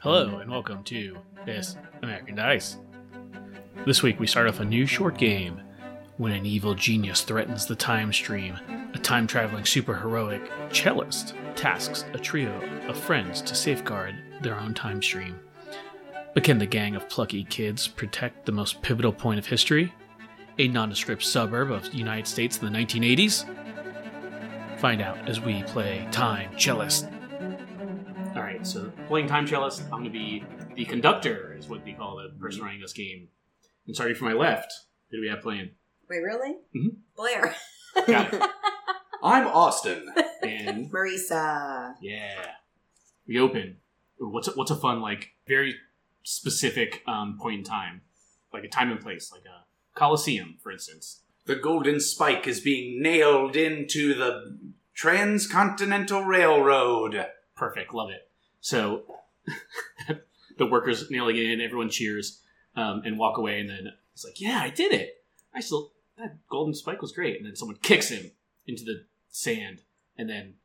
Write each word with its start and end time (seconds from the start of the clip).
Hello 0.00 0.38
and 0.38 0.48
welcome 0.48 0.84
to 0.84 1.18
This 1.44 1.76
American 2.04 2.36
Dice. 2.36 2.76
This 3.84 4.00
week 4.00 4.20
we 4.20 4.28
start 4.28 4.46
off 4.46 4.60
a 4.60 4.64
new 4.64 4.86
short 4.86 5.18
game. 5.18 5.60
When 6.18 6.30
an 6.30 6.46
evil 6.46 6.76
genius 6.76 7.22
threatens 7.22 7.66
the 7.66 7.74
time 7.74 8.12
stream, 8.12 8.56
a 8.94 8.98
time 8.98 9.26
traveling 9.26 9.64
superheroic 9.64 10.48
cellist 10.72 11.34
tasks 11.56 12.04
a 12.12 12.18
trio 12.18 12.60
of 12.86 12.96
friends 12.96 13.42
to 13.42 13.56
safeguard 13.56 14.14
their 14.40 14.56
own 14.56 14.72
time 14.72 15.02
stream. 15.02 15.40
But 16.32 16.44
can 16.44 16.58
the 16.58 16.66
gang 16.66 16.94
of 16.94 17.08
plucky 17.08 17.42
kids 17.42 17.88
protect 17.88 18.46
the 18.46 18.52
most 18.52 18.80
pivotal 18.82 19.12
point 19.12 19.40
of 19.40 19.46
history? 19.46 19.92
A 20.60 20.68
nondescript 20.68 21.24
suburb 21.24 21.72
of 21.72 21.90
the 21.90 21.96
United 21.96 22.28
States 22.28 22.56
in 22.58 22.72
the 22.72 22.78
1980s? 22.78 23.46
Find 24.78 25.02
out 25.02 25.28
as 25.28 25.40
we 25.40 25.64
play 25.64 26.06
Time 26.12 26.52
Cellist. 26.56 27.08
All 28.58 28.64
right, 28.64 28.66
so 28.66 28.90
playing 29.06 29.28
time 29.28 29.46
cellist, 29.46 29.82
I'm 29.84 29.90
going 30.02 30.04
to 30.04 30.10
be 30.10 30.42
the 30.74 30.84
conductor, 30.84 31.54
is 31.56 31.68
what 31.68 31.84
they 31.84 31.92
call 31.92 32.16
the 32.16 32.36
person 32.40 32.62
running 32.64 32.80
this 32.80 32.92
game. 32.92 33.28
And 33.86 33.94
starting 33.94 34.16
from 34.16 34.26
my 34.28 34.34
left, 34.34 34.72
who 35.10 35.18
do 35.18 35.20
we 35.20 35.28
have 35.28 35.42
playing? 35.42 35.70
Wait, 36.10 36.18
really? 36.18 36.56
Mhm. 36.74 36.96
Blair. 37.16 37.54
Got 38.08 38.34
it. 38.34 38.42
I'm 39.22 39.46
Austin. 39.46 40.06
And 40.42 40.90
Marisa. 40.92 41.94
yeah, 42.00 42.46
we 43.28 43.38
open. 43.38 43.76
Ooh, 44.20 44.28
What's 44.28 44.48
a, 44.48 44.52
what's 44.52 44.72
a 44.72 44.76
fun 44.76 45.00
like 45.00 45.34
very 45.46 45.76
specific 46.24 47.02
um, 47.06 47.38
point 47.40 47.58
in 47.58 47.64
time, 47.64 48.00
like 48.52 48.64
a 48.64 48.68
time 48.68 48.90
and 48.90 49.00
place, 49.00 49.30
like 49.30 49.42
a 49.44 49.64
coliseum, 49.96 50.56
for 50.60 50.72
instance. 50.72 51.20
The 51.46 51.54
golden 51.54 52.00
spike 52.00 52.48
is 52.48 52.58
being 52.60 53.00
nailed 53.00 53.54
into 53.54 54.14
the 54.14 54.58
transcontinental 54.94 56.24
railroad. 56.24 57.24
Perfect, 57.54 57.94
love 57.94 58.10
it. 58.10 58.27
So 58.68 59.04
the 60.58 60.66
workers 60.66 61.10
nailing 61.10 61.36
it 61.36 61.46
in, 61.46 61.58
everyone 61.62 61.88
cheers 61.88 62.42
um, 62.76 63.00
and 63.06 63.18
walk 63.18 63.38
away, 63.38 63.60
and 63.60 63.70
then 63.70 63.88
it's 64.12 64.26
like, 64.26 64.42
yeah, 64.42 64.60
I 64.62 64.68
did 64.68 64.92
it. 64.92 65.24
I 65.54 65.60
still 65.60 65.92
that 66.18 66.36
golden 66.50 66.74
spike 66.74 67.00
was 67.00 67.12
great, 67.12 67.38
and 67.38 67.46
then 67.46 67.56
someone 67.56 67.78
kicks 67.80 68.10
him 68.10 68.30
into 68.66 68.84
the 68.84 69.06
sand, 69.30 69.80
and 70.18 70.28
then 70.28 70.56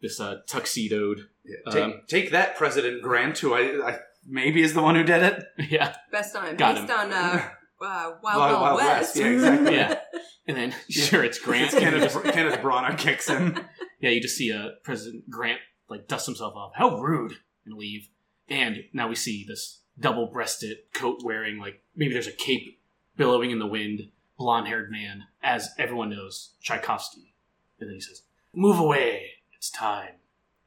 this 0.00 0.18
uh, 0.18 0.36
tuxedoed, 0.48 1.26
Take, 1.70 1.82
Um, 1.84 2.00
take 2.08 2.30
that, 2.30 2.56
President 2.56 3.02
Grant, 3.02 3.36
who 3.40 3.52
I, 3.52 3.90
I 3.90 3.98
maybe 4.26 4.62
is 4.62 4.72
the 4.72 4.80
one 4.80 4.94
who 4.94 5.02
did 5.02 5.22
it. 5.22 5.44
yeah, 5.70 5.94
Best 6.10 6.34
on 6.34 6.56
Got 6.56 6.76
based 6.76 6.88
him. 6.88 6.98
on 6.98 7.12
uh, 7.12 7.16
uh, 7.36 7.42
Wild, 7.78 8.14
Wild- 8.22 8.38
Wild, 8.38 8.60
Wild 8.62 8.76
West. 8.78 8.88
West, 8.88 9.16
yeah, 9.16 9.26
exactly. 9.26 9.74
yeah, 9.76 10.00
and 10.46 10.56
then 10.56 10.74
sure 10.88 11.22
it's 11.22 11.38
Grant. 11.38 11.74
It's 11.74 11.78
Kenneth, 11.78 12.22
Kenneth 12.32 12.60
Branagh 12.60 12.96
kicks 12.96 13.28
him. 13.28 13.58
Yeah, 14.00 14.08
you 14.08 14.22
just 14.22 14.38
see 14.38 14.50
uh, 14.50 14.68
President 14.82 15.28
Grant 15.28 15.60
like 15.90 16.06
dust 16.08 16.24
himself 16.24 16.54
off. 16.54 16.72
How 16.76 16.98
rude, 17.00 17.34
and 17.64 17.74
leave. 17.74 18.08
And 18.48 18.84
now 18.92 19.08
we 19.08 19.14
see 19.14 19.44
this 19.46 19.80
double-breasted 19.98 20.78
coat 20.92 21.22
wearing, 21.22 21.58
like 21.58 21.82
maybe 21.94 22.12
there's 22.12 22.26
a 22.26 22.32
cape 22.32 22.80
billowing 23.16 23.50
in 23.50 23.58
the 23.58 23.66
wind, 23.66 24.08
blonde-haired 24.38 24.90
man, 24.90 25.24
as 25.42 25.70
everyone 25.78 26.10
knows, 26.10 26.54
Tchaikovsky. 26.60 27.34
And 27.78 27.88
then 27.88 27.94
he 27.94 28.00
says, 28.00 28.22
"Move 28.54 28.78
away, 28.78 29.32
it's 29.56 29.70
time." 29.70 30.14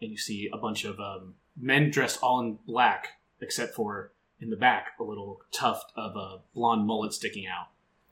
And 0.02 0.12
you 0.12 0.18
see 0.18 0.50
a 0.52 0.58
bunch 0.58 0.86
of 0.86 1.00
um, 1.00 1.36
men 1.56 1.90
dressed 1.90 2.22
all 2.22 2.40
in 2.40 2.60
black, 2.66 3.20
except 3.40 3.76
for 3.76 4.14
in 4.40 4.50
the 4.50 4.56
back 4.56 4.94
a 5.00 5.04
little 5.04 5.42
tuft 5.52 5.92
of 5.96 6.16
a 6.16 6.42
blonde 6.54 6.86
mullet 6.86 7.14
sticking 7.14 7.48
out. 7.48 7.68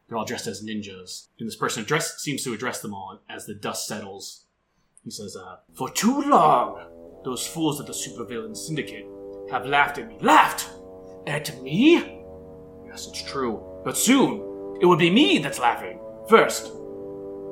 They're 0.08 0.18
all 0.18 0.26
dressed 0.26 0.48
as 0.48 0.64
ninjas, 0.64 1.28
and 1.40 1.48
this 1.48 1.56
person 1.56 1.84
address 1.84 2.22
seems 2.22 2.44
to 2.44 2.54
address 2.54 2.82
them 2.82 2.94
all 2.94 3.20
as 3.30 3.46
the 3.46 3.54
dust 3.54 3.88
settles 3.88 4.46
he 5.04 5.10
says, 5.10 5.36
uh, 5.36 5.58
For 5.74 5.90
too 5.90 6.22
long, 6.22 7.01
those 7.24 7.46
fools 7.46 7.80
at 7.80 7.88
the 7.88 7.94
Supervillain 7.94 8.56
Syndicate 8.56 9.06
have 9.50 9.66
laughed 9.66 9.98
at 9.98 10.08
me. 10.08 10.18
Laughed! 10.22 10.70
At 11.28 11.62
me? 11.62 12.24
Yes, 12.88 13.08
it's 13.08 13.24
true. 13.24 13.64
But 13.84 13.98
soon, 13.98 14.78
it 14.82 14.86
will 14.86 14.98
be 14.98 15.10
me 15.12 15.38
that's 15.38 15.60
laughing. 15.60 16.00
First, 16.28 16.72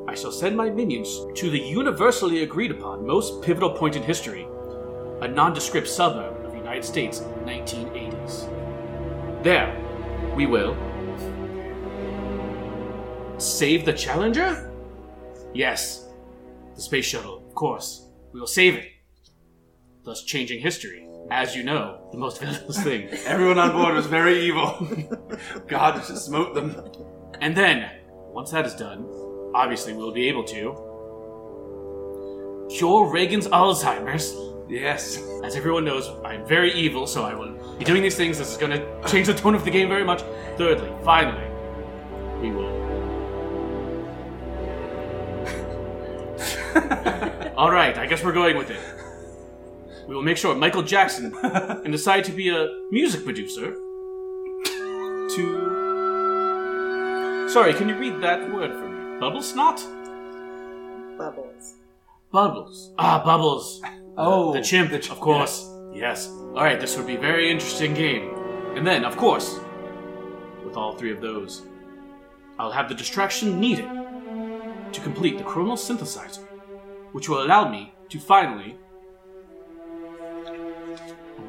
I 0.08 0.16
shall 0.16 0.31
send 0.31 0.58
my 0.58 0.70
minions 0.70 1.26
to 1.36 1.49
the 1.49 1.60
universally 1.60 2.42
agreed 2.42 2.71
upon 2.71 3.05
most 3.05 3.43
pivotal 3.43 3.70
point 3.70 3.95
in 3.95 4.02
history, 4.02 4.48
a 5.21 5.27
nondescript 5.27 5.88
suburb 5.88 6.43
of 6.45 6.52
the 6.52 6.58
United 6.58 6.83
States 6.83 7.20
in 7.20 7.30
the 7.30 7.52
1980s. 7.52 9.43
There, 9.43 9.76
we 10.36 10.48
will 10.48 10.76
save 13.38 13.86
the 13.86 13.93
Challenger? 13.93 14.72
Yes, 15.54 16.08
the 16.76 16.82
space 16.82 17.05
shuttle, 17.05 17.45
of 17.48 17.55
course. 17.55 18.08
We 18.33 18.39
will 18.39 18.48
save 18.48 18.76
it. 18.76 18.92
Thus 20.09 20.23
changing 20.23 20.59
history. 20.59 21.08
As 21.30 21.55
you 21.55 21.61
know, 21.61 21.99
the 22.11 22.17
most 22.17 22.39
villainous 22.39 22.81
thing. 22.83 23.09
Everyone 23.27 23.59
on 23.59 23.73
board 23.73 23.93
was 23.93 24.08
very 24.08 24.42
evil. 24.42 24.89
God 25.67 26.03
just 26.08 26.25
smote 26.25 26.55
them. 26.55 26.75
And 27.42 27.55
then, 27.55 27.92
once 28.09 28.49
that 28.49 28.65
is 28.65 28.73
done, 28.73 29.05
obviously 29.53 29.93
we'll 29.93 30.11
be 30.11 30.27
able 30.27 30.43
to 30.45 30.73
cure 32.75 33.05
Reagan's 33.05 33.48
Alzheimer's. 33.49 34.36
Yes. 34.67 35.21
As 35.43 35.55
everyone 35.55 35.86
knows, 35.86 36.09
I'm 36.25 36.43
very 36.48 36.73
evil, 36.73 37.05
so 37.05 37.23
I 37.23 37.36
will 37.36 37.53
be 37.77 37.86
doing 37.86 38.02
these 38.02 38.15
things. 38.15 38.39
This 38.39 38.49
is 38.49 38.58
going 38.58 38.71
to 38.71 39.08
change 39.08 39.27
the 39.27 39.36
tone 39.36 39.53
of 39.53 39.64
the 39.64 39.69
game 39.69 39.89
very 39.89 40.03
much. 40.03 40.23
Thirdly, 40.58 40.92
finally, 41.03 41.48
we 42.42 42.49
will. 42.49 42.80
All 47.55 47.69
right, 47.69 47.95
I 47.95 48.08
guess 48.08 48.23
we're 48.23 48.33
going 48.33 48.58
with 48.58 48.71
it. 48.71 48.80
We 50.09 50.15
will 50.15 50.23
make 50.23 50.37
sure 50.37 50.55
Michael 50.55 50.81
Jackson 50.81 51.36
and 51.43 51.92
decide 51.92 52.23
to 52.23 52.31
be 52.31 52.49
a 52.49 52.67
music 52.89 53.23
producer. 53.23 53.75
To. 55.36 55.45
Sorry, 57.47 57.75
can 57.75 57.87
you 57.89 57.95
read 57.95 58.19
that 58.21 58.52
word 58.52 58.71
for 58.71 58.89
me? 58.89 59.19
Bubble 59.19 59.43
snot? 59.43 59.77
Bubbles. 61.15 61.75
Bubbles. 62.31 62.92
Ah, 62.98 63.21
Bubbles. 63.23 63.83
Oh, 64.17 64.52
The 64.52 64.64
chimp, 64.64 64.92
of 64.93 65.19
course. 65.19 65.69
Yes. 65.93 66.27
All 66.27 66.64
right, 66.64 66.80
this 66.80 66.98
would 66.98 67.05
be 67.05 67.15
a 67.15 67.19
very 67.19 67.52
interesting 67.52 67.93
game. 67.93 68.33
And 68.75 68.87
then, 68.87 69.05
of 69.05 69.15
course, 69.15 69.59
with 70.65 70.75
all 70.75 70.95
three 70.95 71.11
of 71.11 71.21
those, 71.21 71.61
I'll 72.58 72.71
have 72.71 72.89
the 72.89 72.95
distraction 72.95 73.59
needed 73.59 73.87
to 74.92 75.02
complete 75.02 75.37
the 75.37 75.43
chronal 75.43 75.77
synthesizer, 75.77 76.48
which 77.11 77.30
will 77.30 77.43
allow 77.43 77.69
me 77.69 77.93
to 78.09 78.19
finally. 78.19 78.75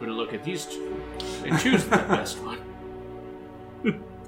I'm 0.00 0.06
to 0.06 0.14
look 0.14 0.32
at 0.32 0.42
these 0.42 0.64
two 0.64 0.98
and 1.44 1.58
choose 1.60 1.84
the 1.84 1.90
best 2.08 2.38
one. 2.38 2.58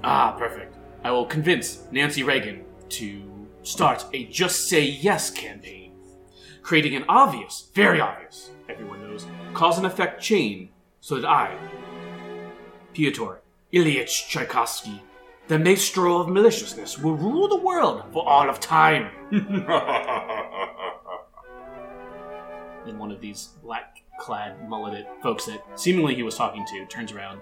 ah, 0.03 0.35
perfect. 0.37 0.75
I 1.03 1.09
will 1.09 1.25
convince 1.25 1.91
Nancy 1.91 2.21
Reagan 2.21 2.63
to 2.89 3.23
start 3.63 4.05
a 4.13 4.25
Just 4.25 4.67
Say 4.69 4.83
Yes 4.85 5.31
campaign 5.31 5.93
creating 6.61 6.95
an 6.95 7.03
obvious, 7.09 7.69
very 7.73 7.99
obvious, 7.99 8.51
everyone 8.69 9.01
knows, 9.01 9.25
cause 9.53 9.77
and 9.77 9.85
effect 9.85 10.21
chain 10.21 10.69
so 11.01 11.15
that 11.19 11.27
I, 11.29 11.57
Pyotr 12.93 13.41
Ilyich 13.73 14.29
Tchaikovsky, 14.29 15.03
the 15.47 15.59
maestro 15.59 16.19
of 16.19 16.29
maliciousness, 16.29 16.97
will 16.99 17.15
rule 17.15 17.49
the 17.49 17.57
world 17.57 18.03
for 18.13 18.27
all 18.27 18.47
of 18.49 18.61
time. 18.61 19.09
in 22.87 22.97
one 22.97 23.11
of 23.11 23.19
these 23.19 23.49
black 23.61 24.02
clad, 24.19 24.67
mulleted 24.67 25.05
folks 25.21 25.45
that 25.45 25.63
seemingly 25.75 26.15
he 26.15 26.23
was 26.23 26.35
talking 26.35 26.65
to 26.65 26.85
turns 26.85 27.11
around 27.11 27.41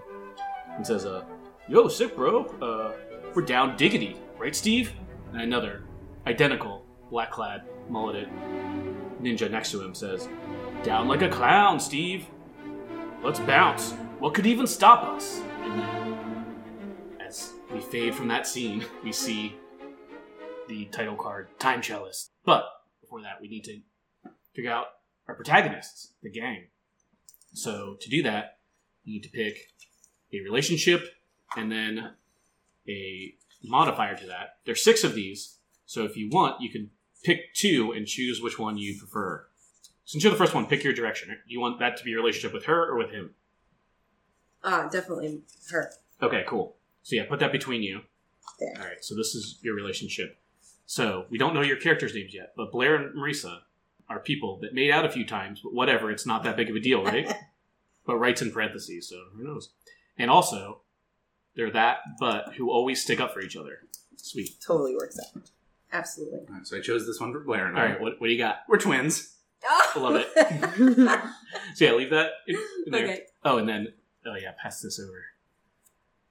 and 0.76 0.86
says, 0.86 1.04
uh, 1.06 1.24
Yo, 1.68 1.88
sick 1.88 2.16
bro, 2.16 2.44
uh, 2.60 2.92
we're 3.34 3.42
down 3.42 3.76
diggity, 3.76 4.16
right, 4.38 4.54
Steve? 4.54 4.92
And 5.32 5.40
another, 5.40 5.84
identical, 6.26 6.84
black 7.10 7.30
clad, 7.30 7.62
mulleted 7.88 8.28
ninja 9.20 9.50
next 9.50 9.70
to 9.70 9.82
him 9.82 9.94
says, 9.94 10.28
Down 10.82 11.08
like 11.08 11.22
a 11.22 11.28
clown, 11.28 11.78
Steve. 11.78 12.26
Let's 13.22 13.38
bounce. 13.40 13.92
What 14.18 14.34
could 14.34 14.46
even 14.46 14.66
stop 14.66 15.04
us? 15.04 15.40
And 15.60 15.78
then, 15.78 16.46
as 17.24 17.52
we 17.72 17.80
fade 17.80 18.14
from 18.14 18.28
that 18.28 18.46
scene, 18.46 18.84
we 19.04 19.12
see 19.12 19.56
the 20.68 20.86
title 20.86 21.16
card, 21.16 21.48
Time 21.58 21.80
Cellist. 21.82 22.30
But 22.44 22.64
before 23.00 23.22
that, 23.22 23.40
we 23.40 23.48
need 23.48 23.64
to 23.64 23.80
figure 24.54 24.72
out 24.72 24.86
our 25.32 25.36
protagonists, 25.36 26.12
the 26.22 26.30
gang. 26.30 26.64
So 27.54 27.96
to 28.00 28.10
do 28.10 28.22
that, 28.24 28.58
you 29.04 29.14
need 29.14 29.22
to 29.22 29.30
pick 29.30 29.68
a 30.32 30.40
relationship 30.40 31.08
and 31.56 31.72
then 31.72 32.10
a 32.86 33.34
modifier 33.64 34.14
to 34.16 34.26
that. 34.26 34.56
There's 34.66 34.84
six 34.84 35.04
of 35.04 35.14
these, 35.14 35.56
so 35.86 36.04
if 36.04 36.16
you 36.16 36.28
want, 36.30 36.60
you 36.60 36.70
can 36.70 36.90
pick 37.24 37.54
two 37.54 37.92
and 37.92 38.06
choose 38.06 38.42
which 38.42 38.58
one 38.58 38.76
you 38.76 38.98
prefer. 38.98 39.46
Since 40.04 40.22
you're 40.22 40.32
the 40.32 40.38
first 40.38 40.54
one, 40.54 40.66
pick 40.66 40.84
your 40.84 40.92
direction. 40.92 41.28
Do 41.28 41.36
you 41.46 41.60
want 41.60 41.78
that 41.78 41.96
to 41.96 42.04
be 42.04 42.10
your 42.10 42.20
relationship 42.20 42.52
with 42.52 42.66
her 42.66 42.90
or 42.90 42.98
with 42.98 43.10
him? 43.10 43.30
Ah, 44.62 44.88
definitely 44.90 45.40
her. 45.70 45.92
Okay, 46.20 46.44
cool. 46.46 46.76
So 47.02 47.16
yeah, 47.16 47.24
put 47.26 47.40
that 47.40 47.52
between 47.52 47.82
you. 47.82 48.02
There. 48.60 48.74
All 48.76 48.84
right, 48.84 49.02
so 49.02 49.14
this 49.14 49.34
is 49.34 49.58
your 49.62 49.74
relationship. 49.74 50.38
So 50.84 51.24
we 51.30 51.38
don't 51.38 51.54
know 51.54 51.62
your 51.62 51.76
characters' 51.76 52.14
names 52.14 52.34
yet, 52.34 52.52
but 52.56 52.70
Blair 52.70 52.96
and 52.96 53.16
Marisa 53.16 53.60
are 54.12 54.20
people 54.20 54.58
that 54.60 54.74
made 54.74 54.90
out 54.90 55.04
a 55.04 55.10
few 55.10 55.26
times, 55.26 55.60
but 55.62 55.72
whatever, 55.72 56.10
it's 56.10 56.26
not 56.26 56.42
that 56.44 56.56
big 56.56 56.70
of 56.70 56.76
a 56.76 56.80
deal, 56.80 57.04
right? 57.04 57.32
but 58.06 58.16
writes 58.16 58.42
in 58.42 58.50
parentheses, 58.52 59.08
so 59.08 59.16
who 59.34 59.44
knows? 59.44 59.70
And 60.18 60.30
also, 60.30 60.80
they're 61.56 61.70
that, 61.70 61.98
but 62.20 62.54
who 62.54 62.70
always 62.70 63.02
stick 63.02 63.20
up 63.20 63.32
for 63.32 63.40
each 63.40 63.56
other. 63.56 63.78
Sweet. 64.16 64.50
totally 64.64 64.94
works 64.94 65.18
out. 65.18 65.42
Absolutely. 65.92 66.38
All 66.48 66.54
right, 66.54 66.66
so 66.66 66.76
I 66.76 66.80
chose 66.80 67.06
this 67.06 67.20
one 67.20 67.32
for 67.32 67.40
Blair 67.40 67.66
and 67.66 67.76
All 67.76 67.82
I. 67.82 67.86
right, 67.90 68.00
what, 68.00 68.20
what 68.20 68.26
do 68.28 68.32
you 68.32 68.38
got? 68.38 68.60
We're 68.68 68.78
twins. 68.78 69.34
I 69.68 69.98
love 69.98 70.16
it. 70.16 70.28
So 71.74 71.84
yeah, 71.84 71.92
leave 71.92 72.10
that 72.10 72.30
in, 72.48 72.56
in 72.86 72.92
there. 72.92 73.04
okay. 73.04 73.22
Oh, 73.44 73.58
and 73.58 73.68
then 73.68 73.92
oh 74.26 74.34
yeah, 74.34 74.52
pass 74.60 74.80
this 74.80 74.98
over. 74.98 75.24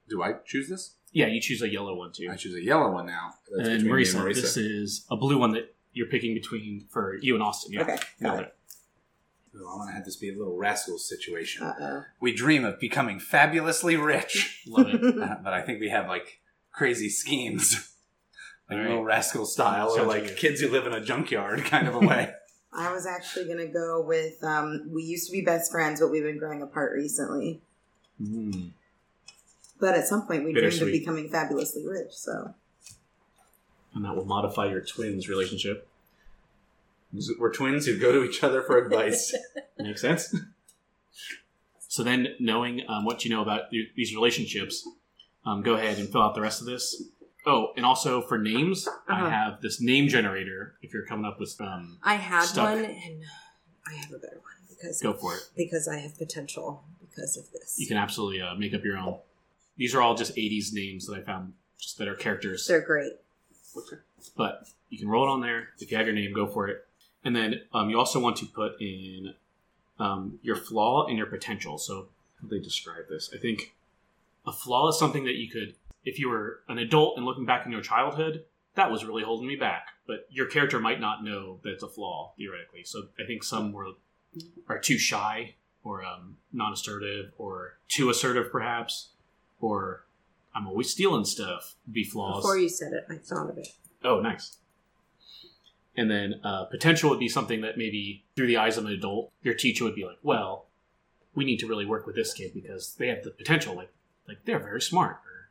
Do 0.08 0.22
I 0.22 0.34
choose 0.44 0.68
this? 0.68 0.94
Yeah, 1.12 1.26
you 1.26 1.40
choose 1.40 1.62
a 1.62 1.68
yellow 1.68 1.94
one 1.94 2.12
too. 2.12 2.28
I 2.30 2.36
choose 2.36 2.54
a 2.54 2.62
yellow 2.62 2.90
one 2.90 3.06
now. 3.06 3.34
That's 3.56 3.68
and 3.68 3.82
between 3.84 3.96
me 3.96 4.04
Marisa, 4.04 4.34
this 4.34 4.56
is 4.56 5.06
a 5.10 5.16
blue 5.16 5.38
one 5.38 5.52
that 5.52 5.74
you're 5.92 6.06
picking 6.08 6.34
between 6.34 6.86
for 6.90 7.16
you 7.20 7.34
and 7.34 7.42
Austin. 7.42 7.72
Yeah. 7.72 7.82
Okay. 7.82 7.96
Got 8.22 8.40
it. 8.44 8.54
Ooh, 9.54 9.68
I 9.68 9.76
want 9.76 9.90
to 9.90 9.94
have 9.94 10.04
this 10.04 10.16
be 10.16 10.30
a 10.30 10.36
little 10.36 10.56
rascals 10.56 11.06
situation. 11.06 11.62
Uh 11.66 11.74
oh. 11.80 12.04
we 12.20 12.34
dream 12.34 12.64
of 12.64 12.80
becoming 12.80 13.18
fabulously 13.20 13.96
rich, 13.96 14.62
Love 14.66 14.88
it. 14.88 15.18
uh, 15.22 15.36
but 15.44 15.52
I 15.52 15.60
think 15.62 15.80
we 15.80 15.90
have 15.90 16.08
like 16.08 16.40
crazy 16.72 17.10
schemes, 17.10 17.74
like 18.70 18.78
All 18.78 18.82
right. 18.82 18.88
little 18.88 19.04
rascal 19.04 19.44
style, 19.44 19.90
or 19.90 20.04
like 20.06 20.26
good. 20.28 20.36
kids 20.36 20.60
who 20.60 20.68
live 20.68 20.86
in 20.86 20.94
a 20.94 21.00
junkyard 21.02 21.64
kind 21.64 21.86
of 21.86 21.94
a 21.94 22.00
way. 22.00 22.32
I 22.72 22.90
was 22.90 23.04
actually 23.04 23.46
gonna 23.46 23.66
go 23.66 24.00
with 24.00 24.42
um, 24.42 24.88
we 24.90 25.02
used 25.02 25.26
to 25.26 25.32
be 25.32 25.42
best 25.42 25.70
friends, 25.70 26.00
but 26.00 26.10
we've 26.10 26.22
been 26.22 26.38
growing 26.38 26.62
apart 26.62 26.92
recently. 26.94 27.60
Mm. 28.20 28.70
But 29.78 29.96
at 29.96 30.06
some 30.06 30.26
point, 30.26 30.44
we 30.44 30.52
dreamed 30.54 30.80
of 30.80 30.86
becoming 30.86 31.28
fabulously 31.28 31.86
rich. 31.86 32.12
So 32.12 32.54
And 33.94 34.04
that 34.04 34.16
will 34.16 34.24
modify 34.24 34.66
your 34.70 34.80
twins 34.80 35.28
relationship. 35.28 35.86
We're 37.38 37.52
twins 37.52 37.84
who 37.84 37.98
go 37.98 38.10
to 38.12 38.24
each 38.24 38.42
other 38.42 38.62
for 38.62 38.78
advice. 38.78 39.34
Makes 39.78 40.00
sense. 40.00 40.34
So 41.88 42.02
then, 42.02 42.28
knowing 42.40 42.82
um, 42.88 43.04
what 43.04 43.24
you 43.24 43.30
know 43.30 43.42
about 43.42 43.70
th- 43.70 43.90
these 43.94 44.14
relationships, 44.14 44.88
um, 45.44 45.62
go 45.62 45.74
ahead 45.74 45.98
and 45.98 46.08
fill 46.10 46.22
out 46.22 46.34
the 46.34 46.40
rest 46.40 46.60
of 46.62 46.66
this. 46.66 47.02
Oh, 47.44 47.72
and 47.76 47.84
also 47.84 48.22
for 48.22 48.38
names, 48.38 48.86
Uh-huh. 48.88 49.12
I 49.26 49.28
have 49.28 49.60
this 49.60 49.78
name 49.80 50.08
generator. 50.08 50.76
If 50.80 50.94
you're 50.94 51.04
coming 51.04 51.26
up 51.26 51.38
with, 51.38 51.54
um, 51.60 51.98
I 52.02 52.14
had 52.14 52.44
Stuck. 52.44 52.76
one, 52.76 52.84
and 52.84 53.22
I 53.86 53.92
have 53.94 54.10
a 54.10 54.18
better 54.18 54.36
one 54.40 54.54
because 54.70 55.02
go 55.02 55.12
for 55.12 55.34
it. 55.36 55.42
because 55.54 55.86
I 55.86 55.96
have 55.98 56.16
potential 56.16 56.82
because 57.00 57.36
of 57.36 57.50
this. 57.52 57.78
You 57.78 57.86
can 57.86 57.98
absolutely 57.98 58.40
uh, 58.40 58.54
make 58.54 58.72
up 58.72 58.84
your 58.84 58.96
own. 58.96 59.18
These 59.76 59.94
are 59.94 60.00
all 60.00 60.14
just 60.14 60.34
'80s 60.34 60.72
names 60.72 61.06
that 61.08 61.18
I 61.18 61.20
found, 61.22 61.52
just 61.78 61.98
that 61.98 62.08
are 62.08 62.14
characters. 62.14 62.66
They're 62.66 62.80
great. 62.80 63.12
But 64.36 64.68
you 64.90 64.98
can 64.98 65.08
roll 65.08 65.24
it 65.24 65.30
on 65.30 65.40
there. 65.40 65.68
If 65.78 65.90
you 65.90 65.96
have 65.96 66.06
your 66.06 66.14
name, 66.14 66.32
go 66.32 66.46
for 66.46 66.68
it. 66.68 66.86
And 67.24 67.34
then 67.34 67.62
um, 67.72 67.90
you 67.90 67.98
also 67.98 68.18
want 68.18 68.36
to 68.38 68.46
put 68.46 68.80
in 68.80 69.34
um, 69.98 70.38
your 70.42 70.56
flaw 70.56 71.06
and 71.06 71.16
your 71.16 71.26
potential. 71.26 71.78
So 71.78 72.08
they 72.42 72.58
describe 72.58 73.08
this? 73.08 73.30
I 73.34 73.38
think 73.38 73.74
a 74.46 74.52
flaw 74.52 74.88
is 74.88 74.98
something 74.98 75.24
that 75.24 75.36
you 75.36 75.48
could, 75.48 75.74
if 76.04 76.18
you 76.18 76.28
were 76.28 76.60
an 76.68 76.78
adult 76.78 77.16
and 77.16 77.24
looking 77.24 77.46
back 77.46 77.66
in 77.66 77.72
your 77.72 77.82
childhood, 77.82 78.44
that 78.74 78.90
was 78.90 79.04
really 79.04 79.22
holding 79.22 79.46
me 79.46 79.56
back. 79.56 79.88
But 80.06 80.26
your 80.30 80.46
character 80.46 80.80
might 80.80 81.00
not 81.00 81.24
know 81.24 81.60
that 81.62 81.70
it's 81.70 81.82
a 81.82 81.88
flaw 81.88 82.32
theoretically. 82.36 82.84
So 82.84 83.04
I 83.18 83.24
think 83.24 83.44
some 83.44 83.72
were 83.72 83.88
are 84.68 84.78
too 84.78 84.98
shy 84.98 85.54
or 85.84 86.04
um, 86.04 86.36
non-assertive 86.52 87.32
or 87.38 87.76
too 87.88 88.08
assertive, 88.08 88.50
perhaps, 88.50 89.10
or 89.60 90.04
I'm 90.54 90.66
always 90.66 90.90
stealing 90.90 91.24
stuff. 91.24 91.74
would 91.86 91.94
Be 91.94 92.04
flaws. 92.04 92.42
Before 92.42 92.58
you 92.58 92.68
said 92.68 92.92
it, 92.92 93.04
I 93.10 93.16
thought 93.16 93.50
of 93.50 93.58
it. 93.58 93.68
Oh, 94.04 94.20
nice. 94.20 94.56
And 95.96 96.10
then 96.10 96.40
uh, 96.42 96.64
potential 96.64 97.10
would 97.10 97.18
be 97.18 97.28
something 97.28 97.60
that 97.60 97.76
maybe 97.76 98.24
through 98.34 98.46
the 98.46 98.56
eyes 98.56 98.78
of 98.78 98.86
an 98.86 98.92
adult, 98.92 99.30
your 99.42 99.54
teacher 99.54 99.84
would 99.84 99.94
be 99.94 100.04
like, 100.06 100.18
"Well, 100.22 100.66
we 101.34 101.44
need 101.44 101.58
to 101.58 101.66
really 101.66 101.84
work 101.84 102.06
with 102.06 102.16
this 102.16 102.32
kid 102.32 102.52
because 102.54 102.94
they 102.98 103.08
have 103.08 103.22
the 103.24 103.30
potential. 103.30 103.74
Like, 103.74 103.92
like 104.26 104.38
they're 104.46 104.58
very 104.58 104.80
smart, 104.80 105.16
or 105.16 105.48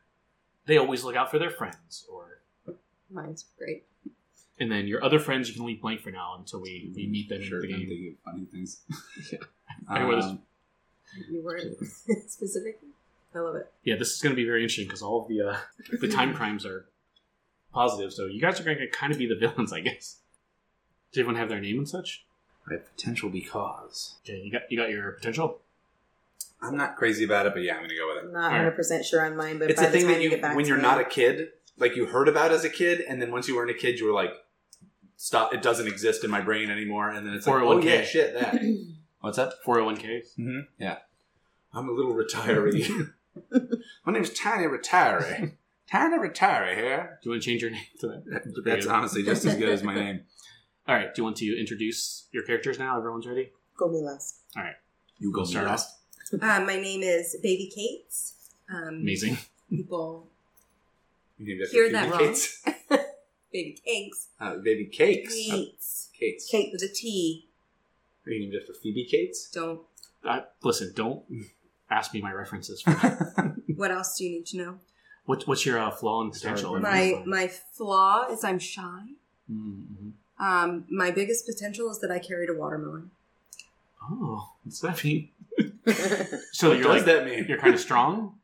they 0.66 0.76
always 0.78 1.04
look 1.04 1.14
out 1.16 1.30
for 1.30 1.38
their 1.38 1.50
friends." 1.50 2.04
Or 2.12 2.40
Mine's 3.10 3.44
great. 3.56 3.84
and 4.58 4.70
then 4.72 4.86
your 4.88 5.04
other 5.04 5.18
friends 5.20 5.48
you 5.48 5.54
can 5.54 5.64
leave 5.64 5.80
blank 5.80 6.00
for 6.00 6.10
now 6.10 6.34
until 6.38 6.60
we, 6.60 6.90
we 6.96 7.06
meet 7.06 7.28
them 7.28 7.42
sure, 7.42 7.62
in 7.62 7.68
the 7.68 7.74
I'm 7.74 7.80
game. 7.80 7.88
thinking 7.88 8.16
of 8.26 8.32
funny 8.32 8.44
things. 8.46 8.80
Yeah. 9.32 9.38
I 9.88 10.04
would- 10.04 10.18
Um, 10.24 10.42
You 11.30 11.42
weren't 11.44 11.76
specific. 12.28 12.80
I 13.34 13.38
love 13.40 13.56
it. 13.56 13.70
Yeah, 13.84 13.96
this 13.96 14.12
is 14.14 14.20
going 14.20 14.34
to 14.34 14.36
be 14.36 14.44
very 14.44 14.62
interesting 14.62 14.86
because 14.86 15.02
all 15.02 15.22
of 15.22 15.28
the 15.28 15.40
uh, 15.42 15.56
the 16.00 16.08
time 16.08 16.34
crimes 16.34 16.66
are 16.66 16.86
positive. 17.72 18.12
So 18.12 18.26
you 18.26 18.40
guys 18.40 18.60
are 18.60 18.64
going 18.64 18.78
to 18.78 18.88
kind 18.88 19.12
of 19.12 19.18
be 19.18 19.26
the 19.26 19.34
villains, 19.40 19.72
I 19.72 19.80
guess. 19.80 20.18
Does 21.12 21.20
everyone 21.20 21.36
have 21.36 21.48
their 21.48 21.60
name 21.60 21.78
and 21.78 21.88
such? 21.88 22.24
I 22.70 22.74
have 22.74 22.96
potential 22.96 23.28
because 23.28 24.16
Okay, 24.24 24.40
you 24.40 24.52
got 24.52 24.62
you 24.70 24.78
got 24.78 24.90
your 24.90 25.12
potential. 25.12 25.58
I'm 26.60 26.76
not 26.76 26.96
crazy 26.96 27.24
about 27.24 27.46
it, 27.46 27.54
but 27.54 27.62
yeah, 27.64 27.74
I'm 27.74 27.82
gonna 27.82 27.94
go 27.96 28.06
with 28.14 28.22
it. 28.22 28.26
I'm 28.28 28.32
not 28.32 28.44
Alright. 28.44 28.52
100 28.58 28.76
percent 28.76 29.04
sure 29.04 29.24
on 29.26 29.36
mine, 29.36 29.58
but 29.58 29.70
it's 29.70 29.80
by 29.80 29.88
a 29.88 29.90
the 29.90 29.98
thing 29.98 30.06
time 30.06 30.12
that 30.14 30.18
you 30.18 30.24
you 30.24 30.30
get 30.30 30.42
back 30.42 30.54
when 30.54 30.64
to 30.64 30.68
you're 30.68 30.76
me- 30.76 30.82
not 30.82 31.00
a 31.00 31.04
kid, 31.04 31.48
like 31.76 31.96
you 31.96 32.06
heard 32.06 32.28
about 32.28 32.52
as 32.52 32.64
a 32.64 32.68
kid, 32.70 33.00
and 33.00 33.20
then 33.20 33.32
once 33.32 33.48
you 33.48 33.56
weren't 33.56 33.70
a 33.70 33.74
kid, 33.74 33.98
you 33.98 34.06
were 34.06 34.12
like, 34.12 34.30
"Stop! 35.16 35.52
It 35.52 35.60
doesn't 35.60 35.88
exist 35.88 36.22
in 36.22 36.30
my 36.30 36.40
brain 36.40 36.70
anymore." 36.70 37.08
And 37.10 37.26
then 37.26 37.34
it's 37.34 37.46
like, 37.48 37.56
"Oh 37.56 37.66
401k. 37.80 37.84
yeah, 37.84 38.02
shit, 38.04 38.34
that." 38.34 38.86
What's 39.20 39.36
that? 39.38 39.54
Four 39.64 39.74
hundred 39.76 39.86
one 39.86 39.96
k. 39.96 40.22
Mm-hmm. 40.38 40.60
Yeah, 40.78 40.98
I'm 41.74 41.88
a 41.88 41.92
little 41.92 42.14
retiree. 42.14 43.10
my 44.06 44.12
name's 44.12 44.30
Tiny 44.30 44.66
Retiree. 44.66 45.52
Tiny 45.90 46.16
Retiree 46.18 46.74
here. 46.74 47.18
Do 47.22 47.28
you 47.28 47.32
want 47.32 47.42
to 47.42 47.48
change 47.50 47.62
your 47.62 47.70
name 47.70 47.82
to 48.00 48.08
that? 48.08 48.52
That's 48.64 48.86
honestly 48.86 49.22
just 49.22 49.44
as 49.44 49.56
good 49.56 49.68
as 49.68 49.82
my 49.82 49.94
name. 49.94 50.20
All 50.88 50.94
right. 50.94 51.14
Do 51.14 51.20
you 51.20 51.24
want 51.24 51.36
to 51.38 51.58
introduce 51.60 52.28
your 52.32 52.44
characters 52.44 52.78
now? 52.78 52.96
Everyone's 52.96 53.26
ready. 53.26 53.52
Go 53.76 53.88
me 53.88 54.00
last. 54.00 54.36
All 54.56 54.62
right. 54.62 54.74
You 55.18 55.32
Go 55.32 55.40
go 55.40 55.44
start 55.44 55.78
start 55.78 56.42
off. 56.42 56.60
Uh, 56.62 56.64
my 56.64 56.76
name 56.80 57.02
is 57.02 57.36
Baby 57.42 57.70
Kate's. 57.74 58.50
Um, 58.72 59.00
Amazing. 59.02 59.36
People, 59.68 60.28
You 61.38 61.46
named 61.46 61.60
after 61.62 61.72
Hear 61.72 61.84
Phoebe 61.86 61.92
that 61.92 62.10
wrong. 62.10 62.18
Cates. 62.20 62.62
Baby 63.52 63.76
Cakes. 63.84 64.28
Uh, 64.40 64.56
baby 64.56 64.86
Cakes. 64.86 65.34
Uh, 65.34 65.52
Kate's. 65.56 66.08
Cates. 66.18 66.48
Kate 66.50 66.70
with 66.72 66.82
a 66.82 66.88
T. 66.88 67.48
Are 68.26 68.30
you 68.30 68.40
named 68.40 68.54
after 68.60 68.72
Phoebe 68.72 69.04
Cates? 69.04 69.50
Don't. 69.50 69.80
Uh, 70.24 70.40
listen, 70.62 70.92
don't 70.94 71.24
ask 71.92 72.12
me 72.14 72.20
my 72.20 72.32
references. 72.32 72.84
What 73.76 73.90
else 73.90 74.16
do 74.18 74.24
you 74.24 74.30
need 74.30 74.46
to 74.46 74.56
know? 74.58 74.74
what, 75.24 75.46
what's 75.46 75.64
your 75.64 75.78
uh, 75.78 75.90
flaw 75.90 76.20
and 76.22 76.32
potential? 76.32 76.78
My 76.78 77.22
my 77.26 77.48
flaw 77.48 78.26
is 78.30 78.44
I'm 78.44 78.58
shy. 78.58 79.02
Mm-hmm. 79.50 80.10
Um, 80.44 80.84
my 80.90 81.10
biggest 81.10 81.46
potential 81.46 81.90
is 81.90 81.98
that 82.00 82.10
I 82.10 82.18
carried 82.18 82.50
a 82.50 82.54
watermelon. 82.54 83.10
Oh, 84.02 84.50
what's 84.64 84.80
that 84.80 85.02
mean? 85.04 85.28
So 86.52 86.68
what 86.68 86.78
you're 86.78 86.84
does 86.84 86.86
like 86.86 87.04
that 87.06 87.24
mean? 87.24 87.46
you're 87.48 87.58
kind 87.58 87.74
of 87.74 87.80
strong. 87.80 88.38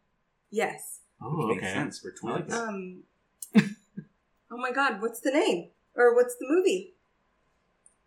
yes. 0.50 1.00
Oh, 1.20 1.48
Makes 1.48 1.62
okay. 1.62 1.72
sense. 1.72 2.04
We're 2.04 2.30
I 2.30 2.34
like 2.36 2.52
Um. 2.52 3.02
oh 3.56 4.56
my 4.56 4.72
God! 4.72 5.00
What's 5.00 5.20
the 5.20 5.30
name 5.30 5.68
or 5.94 6.14
what's 6.14 6.36
the 6.36 6.46
movie? 6.48 6.94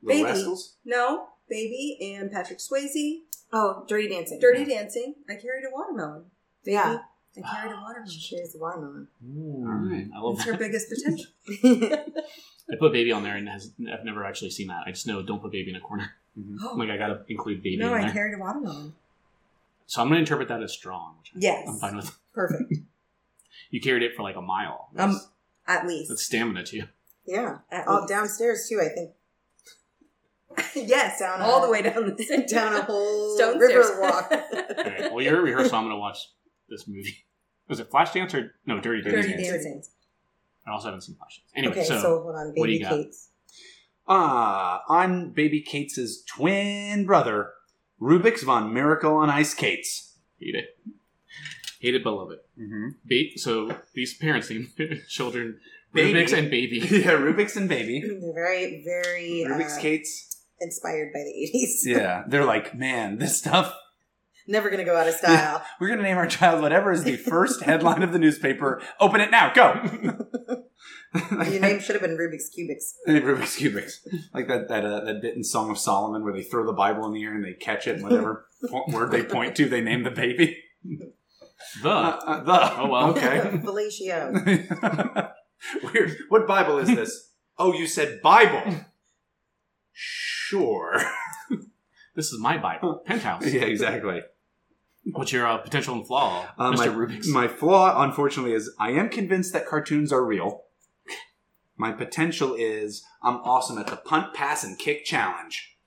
Little 0.01 0.23
Baby. 0.23 0.33
Rascals? 0.37 0.73
No, 0.85 1.27
Baby 1.49 1.97
and 2.15 2.31
Patrick 2.31 2.59
Swayze. 2.59 3.21
Oh, 3.53 3.83
Dirty 3.87 4.07
Dancing. 4.09 4.39
Dirty 4.39 4.65
Dancing. 4.65 5.15
I 5.29 5.35
carried 5.35 5.65
a 5.65 5.71
watermelon. 5.71 6.25
Baby, 6.63 6.73
Yeah. 6.75 6.99
I 7.37 7.41
carried 7.41 7.71
a 7.73 7.81
watermelon. 7.81 8.09
She 8.09 8.35
carries 8.35 8.53
the 8.53 8.59
watermelon. 8.59 9.07
Ooh, 9.25 9.65
All 9.67 9.73
right. 9.89 10.07
I 10.15 10.19
love 10.19 10.35
It's 10.35 10.43
her 10.45 10.57
biggest 10.57 10.87
potential. 10.89 11.25
I 12.71 12.75
put 12.79 12.93
baby 12.93 13.11
on 13.11 13.23
there 13.23 13.35
and 13.35 13.47
has, 13.49 13.71
I've 13.91 14.05
never 14.05 14.23
actually 14.25 14.51
seen 14.51 14.67
that. 14.67 14.83
I 14.87 14.91
just 14.91 15.07
know 15.07 15.21
don't 15.21 15.41
put 15.41 15.51
baby 15.51 15.69
in 15.71 15.75
a 15.75 15.81
corner. 15.81 16.11
Oh, 16.63 16.73
Like 16.77 16.89
I 16.89 16.97
gotta 16.97 17.23
include 17.27 17.61
baby 17.63 17.77
no, 17.77 17.93
in 17.93 18.01
I 18.01 18.05
there. 18.05 18.13
carried 18.13 18.35
a 18.35 18.39
watermelon. 18.39 18.93
So 19.87 20.01
I'm 20.01 20.07
gonna 20.07 20.19
interpret 20.21 20.47
that 20.47 20.63
as 20.63 20.71
strong. 20.71 21.15
Which 21.19 21.31
Yes. 21.43 21.67
I'm 21.67 21.75
fine 21.79 21.95
with. 21.97 22.17
Perfect. 22.33 22.73
You 23.69 23.79
carried 23.79 24.03
it 24.03 24.15
for 24.17 24.23
like 24.23 24.35
a 24.35 24.41
mile. 24.41 24.89
Um, 24.97 25.17
At 25.65 25.87
least. 25.87 26.09
that's 26.09 26.23
stamina 26.23 26.65
too. 26.65 26.83
yeah. 27.25 27.59
At 27.71 27.85
Oh, 27.87 27.99
least. 27.99 28.09
downstairs 28.09 28.67
too. 28.67 28.81
I 28.81 28.89
think 28.93 29.11
yes, 30.75 31.19
Down 31.19 31.41
all 31.41 31.61
the 31.61 31.69
way 31.69 31.81
down 31.81 32.05
the 32.05 32.45
down 32.51 32.75
a 32.75 32.81
whole 32.83 33.35
stone 33.37 33.59
river 33.59 33.83
stairs. 33.83 33.99
walk. 33.99 34.31
All 34.77 34.83
right. 34.83 35.11
Well, 35.13 35.21
you're 35.23 35.37
at 35.37 35.43
rehearsal. 35.43 35.77
I'm 35.77 35.85
gonna 35.85 35.97
watch 35.97 36.17
this 36.69 36.87
movie. 36.87 37.25
Was 37.67 37.79
it 37.79 37.89
Flashdance 37.91 38.33
or 38.33 38.53
no 38.65 38.79
Dirty 38.79 39.01
Dancing? 39.01 39.31
Dirty 39.31 39.43
Dancing. 39.43 39.83
I 40.67 40.71
also 40.71 40.87
haven't 40.87 41.01
seen 41.01 41.15
Flashdance. 41.15 41.49
Anyway, 41.55 41.73
okay, 41.73 41.83
so, 41.85 42.01
so, 42.01 42.21
hold 42.23 42.35
on, 42.35 42.53
what 42.55 42.67
do 42.67 42.71
you 42.73 42.79
baby 42.79 42.83
got? 42.83 42.89
Kate's. 42.91 43.29
Ah, 44.07 44.83
I'm 44.89 45.29
Baby 45.31 45.61
Kates' 45.61 46.23
twin 46.23 47.05
brother, 47.05 47.51
Rubik's 48.01 48.43
von 48.43 48.73
Miracle 48.73 49.13
on 49.15 49.29
Ice 49.29 49.53
Kates. 49.53 50.17
hate 50.39 50.55
it. 50.55 50.65
Hate 51.79 51.95
it, 51.95 52.03
but 52.03 52.11
love 52.13 52.31
it. 52.31 52.45
Mm-hmm. 52.59 52.89
Ba- 53.05 53.37
so 53.37 53.77
these 53.93 54.13
parents 54.15 54.49
name 54.49 54.71
their 54.77 54.97
children 55.07 55.59
Baby. 55.93 56.19
Rubik's 56.19 56.33
and 56.33 56.49
Baby. 56.49 56.77
yeah, 56.77 57.11
Rubik's 57.13 57.55
and 57.55 57.67
Baby. 57.69 58.01
They're 58.01 58.33
very, 58.33 58.83
very 58.83 59.45
Rubik's 59.47 59.77
uh, 59.77 59.81
Kates. 59.81 60.30
Inspired 60.61 61.11
by 61.13 61.19
the 61.19 61.31
eighties. 61.31 61.83
Yeah, 61.85 62.23
they're 62.27 62.45
like, 62.45 62.75
man, 62.75 63.17
this 63.17 63.37
stuff. 63.37 63.75
Never 64.47 64.69
gonna 64.69 64.85
go 64.85 64.97
out 64.97 65.07
of 65.07 65.13
style. 65.23 65.63
We're 65.79 65.89
gonna 65.89 66.01
name 66.03 66.17
our 66.17 66.27
child 66.27 66.61
whatever 66.61 66.91
is 66.91 67.03
the 67.03 67.15
first 67.17 67.61
headline 67.63 68.03
of 68.03 68.11
the 68.13 68.19
newspaper. 68.19 68.81
Open 68.99 69.21
it 69.21 69.31
now, 69.31 69.51
go. 69.53 69.81
Your 71.13 71.59
name 71.59 71.79
should 71.79 71.95
have 71.95 72.01
been 72.01 72.17
Rubik's 72.17 72.49
Cubics. 72.57 72.93
Rubik's 73.07 73.57
Cubics. 73.57 73.97
Like 74.33 74.47
that 74.47 74.67
that 74.69 74.85
uh, 74.85 75.01
that 75.05 75.21
bit 75.21 75.35
in 75.35 75.43
Song 75.43 75.69
of 75.69 75.77
Solomon 75.77 76.23
where 76.23 76.33
they 76.33 76.41
throw 76.43 76.65
the 76.65 76.73
Bible 76.73 77.05
in 77.05 77.13
the 77.13 77.23
air 77.23 77.33
and 77.35 77.43
they 77.43 77.53
catch 77.53 77.85
it 77.87 77.95
and 77.95 78.03
whatever 78.03 78.45
po- 78.69 78.85
word 78.87 79.11
they 79.11 79.23
point 79.23 79.55
to, 79.57 79.67
they 79.67 79.81
name 79.81 80.03
the 80.03 80.11
baby. 80.11 80.57
The 81.83 81.89
Uh, 81.89 82.19
uh, 82.25 82.43
the. 82.43 82.79
Oh, 82.81 82.87
well. 82.89 83.09
Okay. 83.11 83.39
Fellatio. 83.63 85.31
Weird. 85.93 86.17
What 86.29 86.47
Bible 86.47 86.79
is 86.79 86.87
this? 86.87 87.29
Oh, 87.59 87.73
you 87.73 87.85
said 87.85 88.21
Bible. 88.23 88.85
Sure. 90.51 91.01
this 92.15 92.33
is 92.33 92.37
my 92.41 92.57
Bible. 92.57 93.01
Penthouse. 93.05 93.45
yeah, 93.53 93.61
exactly. 93.61 94.21
What's 95.13 95.31
your 95.31 95.47
uh, 95.47 95.57
potential 95.59 95.93
and 95.95 96.05
flaw, 96.05 96.45
Uh, 96.57 96.71
Mr. 96.71 96.75
my, 96.77 96.87
Rubik's? 96.87 97.27
my 97.29 97.47
flaw, 97.47 98.03
unfortunately, 98.03 98.51
is 98.51 98.69
I 98.77 98.91
am 98.91 99.07
convinced 99.07 99.53
that 99.53 99.65
cartoons 99.65 100.11
are 100.11 100.25
real. 100.25 100.63
My 101.77 101.93
potential 101.93 102.53
is 102.53 103.05
I'm 103.23 103.37
awesome 103.37 103.77
at 103.77 103.87
the 103.87 103.95
punt, 103.95 104.33
pass, 104.33 104.65
and 104.65 104.77
kick 104.77 105.05
challenge. 105.05 105.77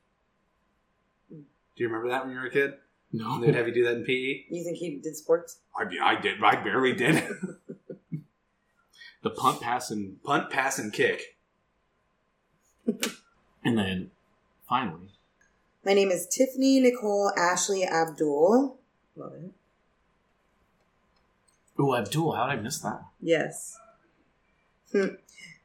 Do 1.30 1.44
you 1.76 1.86
remember 1.88 2.08
that 2.08 2.24
when 2.24 2.32
you 2.34 2.40
were 2.40 2.46
a 2.46 2.50
kid? 2.50 2.72
no. 3.12 3.40
They'd 3.42 3.54
have 3.54 3.68
you 3.68 3.74
do 3.74 3.84
that 3.84 3.96
in 3.98 4.04
PE. 4.04 4.46
You 4.48 4.64
think 4.64 4.78
he 4.78 4.96
did 4.96 5.14
sports? 5.14 5.58
I 5.78 5.84
mean, 5.84 6.00
I 6.02 6.18
did. 6.18 6.42
I 6.42 6.56
barely 6.64 6.94
did. 6.94 7.22
The 9.22 9.30
punt, 9.30 9.60
pass, 9.60 9.90
and 9.90 10.22
punt, 10.22 10.48
pass, 10.50 10.78
and 10.78 10.90
kick. 10.92 11.36
and 13.64 13.76
then 13.78 14.10
finally, 14.74 15.08
My 15.84 15.94
name 15.94 16.10
is 16.10 16.26
Tiffany 16.26 16.80
Nicole 16.80 17.30
Ashley 17.36 17.84
Abdul. 17.84 18.76
Love 19.14 19.32
it. 19.34 19.50
oh 21.78 21.94
Abdul, 21.94 22.32
how 22.32 22.48
did 22.48 22.58
I 22.58 22.62
miss 22.62 22.80
that? 22.80 23.02
Yes. 23.20 23.78
Hmm. 24.90 25.14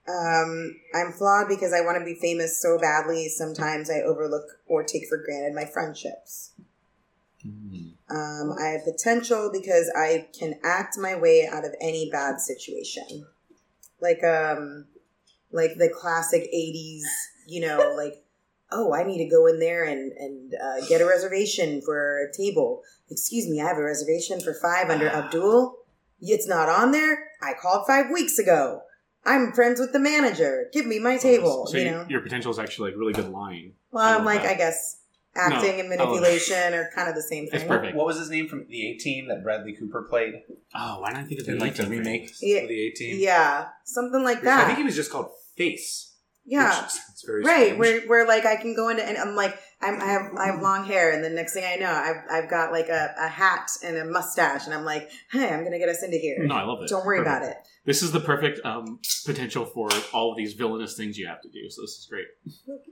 um, 0.07 0.75
I'm 0.93 1.11
flawed 1.11 1.47
because 1.47 1.73
I 1.73 1.81
want 1.81 1.97
to 1.97 2.05
be 2.05 2.13
famous 2.19 2.61
so 2.61 2.77
badly. 2.77 3.29
Sometimes 3.29 3.89
I 3.89 4.01
overlook 4.01 4.45
or 4.67 4.83
take 4.83 5.07
for 5.07 5.17
granted 5.17 5.55
my 5.55 5.65
friendships. 5.65 6.51
Hmm. 7.41 7.89
Um, 8.11 8.55
I 8.59 8.67
have 8.69 8.83
potential 8.85 9.49
because 9.51 9.91
I 9.95 10.27
can 10.37 10.59
act 10.63 10.97
my 10.99 11.15
way 11.15 11.47
out 11.51 11.65
of 11.65 11.73
any 11.81 12.09
bad 12.11 12.41
situation, 12.41 13.25
like 14.01 14.23
um, 14.23 14.85
like 15.51 15.77
the 15.77 15.89
classic 15.89 16.43
'80s. 16.53 17.03
You 17.47 17.61
know, 17.61 17.93
like 17.97 18.23
oh, 18.71 18.93
I 18.93 19.03
need 19.03 19.17
to 19.23 19.29
go 19.29 19.47
in 19.47 19.59
there 19.59 19.83
and 19.83 20.11
and 20.13 20.53
uh, 20.55 20.85
get 20.87 21.01
a 21.01 21.05
reservation 21.05 21.81
for 21.81 22.19
a 22.23 22.33
table. 22.35 22.83
Excuse 23.09 23.47
me, 23.47 23.61
I 23.61 23.67
have 23.67 23.77
a 23.77 23.83
reservation 23.83 24.39
for 24.39 24.53
five 24.53 24.89
under 24.89 25.07
Abdul. 25.07 25.77
It's 26.21 26.47
not 26.47 26.69
on 26.69 26.91
there. 26.91 27.29
I 27.41 27.53
called 27.53 27.87
five 27.87 28.09
weeks 28.11 28.37
ago. 28.37 28.81
I'm 29.25 29.51
friends 29.51 29.79
with 29.79 29.93
the 29.93 29.99
manager. 29.99 30.69
Give 30.73 30.85
me 30.85 30.99
my 30.99 31.17
table. 31.17 31.67
So 31.67 31.77
you 31.77 31.83
your- 31.83 31.91
know. 31.91 32.05
your 32.09 32.21
potential 32.21 32.51
is 32.51 32.59
actually 32.59 32.91
like 32.91 32.99
really 32.99 33.13
good 33.13 33.31
lying. 33.31 33.73
Well, 33.91 34.03
I 34.03 34.15
I'm 34.15 34.25
like, 34.25 34.43
that. 34.43 34.51
I 34.51 34.55
guess 34.55 35.01
acting 35.35 35.77
No, 35.77 35.83
and 35.83 35.93
I 35.93 36.03
love 36.03 36.09
manipulation 36.09 36.73
are 36.73 36.89
kind 36.93 37.09
of 37.09 37.15
the 37.15 37.21
same 37.21 37.47
thing. 37.47 37.59
It's 37.59 37.67
perfect. 37.67 37.95
What 37.95 38.05
was 38.05 38.17
his 38.17 38.29
name 38.29 38.47
from 38.47 38.65
the 38.67 38.91
A-Team 38.91 39.27
that 39.27 39.43
Bradley 39.43 39.73
Cooper 39.73 40.03
played? 40.03 40.43
Oh, 40.75 40.99
why 41.01 41.09
didn't 41.09 41.25
I 41.25 41.27
think 41.27 41.39
of 41.41 41.45
the 41.45 41.53
In 41.53 41.59
like 41.59 41.75
the 41.75 41.87
remake? 41.87 42.33
Yeah. 42.41 42.61
For 42.61 42.67
the 42.67 42.87
A-Team. 42.87 43.19
Yeah, 43.19 43.67
something 43.83 44.23
like 44.23 44.41
that. 44.41 44.63
I 44.63 44.65
think 44.65 44.79
he 44.79 44.83
was 44.83 44.95
just 44.95 45.11
called 45.11 45.31
Face. 45.55 46.08
Yeah, 46.49 46.85
is- 46.85 46.99
it's 47.11 47.23
very 47.25 47.43
right. 47.43 47.55
strange. 47.73 47.79
Where 47.79 48.01
where 48.07 48.27
like 48.27 48.45
I 48.45 48.55
can 48.55 48.75
go 48.75 48.89
into 48.89 49.03
and 49.05 49.17
I'm 49.17 49.35
like 49.35 49.57
I'm, 49.81 50.01
I 50.01 50.05
have 50.05 50.31
I 50.37 50.45
have 50.47 50.61
long 50.61 50.85
hair 50.85 51.11
and 51.13 51.23
the 51.23 51.29
next 51.29 51.53
thing 51.53 51.63
I 51.65 51.75
know 51.77 51.89
I've 51.91 52.43
I've 52.43 52.49
got 52.49 52.71
like 52.71 52.89
a, 52.89 53.13
a 53.19 53.27
hat 53.27 53.69
and 53.83 53.97
a 53.97 54.05
mustache 54.05 54.65
and 54.65 54.73
I'm 54.73 54.83
like 54.85 55.09
hey 55.31 55.49
I'm 55.53 55.63
gonna 55.63 55.79
get 55.79 55.89
us 55.89 56.03
into 56.03 56.17
here. 56.17 56.37
No, 56.45 56.55
I 56.55 56.63
love 56.63 56.81
it. 56.83 56.89
Don't 56.89 57.05
worry 57.05 57.19
Perfect. 57.19 57.37
about 57.43 57.49
it. 57.51 57.57
This 57.85 58.03
is 58.03 58.11
the 58.11 58.19
perfect 58.19 58.59
um, 58.65 58.99
potential 59.25 59.65
for 59.65 59.89
all 60.13 60.31
of 60.31 60.37
these 60.37 60.53
villainous 60.53 60.95
things 60.95 61.17
you 61.17 61.27
have 61.27 61.41
to 61.41 61.49
do. 61.49 61.69
So 61.69 61.81
this 61.81 61.91
is 61.97 62.07
great. 62.09 62.27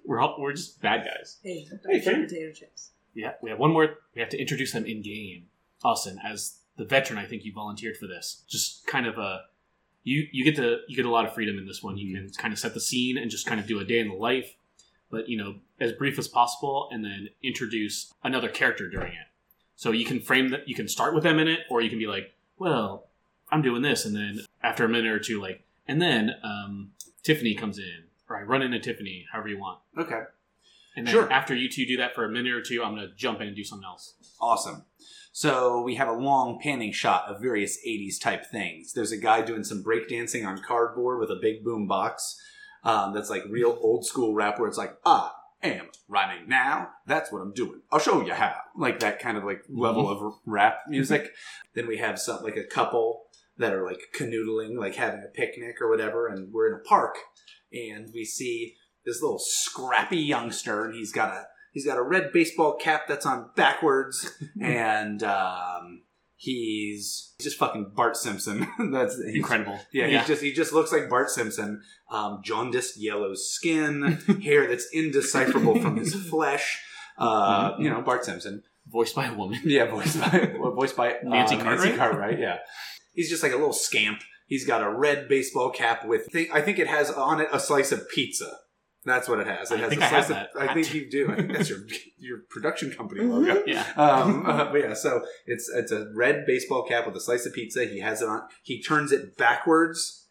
We're 0.06 0.20
all, 0.20 0.38
we're 0.40 0.54
just 0.54 0.82
bad 0.82 1.06
guys. 1.06 1.38
Hey, 1.44 1.68
Hey, 1.86 2.00
potato 2.00 2.52
chips. 2.52 2.92
Yeah, 3.14 3.34
we 3.44 3.50
have 3.52 3.60
one 3.60 3.72
more. 3.72 3.98
We 4.16 4.22
have 4.22 4.30
to 4.30 4.40
introduce 4.40 4.72
them 4.72 4.86
in 4.86 5.02
game. 5.04 5.48
Austin, 5.84 6.18
as 6.26 6.60
the 6.78 6.86
veteran, 6.86 7.20
I 7.20 7.26
think 7.26 7.44
you 7.44 7.52
volunteered 7.54 7.98
for 7.98 8.08
this. 8.08 8.44
Just 8.50 8.88
kind 8.88 9.06
of 9.06 9.18
a 9.20 9.42
you 10.08 10.28
you 10.32 10.46
get 10.46 10.56
to 10.56 10.78
you 10.88 10.96
get 10.96 11.06
a 11.06 11.12
lot 11.12 11.26
of 11.26 11.34
freedom 11.34 11.58
in 11.58 11.68
this 11.68 11.84
one. 11.84 11.98
You 11.98 12.16
can 12.16 12.30
kind 12.30 12.54
of 12.54 12.60
set 12.60 12.74
the 12.74 12.80
scene 12.80 13.18
and 13.18 13.30
just 13.30 13.46
kind 13.46 13.60
of 13.60 13.68
do 13.68 13.80
a 13.80 13.84
day 13.84 14.00
in 14.00 14.08
the 14.08 14.16
life, 14.16 14.56
but 15.12 15.28
you 15.28 15.38
know 15.38 15.56
as 15.82 15.92
brief 15.92 16.18
as 16.18 16.28
possible, 16.28 16.88
and 16.92 17.04
then 17.04 17.30
introduce 17.44 18.14
another 18.24 18.48
character 18.48 18.90
during 18.90 19.12
it. 19.12 19.28
So 19.76 19.92
you 19.92 20.06
can 20.06 20.22
frame 20.22 20.50
that. 20.50 20.68
You 20.68 20.76
can 20.76 20.88
start 20.88 21.14
with 21.14 21.24
them 21.24 21.40
in 21.40 21.48
it, 21.50 21.60
or 21.70 21.82
you 21.82 21.90
can 21.90 22.00
be 22.00 22.08
like, 22.08 22.34
well, 22.58 23.08
I'm 23.52 23.62
doing 23.62 23.82
this, 23.82 24.06
and 24.06 24.16
then 24.16 24.46
after 24.64 24.86
a 24.86 24.90
minute 24.90 25.12
or 25.12 25.20
two, 25.20 25.42
like, 25.42 25.64
and 25.88 26.02
then 26.02 26.32
um, 26.42 26.92
Tiffany 27.22 27.54
comes 27.54 27.78
in, 27.78 28.06
or 28.30 28.38
I 28.38 28.44
run 28.44 28.62
into 28.62 28.80
Tiffany, 28.80 29.26
however 29.32 29.50
you 29.50 29.60
want. 29.60 29.80
Okay. 29.98 30.22
And 30.96 31.06
then 31.06 31.14
Sure. 31.14 31.32
after 31.32 31.54
you 31.54 31.70
two 31.70 31.86
do 31.86 31.98
that 31.98 32.16
for 32.16 32.26
a 32.26 32.30
minute 32.30 32.54
or 32.54 32.62
two, 32.62 32.82
I'm 32.84 32.96
gonna 32.96 33.14
jump 33.16 33.40
in 33.42 33.48
and 33.48 33.56
do 33.56 33.64
something 33.64 33.86
else. 33.86 34.16
Awesome. 34.42 34.84
So 35.38 35.84
we 35.84 35.94
have 35.98 36.08
a 36.08 36.13
long 36.13 36.60
panning 36.60 36.91
shot 36.91 37.25
of 37.27 37.44
various 37.44 37.77
80s 37.88 38.20
type 38.20 38.48
things. 38.48 38.94
There's 38.94 39.12
a 39.12 39.17
guy 39.17 39.44
doing 39.44 39.63
some 39.63 39.84
breakdancing 39.84 40.44
on 40.48 40.63
cardboard 40.63 41.20
with 41.20 41.29
a 41.29 41.38
big 41.39 41.63
boom 41.63 41.86
box. 41.86 42.41
Um, 42.84 43.13
that's 43.13 43.29
like 43.29 43.44
real 43.48 43.77
old 43.79 44.03
school 44.03 44.34
rap 44.34 44.58
where 44.58 44.67
it's 44.67 44.79
like, 44.79 44.98
I 45.06 45.29
am 45.62 45.89
rhyming 46.08 46.50
now. 46.50 46.89
That's 47.06 47.32
what 47.32 47.44
I'm 47.44 47.53
doing. 47.53 47.82
I'll 47.91 48.00
show 48.00 48.25
you 48.25 48.34
how. 48.34 48.56
Like 48.75 49.00
that 49.01 49.20
kind 49.20 49.38
of 49.38 49.44
like 49.44 49.62
level 49.70 50.10
of 50.10 50.34
rap 50.48 50.79
music. 50.88 51.36
then 51.75 51.86
we 51.86 51.98
have 51.98 52.17
some 52.17 52.41
like 52.41 52.58
a 52.58 52.63
couple 52.63 53.25
that 53.60 53.74
are 53.74 53.86
like 53.86 54.00
canoodling, 54.17 54.79
like 54.79 54.96
having 54.96 55.24
a 55.24 55.32
picnic 55.32 55.79
or 55.79 55.88
whatever, 55.88 56.25
and 56.25 56.51
we're 56.51 56.67
in 56.67 56.79
a 56.79 56.84
park 56.84 57.15
and 57.72 58.10
we 58.12 58.25
see 58.25 58.74
this 59.06 59.22
little 59.22 59.38
scrappy 59.38 60.17
youngster 60.17 60.86
and 60.86 60.96
he's 60.96 61.12
got 61.12 61.29
a 61.29 61.46
he's 61.78 61.86
got 61.86 62.00
a 62.00 62.02
red 62.02 62.32
baseball 62.34 62.76
cap 62.76 63.04
that's 63.08 63.24
on 63.28 63.52
backwards 63.56 64.32
and 64.62 65.22
um, 65.22 66.02
he's 66.36 67.36
just 67.40 67.58
fucking 67.60 67.92
Bart 67.96 68.18
Simpson. 68.18 68.68
that's 68.92 69.20
Incredible. 69.20 69.80
Yeah, 69.92 70.08
Yeah. 70.08 70.22
he 70.22 70.28
just 70.28 70.42
he 70.42 70.52
just 70.54 70.74
looks 70.74 70.92
like 70.92 71.08
Bart 71.08 71.30
Simpson. 71.30 71.84
Um, 72.10 72.42
jaundiced 72.44 72.98
yellow 72.98 73.36
skin, 73.36 74.18
hair 74.44 74.68
that's 74.68 74.88
indecipherable 74.92 75.80
from 75.80 75.98
his 75.98 76.16
flesh. 76.16 76.82
Uh, 77.16 77.76
you 77.78 77.92
know, 77.92 78.02
Bart 78.02 78.26
Simpson. 78.26 78.64
Voiced 78.88 79.14
by 79.16 79.28
a 79.28 79.34
woman. 79.36 79.60
Yeah, 79.64 79.86
voiced 79.86 80.20
by 80.20 80.52
voiced 80.58 80.96
by 80.98 81.12
uh, 81.14 81.18
Nancy 81.24 81.58
Nancy 81.58 81.58
Cartwright? 81.58 81.98
Cartwright. 81.98 82.40
Yeah, 82.40 82.58
he's 83.14 83.30
just 83.30 83.44
like 83.44 83.52
a 83.52 83.56
little 83.58 83.74
scamp. 83.74 84.22
He's 84.48 84.66
got 84.66 84.82
a 84.82 84.90
red 84.90 85.28
baseball 85.28 85.70
cap 85.70 86.06
with. 86.06 86.28
I 86.52 86.62
think 86.62 86.80
it 86.80 86.88
has 86.88 87.12
on 87.12 87.40
it 87.42 87.50
a 87.52 87.60
slice 87.60 87.92
of 87.92 88.10
pizza. 88.10 88.50
That's 89.08 89.28
what 89.30 89.40
it 89.40 89.48
has. 89.48 89.72
It 89.72 89.76
I 89.76 89.78
has 89.84 89.90
think 89.90 90.02
a 90.02 90.06
I 90.06 90.08
have 90.10 90.26
slice 90.26 90.38
that. 90.38 90.50
of. 90.62 90.70
I 90.70 90.74
think 90.74 90.94
you 90.94 91.10
do. 91.10 91.32
I 91.32 91.36
think 91.38 91.54
that's 91.54 91.70
your 91.70 91.80
your 92.18 92.38
production 92.50 92.92
company 92.92 93.22
logo. 93.24 93.64
Yeah. 93.66 93.86
Um, 93.96 94.46
uh, 94.50 94.66
but 94.72 94.78
yeah, 94.82 94.94
so 94.94 95.24
it's 95.46 95.70
it's 95.74 95.92
a 95.92 96.12
red 96.14 96.46
baseball 96.46 96.84
cap 96.84 97.06
with 97.08 97.16
a 97.16 97.22
slice 97.22 97.46
of 97.46 97.54
pizza. 97.54 97.86
He 97.86 98.00
has 98.02 98.22
it 98.22 98.28
on. 98.30 98.42
He 98.62 98.82
turns 98.84 99.12
it 99.12 99.38
backwards, 99.38 100.28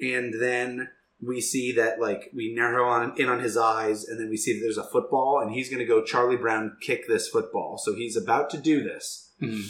and 0.00 0.34
then 0.40 0.88
we 1.20 1.40
see 1.40 1.72
that 1.72 2.00
like 2.00 2.30
we 2.34 2.52
narrow 2.54 2.88
on 2.88 3.14
in 3.18 3.28
on 3.28 3.40
his 3.40 3.56
eyes, 3.56 4.04
and 4.04 4.18
then 4.20 4.28
we 4.30 4.36
see 4.36 4.52
that 4.54 4.60
there's 4.60 4.78
a 4.78 4.84
football, 4.90 5.40
and 5.40 5.52
he's 5.52 5.68
going 5.70 5.80
to 5.80 5.84
go 5.86 6.02
Charlie 6.04 6.36
Brown 6.36 6.76
kick 6.82 7.08
this 7.08 7.28
football. 7.28 7.78
So 7.78 7.94
he's 7.94 8.16
about 8.16 8.50
to 8.50 8.58
do 8.58 8.82
this, 8.82 9.32
Mhm. 9.42 9.64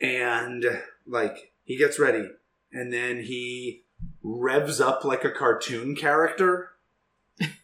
and 0.00 0.64
like 1.06 1.52
he 1.64 1.76
gets 1.76 1.98
ready, 1.98 2.28
and 2.72 2.92
then 2.92 3.22
he 3.22 3.84
revs 4.22 4.80
up 4.80 5.04
like 5.04 5.24
a 5.24 5.30
cartoon 5.30 5.94
character. 5.96 6.70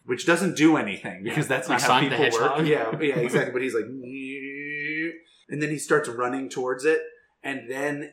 Which 0.05 0.27
doesn't 0.27 0.57
do 0.57 0.77
anything 0.77 1.23
because 1.23 1.47
that's 1.47 1.69
not 1.69 1.81
how 1.81 1.87
Sonic 1.87 2.11
the 2.11 2.17
people 2.17 2.41
work. 2.41 2.57
Hedgehog? 2.57 2.67
Yeah, 2.67 3.01
yeah, 3.01 3.19
exactly. 3.21 3.53
But 3.53 3.63
he's 3.63 3.75
like, 3.75 3.85
and 3.85 5.63
then 5.63 5.71
he 5.71 5.79
starts 5.79 6.09
running 6.09 6.49
towards 6.49 6.85
it, 6.85 7.01
and 7.43 7.71
then 7.71 8.13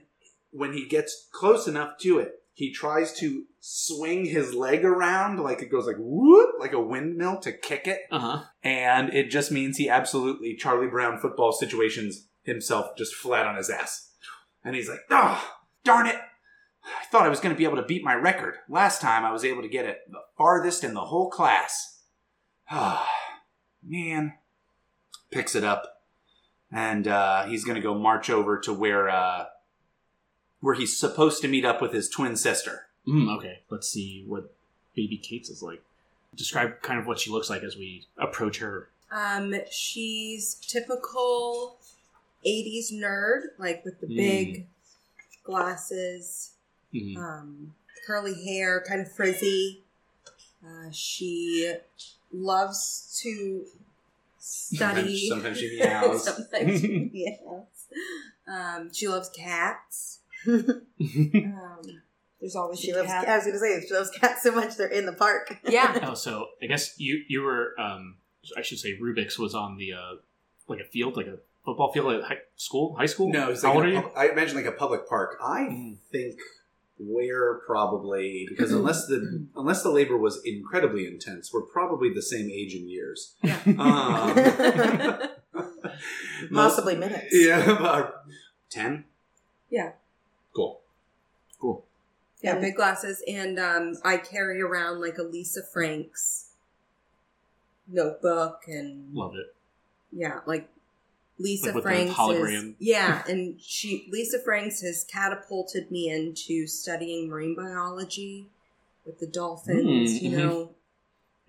when 0.52 0.74
he 0.74 0.88
gets 0.88 1.28
close 1.34 1.68
enough 1.68 1.98
to 2.02 2.20
it, 2.20 2.34
he 2.54 2.72
tries 2.72 3.14
to 3.20 3.46
swing 3.60 4.26
his 4.26 4.54
leg 4.54 4.86
around 4.86 5.40
like 5.40 5.62
it 5.62 5.72
goes 5.72 5.86
like 5.88 5.98
whoop, 6.00 6.52
like 6.60 6.74
a 6.74 6.80
windmill 6.80 7.40
to 7.42 7.52
kick 7.52 7.88
it, 7.88 8.02
Uh 8.12 8.20
huh. 8.20 8.44
and 8.64 9.14
it 9.14 9.30
just 9.30 9.52
means 9.52 9.78
he 9.78 9.90
absolutely 9.90 10.56
Charlie 10.56 10.88
Brown 10.90 11.18
football 11.20 11.52
situations 11.52 12.28
himself 12.44 12.96
just 12.98 13.14
flat 13.16 13.46
on 13.48 13.56
his 13.58 13.70
ass, 13.70 14.12
and 14.64 14.76
he's 14.76 14.90
like, 14.90 15.02
oh, 15.10 15.44
darn 15.84 16.08
it. 16.08 16.16
I 17.02 17.06
thought 17.12 17.26
I 17.26 17.30
was 17.30 17.40
going 17.40 17.54
to 17.54 17.58
be 17.58 17.66
able 17.66 17.76
to 17.78 17.84
beat 17.84 18.04
my 18.04 18.14
record. 18.14 18.56
Last 18.70 19.02
time 19.02 19.26
I 19.26 19.32
was 19.32 19.44
able 19.46 19.62
to 19.62 19.68
get 19.68 19.86
it 19.86 20.00
the 20.10 20.20
farthest 20.38 20.84
in 20.84 20.94
the 20.94 21.06
whole 21.06 21.30
class. 21.30 22.00
Ah, 22.72 23.08
man. 23.84 24.34
Picks 25.30 25.56
it 25.56 25.64
up, 25.66 26.04
and 26.72 27.06
uh, 27.06 27.46
he's 27.48 27.66
going 27.66 27.76
to 27.76 27.82
go 27.82 27.94
march 27.94 28.30
over 28.30 28.58
to 28.60 28.72
where 28.72 29.10
uh, 29.10 29.46
where 30.62 30.74
he's 30.74 30.98
supposed 30.98 31.42
to 31.42 31.50
meet 31.50 31.66
up 31.66 31.82
with 31.82 31.92
his 31.92 32.08
twin 32.08 32.38
sister. 32.38 32.88
Mm, 33.06 33.36
okay. 33.38 33.60
Let's 33.70 33.90
see 33.90 34.24
what 34.26 34.54
baby 34.96 35.18
Kate's 35.18 35.50
is 35.50 35.62
like. 35.62 35.82
Describe 36.34 36.82
kind 36.82 36.98
of 36.98 37.06
what 37.08 37.20
she 37.20 37.30
looks 37.30 37.50
like 37.50 37.62
as 37.62 37.76
we 37.76 38.06
approach 38.18 38.60
her. 38.60 38.88
Um, 39.12 39.54
she's 39.70 40.56
typical 40.56 41.78
'80s 42.46 42.94
nerd, 42.94 43.42
like 43.58 43.84
with 43.84 44.00
the 44.00 44.08
Mm. 44.08 44.16
big 44.16 44.68
glasses, 45.44 46.52
Mhm. 46.94 47.18
Um, 47.18 47.74
curly 48.06 48.34
hair, 48.46 48.84
kind 48.88 49.02
of 49.02 49.12
frizzy. 49.12 49.84
Uh, 50.66 50.90
she 50.92 51.74
loves 52.32 53.20
to 53.24 53.66
study. 54.40 55.28
Sometimes, 55.28 55.58
sometimes 55.58 55.60
she 55.60 55.80
meows. 55.82 56.24
Sometimes 56.24 56.82
she 56.82 57.10
meows. 57.14 57.66
Um, 58.48 58.94
she 58.94 59.08
loves 59.08 59.30
cats. 59.30 60.20
Um, 61.00 61.82
there's 62.40 62.56
always 62.56 62.80
She 62.80 62.92
a 62.92 62.98
loves. 62.98 63.08
cat. 63.08 63.28
I 63.28 63.36
was 63.38 63.46
gonna 63.46 63.58
say 63.60 63.84
she 63.88 63.94
loves 63.94 64.12
cats 64.12 64.44
so 64.44 64.52
much 64.52 64.76
they're 64.78 64.88
in 64.88 65.06
the 65.08 65.14
park. 65.14 65.58
Yeah. 65.68 66.00
oh, 66.10 66.14
so 66.14 66.48
I 66.62 66.68
guess 66.68 67.00
you 67.00 67.24
you 67.28 67.42
were 67.42 67.74
um 67.80 68.18
I 68.56 68.62
should 68.62 68.78
say 68.80 68.98
Rubik's 69.00 69.40
was 69.40 69.56
on 69.56 69.78
the 69.78 69.94
uh 69.94 70.16
like 70.68 70.80
a 70.80 70.84
field 70.86 71.18
like 71.18 71.26
a 71.28 71.40
football 71.66 71.92
field 71.92 72.14
at 72.14 72.24
high 72.24 72.38
school 72.56 72.96
high 72.96 73.08
school. 73.08 73.32
No, 73.32 73.50
it's 73.50 73.64
How 73.64 73.70
like 73.70 73.76
old 73.78 73.86
are 73.86 73.90
you? 73.90 74.12
I 74.16 74.30
imagine 74.30 74.56
like 74.56 74.66
a 74.66 74.72
public 74.72 75.10
park. 75.10 75.38
I 75.44 75.62
Mm. 75.62 75.98
think 76.12 76.36
we're 77.00 77.62
probably 77.66 78.46
because 78.50 78.72
unless 78.72 79.06
the 79.08 79.46
unless 79.56 79.84
the 79.84 79.90
labor 79.92 80.18
was 80.18 80.42
incredibly 80.44 81.06
intense, 81.08 81.54
we're 81.54 81.62
probably 81.62 82.12
the 82.14 82.22
same 82.22 82.50
age 82.50 82.74
in 82.76 82.88
years. 82.90 83.36
Yeah. 83.44 83.60
Um, 83.68 85.30
most- 86.52 86.76
Possibly 86.76 86.96
minutes. 86.96 87.28
yeah, 87.32 87.64
about 87.78 88.24
ten. 88.70 89.06
Yeah. 89.70 89.92
Cool. 90.56 90.82
Cool. 91.60 91.84
Yeah, 92.42 92.54
And- 92.54 92.62
big 92.62 92.76
glasses, 92.76 93.24
and 93.28 93.60
um, 93.60 93.96
I 94.04 94.18
carry 94.18 94.62
around 94.62 95.02
like 95.02 95.18
a 95.18 95.24
Lisa 95.24 95.62
Franks 95.64 96.52
notebook, 97.88 98.64
and 98.68 99.14
Love 99.14 99.34
it. 99.36 99.54
yeah, 100.12 100.40
like 100.46 100.70
Lisa 101.40 101.68
Like 101.68 101.76
with 101.76 101.84
the 101.84 101.90
Franks 101.90 102.20
is 102.20 102.74
yeah, 102.80 103.24
and 103.30 103.62
she 103.62 104.08
Lisa 104.12 104.40
Franks 104.40 104.82
has 104.82 105.04
catapulted 105.04 105.92
me 105.92 106.10
into 106.10 106.66
studying 106.68 107.30
marine 107.30 107.56
biology 107.56 108.48
with 109.06 109.20
the 109.20 109.28
dolphins, 109.28 110.20
Mm, 110.20 110.22
you 110.22 110.32
mhm. 110.32 110.38
know, 110.38 110.72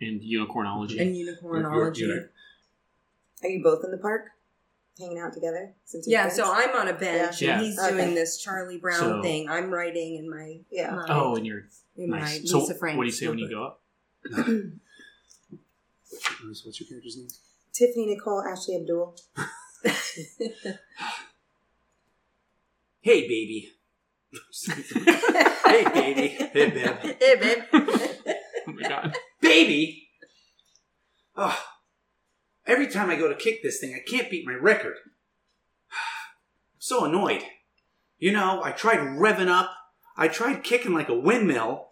And 0.00 0.20
unicornology. 0.20 1.00
and 1.00 1.16
You're- 1.16 1.34
unicornology. 1.42 1.98
you're- 1.98 2.28
you 3.44 3.62
both 3.62 3.82
in 3.84 3.90
the 3.90 3.98
park, 3.98 4.30
hanging 4.98 5.18
out 5.18 5.32
together? 5.32 5.72
Since 5.84 6.06
yeah, 6.06 6.22
friends? 6.24 6.36
so 6.36 6.52
I'm 6.52 6.76
on 6.76 6.88
a 6.88 6.92
bench, 6.92 7.40
Yeah. 7.40 7.56
and 7.56 7.66
he's 7.66 7.78
Okay. 7.78 7.90
doing 7.96 8.14
this 8.14 8.36
Charlie 8.42 8.78
Brown 8.78 8.98
So- 8.98 9.22
thing. 9.22 9.48
I'm 9.48 9.70
writing 9.70 10.16
in 10.16 10.28
my 10.28 10.60
Yeah. 10.70 10.90
my, 10.96 11.06
oh, 11.08 11.34
and 11.36 11.46
you're 11.46 11.66
in 11.96 12.10
my 12.10 12.18
nice. 12.20 12.48
So 12.50 12.58
Lisa 12.60 12.74
Franks. 12.74 12.96
what 12.98 13.04
do 13.04 13.08
you 13.08 13.12
say 13.12 13.28
when 13.28 13.38
you 13.38 13.48
go 13.48 13.64
up? 13.64 13.80
What's 16.44 16.64
what's 16.66 16.78
your 16.80 16.88
character's 16.88 17.16
name? 17.16 17.28
Tiffany 17.72 18.06
Nicole 18.06 18.42
Ashley 18.42 18.76
Abdul. 18.76 19.16
Hey, 23.00 23.26
baby. 23.28 23.72
hey, 25.66 25.84
baby. 25.94 26.28
Hey, 26.28 26.70
babe. 26.70 27.16
hey, 27.18 27.36
babe. 27.40 27.62
Oh 28.66 28.72
my 28.72 28.86
god. 28.86 29.16
Baby. 29.40 30.10
Oh, 31.34 31.58
every 32.66 32.86
time 32.86 33.08
I 33.08 33.16
go 33.16 33.28
to 33.28 33.34
kick 33.34 33.62
this 33.62 33.80
thing, 33.80 33.94
I 33.94 34.06
can't 34.06 34.30
beat 34.30 34.44
my 34.46 34.52
record. 34.52 34.96
I'm 35.90 36.80
so 36.80 37.06
annoyed. 37.06 37.44
You 38.18 38.32
know, 38.32 38.62
I 38.62 38.72
tried 38.72 38.98
revving 38.98 39.48
up. 39.48 39.70
I 40.18 40.28
tried 40.28 40.64
kicking 40.64 40.92
like 40.92 41.08
a 41.08 41.18
windmill. 41.18 41.88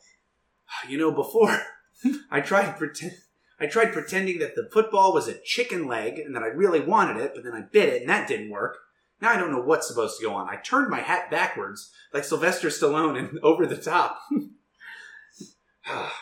You 0.87 0.99
know, 0.99 1.13
before 1.13 1.63
I 2.31 2.43
tried 2.43 2.77
pretend. 2.77 3.15
I 3.59 3.67
tried 3.67 3.93
pretending 3.93 4.39
that 4.39 4.55
the 4.55 4.69
football 4.71 5.15
was 5.15 5.29
a 5.29 5.41
chicken 5.41 5.87
leg 5.87 6.19
and 6.19 6.35
that 6.35 6.43
I 6.43 6.49
really 6.49 6.81
wanted 6.81 7.17
it, 7.17 7.33
but 7.35 7.43
then 7.43 7.55
I 7.55 7.63
bit 7.63 7.89
it 7.89 8.03
and 8.03 8.11
that 8.11 8.29
didn't 8.29 8.51
work. 8.51 8.79
Now 9.21 9.31
I 9.31 9.39
don't 9.39 9.51
know 9.51 9.63
what's 9.63 9.89
supposed 9.89 10.19
to 10.19 10.27
go 10.27 10.35
on. 10.35 10.49
I 10.49 10.57
turned 10.57 10.91
my 10.91 11.01
hat 11.01 11.31
backwards 11.31 11.91
like 12.13 12.25
Sylvester 12.25 12.69
Stallone 12.69 13.19
and 13.19 13.39
over 13.43 13.67
the 13.67 13.77
top. 13.77 14.21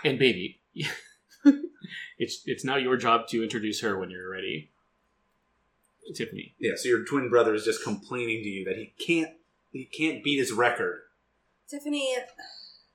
And 0.05 0.19
baby, 0.19 0.61
it's 2.19 2.43
it's 2.45 2.67
now 2.67 2.77
your 2.77 2.99
job 2.99 3.29
to 3.29 3.43
introduce 3.43 3.81
her 3.81 3.99
when 3.99 4.11
you're 4.11 4.31
ready. 4.31 4.71
Tiffany. 6.15 6.55
Yeah, 6.59 6.73
so 6.77 6.91
your 6.91 7.05
twin 7.07 7.31
brother 7.31 7.55
is 7.55 7.65
just 7.65 7.83
complaining 7.83 8.43
to 8.43 8.49
you 8.51 8.65
that 8.67 8.77
he 8.77 8.93
can't 8.99 9.31
he 9.73 9.87
can't 9.87 10.23
beat 10.23 10.39
his 10.39 10.53
record. 10.53 11.01
Tiffany, 11.67 12.15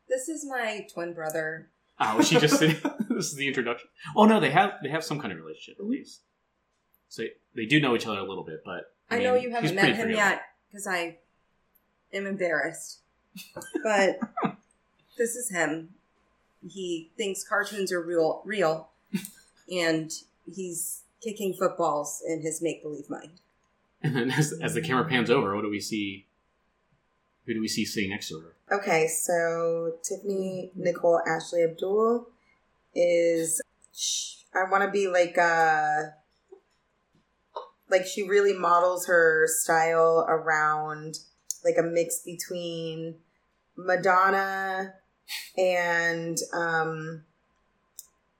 this 0.08 0.30
is 0.30 0.46
my 0.46 0.86
twin 0.94 1.14
brother. 1.14 1.70
Oh, 2.00 2.22
she 2.22 2.40
just 2.40 2.62
this 3.20 3.32
is 3.32 3.36
the 3.36 3.48
introduction. 3.48 3.90
Oh 4.16 4.26
no, 4.26 4.40
they 4.40 4.52
have 4.52 4.74
they 4.82 4.90
have 4.90 5.04
some 5.04 5.20
kind 5.20 5.34
of 5.34 5.40
relationship 5.40 5.80
at 5.80 5.86
least. 5.86 6.22
So 7.10 7.24
they 7.56 7.66
do 7.66 7.82
know 7.82 7.96
each 7.96 8.08
other 8.08 8.20
a 8.20 8.24
little 8.24 8.44
bit, 8.44 8.62
but 8.64 8.94
I, 9.10 9.16
mean, 9.16 9.24
know 9.26 9.36
you 9.36 9.52
haven't 9.52 9.76
met 9.76 9.86
him 9.86 9.96
forgettable. 9.96 10.16
yet 10.16 10.42
because 10.70 10.88
I 10.88 11.18
am 12.14 12.26
embarrassed. 12.26 13.00
But 13.84 14.20
this 15.18 15.36
is 15.36 15.50
him. 15.50 15.90
He 16.66 17.12
thinks 17.18 17.44
cartoons 17.44 17.92
are 17.92 18.02
real, 18.02 18.42
real, 18.46 18.90
and 19.70 20.12
he's 20.46 21.04
kicking 21.22 21.54
footballs 21.54 22.24
in 22.26 22.42
his 22.42 22.62
make 22.62 22.82
believe 22.82 23.10
mind. 23.10 23.32
And 24.02 24.16
then 24.16 24.32
as, 24.32 24.54
as 24.62 24.74
the 24.76 24.82
camera 24.82 25.04
pans 25.04 25.30
over, 25.30 25.54
what 25.54 25.62
do 25.62 25.70
we 25.70 25.82
see? 25.82 26.26
Who 27.46 27.54
do 27.54 27.60
we 27.60 27.68
see 27.68 27.84
sitting 27.84 28.12
next 28.12 28.30
to 28.30 28.40
her? 28.40 28.78
Okay, 28.78 29.08
so 29.10 29.96
Tiffany 30.04 30.72
Nicole 30.74 31.20
Ashley 31.28 31.64
Abdul 31.64 32.30
is. 32.96 33.62
I 34.54 34.70
want 34.70 34.84
to 34.84 34.90
be 34.90 35.08
like 35.08 35.38
uh 35.38 36.04
like 37.90 38.06
she 38.06 38.24
really 38.24 38.54
models 38.54 39.08
her 39.08 39.46
style 39.48 40.26
around 40.28 41.16
like 41.64 41.76
a 41.78 41.84
mix 41.84 42.22
between 42.24 43.16
Madonna 43.76 44.94
and 45.58 46.38
um 46.54 47.24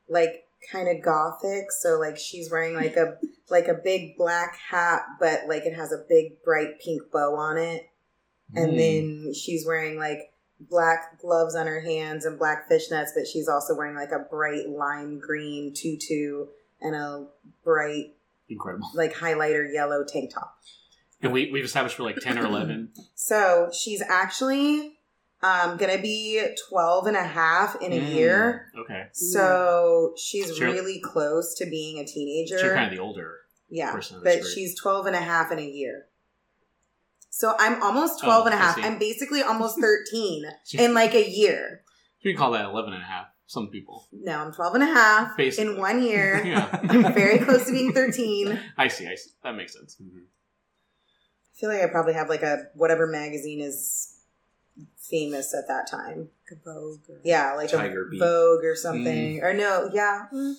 like 0.08 0.46
kind 0.72 0.88
of 0.90 1.04
gothic 1.04 1.72
so 1.72 2.00
like 2.00 2.18
she's 2.18 2.52
wearing 2.52 2.74
like 2.76 2.96
a 2.96 3.18
like 3.50 3.68
a 3.68 3.80
big 3.84 4.18
black 4.18 4.58
hat 4.70 5.04
but 5.20 5.42
like 5.48 5.64
it 5.66 5.76
has 5.76 5.92
a 5.92 6.04
big 6.08 6.42
bright 6.44 6.80
pink 6.84 7.02
bow 7.12 7.36
on 7.36 7.58
it 7.58 7.90
and 8.56 8.72
Hmm. 8.72 8.78
then 8.78 9.34
she's 9.34 9.66
wearing 9.66 9.98
like 9.98 10.32
black 10.60 11.20
gloves 11.22 11.56
on 11.56 11.68
her 11.68 11.80
hands 11.82 12.26
and 12.26 12.38
black 12.38 12.70
fishnets 12.70 13.10
but 13.16 13.26
she's 13.26 13.48
also 13.48 13.76
wearing 13.76 13.96
like 13.96 14.12
a 14.12 14.20
bright 14.20 14.68
lime 14.70 15.18
green 15.20 15.74
tutu 15.74 16.46
and 16.82 16.96
a 16.96 17.26
bright 17.64 18.16
incredible. 18.50 18.90
like 18.94 19.14
highlighter 19.14 19.72
yellow 19.74 20.04
tank 20.04 20.34
top 20.34 20.58
And 21.22 21.32
we 21.32 21.50
we've 21.52 21.64
established 21.64 21.96
for 21.96 22.04
like 22.04 22.18
ten 22.18 22.38
or 22.38 22.46
eleven. 22.46 22.90
so 23.16 23.70
she's 23.72 24.02
actually 24.02 24.98
um 25.42 25.78
gonna 25.78 25.98
be 26.02 26.46
12 26.70 27.08
and 27.08 27.16
a 27.16 27.24
half 27.24 27.82
in 27.82 27.94
a 27.94 27.96
Mm, 27.96 28.14
year 28.14 28.72
Okay, 28.78 29.06
so 29.14 30.14
she's 30.18 30.56
Sure. 30.58 30.68
really 30.72 31.00
close 31.00 31.56
to 31.56 31.66
being 31.66 32.00
a 32.00 32.06
teenager 32.06 32.58
so 32.60 32.66
you're 32.66 32.76
kind 32.76 32.88
of 32.92 32.92
the 32.98 33.02
older. 33.02 33.36
yeah 33.70 33.94
person, 33.94 34.20
but 34.22 34.42
great. 34.42 34.46
she's 34.46 34.78
12 34.78 35.06
and 35.06 35.16
a 35.16 35.22
half 35.22 35.52
in 35.54 35.60
a 35.60 35.66
year 35.66 36.08
so 37.40 37.46
i'm 37.64 37.82
almost 37.82 38.22
12 38.24 38.48
and 38.48 38.56
a 38.56 38.58
Oh, 38.58 38.62
I 38.62 38.64
half 38.64 38.76
see. 38.76 38.84
i'm 38.84 38.98
basically 39.00 39.42
almost 39.42 39.80
13 39.88 40.44
in 40.84 40.94
like 40.94 41.14
a 41.16 41.26
year 41.42 41.82
you 42.22 42.32
can 42.34 42.38
call 42.38 42.52
that 42.52 42.66
11 42.66 42.92
and 42.94 43.02
a 43.02 43.06
half. 43.06 43.28
Some 43.48 43.70
people. 43.70 44.08
No, 44.12 44.34
I'm 44.44 44.52
12 44.54 44.76
and 44.76 44.84
a 44.84 44.88
half 44.88 45.38
Basically. 45.38 45.72
in 45.74 45.80
one 45.80 46.04
year. 46.04 46.30
Yeah. 46.46 46.68
I'm 46.90 47.14
very 47.14 47.40
close 47.40 47.66
to 47.66 47.72
being 47.72 47.94
13. 47.94 48.50
I 48.52 48.60
I 48.84 48.88
see. 48.90 49.08
I 49.08 49.16
see. 49.16 49.32
That 49.44 49.56
makes 49.56 49.74
sense. 49.74 49.98
I 50.00 51.58
feel 51.60 51.70
like 51.70 51.82
I 51.82 51.88
probably 51.88 52.14
have 52.14 52.30
like 52.30 52.44
a 52.44 52.66
whatever 52.76 53.08
magazine 53.08 53.62
is 53.62 54.18
famous 55.10 55.54
at 55.56 55.68
that 55.68 55.90
time. 55.90 56.30
Like 56.52 56.60
a 56.60 56.64
Vogue. 56.64 57.00
Or, 57.10 57.22
Yeah, 57.24 57.54
like 57.56 57.72
Tiger 57.72 58.06
a 58.08 58.10
Beat. 58.10 58.20
Vogue 58.20 58.64
or 58.66 58.76
something. 58.76 59.42
Or 59.42 59.54
no, 59.54 59.90
yeah. 59.94 60.26
mm. 60.34 60.54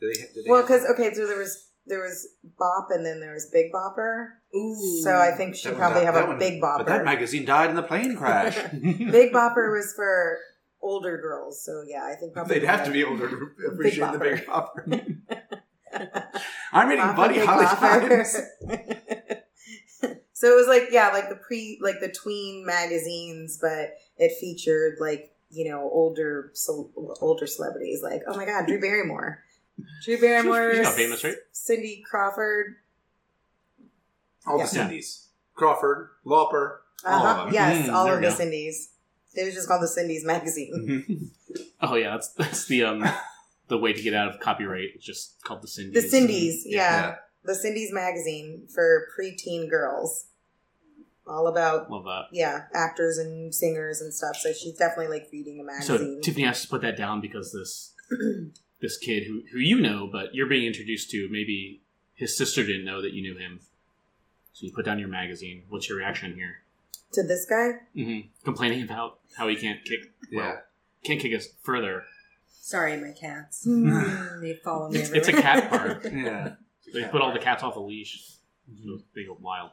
Do 0.00 0.08
they, 0.12 0.20
do 0.34 0.42
they 0.42 0.50
Well, 0.50 0.62
because 0.62 0.84
okay, 0.86 1.12
so 1.14 1.26
there 1.26 1.38
was 1.38 1.68
there 1.86 2.00
was 2.00 2.26
Bop 2.58 2.88
and 2.90 3.04
then 3.06 3.20
there 3.20 3.34
was 3.34 3.50
Big 3.52 3.66
Bopper. 3.72 4.28
Ooh. 4.54 5.00
So 5.02 5.16
I 5.16 5.30
think 5.32 5.54
she 5.56 5.68
that 5.68 5.76
probably 5.78 6.00
died- 6.00 6.06
have 6.06 6.14
that 6.14 6.24
a 6.24 6.28
one- 6.28 6.38
Big 6.38 6.60
Bopper. 6.60 6.78
But 6.78 6.86
that 6.86 7.04
magazine 7.04 7.44
died 7.44 7.70
in 7.70 7.76
the 7.76 7.82
plane 7.82 8.16
crash. 8.16 8.56
Big 8.72 9.32
Bopper 9.32 9.70
was 9.72 9.92
for 9.96 10.38
older 10.82 11.16
girls, 11.18 11.64
so 11.64 11.82
yeah, 11.86 12.04
I 12.04 12.14
think 12.16 12.32
probably 12.34 12.58
They'd 12.58 12.66
have 12.66 12.84
to 12.84 12.90
be 12.90 13.00
able 13.00 13.16
to 13.18 13.48
appreciate 13.72 14.12
the 14.12 14.18
Big 14.18 14.46
Bopper. 14.46 14.86
Bopper. 14.86 15.16
I'm 16.72 16.88
reading 16.88 17.04
Bopper, 17.04 17.16
Buddy 17.16 17.34
Big 17.34 17.46
Holly 17.46 17.64
Bopper. 17.66 18.08
Times. 18.08 18.36
so 20.32 20.52
it 20.52 20.56
was 20.56 20.66
like 20.66 20.88
yeah, 20.90 21.08
like 21.08 21.28
the 21.28 21.36
pre 21.36 21.78
like 21.82 22.00
the 22.00 22.08
tween 22.08 22.64
magazines, 22.66 23.58
but 23.60 23.94
it 24.18 24.32
featured 24.40 24.96
like 25.00 25.30
you 25.50 25.68
know 25.70 25.82
older 25.92 26.50
ce- 26.54 26.70
older 27.20 27.46
celebrities 27.46 28.02
like 28.02 28.22
oh 28.26 28.36
my 28.36 28.44
god, 28.46 28.66
Drew 28.66 28.80
Barrymore, 28.80 29.42
Drew 30.04 30.18
Barrymore, 30.20 30.72
she's 30.74 30.82
not 30.82 30.94
famous, 30.94 31.24
right? 31.24 31.36
Cindy 31.52 32.02
Crawford, 32.08 32.74
All 34.46 34.58
Yeah. 34.58 34.64
the 34.64 34.68
Cindy's. 34.70 35.28
Crawford, 35.54 36.08
Lauper, 36.26 36.78
all 37.04 37.26
uh-huh. 37.26 37.40
of 37.42 37.44
them. 37.46 37.54
yes, 37.54 37.88
Mm, 37.88 37.92
all 37.92 38.04
there 38.04 38.14
of 38.14 38.20
we 38.20 38.26
the 38.26 38.32
go. 38.32 38.36
Cindy's. 38.38 38.88
It 39.34 39.44
was 39.44 39.54
just 39.54 39.68
called 39.68 39.82
the 39.82 39.88
Cindy's 39.88 40.24
magazine. 40.24 41.30
Oh 41.82 41.96
yeah, 41.96 42.12
that's 42.12 42.32
that's 42.32 42.64
the 42.66 42.84
um 42.84 43.04
the 43.68 43.76
way 43.76 43.92
to 43.92 44.00
get 44.02 44.14
out 44.14 44.28
of 44.32 44.40
copyright. 44.40 44.90
It's 44.94 45.04
just 45.04 45.42
called 45.44 45.60
the 45.62 45.68
Cindy's. 45.68 45.94
The 46.02 46.08
Cindy's, 46.08 46.62
yeah. 46.64 46.76
Yeah. 46.78 47.14
the 47.44 47.54
Cindy's 47.54 47.92
magazine 47.92 48.66
for 48.74 49.06
preteen 49.18 49.68
girls. 49.68 50.26
all 51.26 51.46
about 51.48 51.90
Love 51.90 52.04
that. 52.04 52.24
yeah 52.32 52.62
actors 52.72 53.18
and 53.18 53.54
singers 53.54 54.00
and 54.00 54.14
stuff. 54.14 54.36
So 54.36 54.52
she's 54.54 54.76
definitely 54.78 55.08
like 55.18 55.28
reading 55.32 55.60
a 55.60 55.64
magazine. 55.64 55.86
So 55.86 55.92
magazine. 55.94 56.20
Tiffany 56.22 56.46
has 56.46 56.62
to 56.62 56.68
put 56.68 56.80
that 56.82 56.96
down 56.96 57.20
because 57.20 57.52
this 57.52 57.92
this 58.80 58.96
kid 58.96 59.24
who 59.26 59.42
who 59.52 59.58
you 59.58 59.78
know, 59.80 60.08
but 60.10 60.34
you're 60.34 60.48
being 60.48 60.64
introduced 60.66 61.10
to, 61.10 61.28
maybe 61.30 61.82
his 62.14 62.34
sister 62.36 62.64
didn't 62.64 62.84
know 62.86 63.02
that 63.02 63.12
you 63.12 63.20
knew 63.20 63.36
him. 63.36 63.60
So 64.52 64.66
you 64.66 64.72
put 64.72 64.84
down 64.84 64.98
your 64.98 65.08
magazine. 65.08 65.62
What's 65.68 65.88
your 65.88 65.98
reaction 65.98 66.34
here? 66.34 66.56
to 67.12 67.22
this 67.22 67.44
guy, 67.44 67.72
hmm 67.94 68.20
Complaining 68.42 68.82
about 68.82 69.18
how 69.36 69.46
he 69.46 69.54
can't 69.54 69.84
kick. 69.84 70.00
Well, 70.32 70.46
Yeah. 70.46 70.56
can't 71.04 71.20
kick 71.20 71.34
us 71.36 71.46
further. 71.62 72.04
Sorry, 72.48 72.96
my 72.96 73.12
cats. 73.12 73.64
Hmm. 73.64 73.90
They 74.40 74.54
follow 74.64 74.88
me. 74.88 74.98
It's, 75.00 75.10
it's 75.10 75.28
a 75.28 75.32
cat 75.32 75.68
park. 75.70 76.04
Yeah. 76.10 76.54
They 76.94 77.04
put 77.04 77.20
all 77.20 77.32
the 77.34 77.38
cats 77.38 77.62
off 77.62 77.76
a 77.76 77.80
leash. 77.80 78.30
So 78.82 78.98
They 79.14 79.24
go 79.24 79.36
wild. 79.40 79.72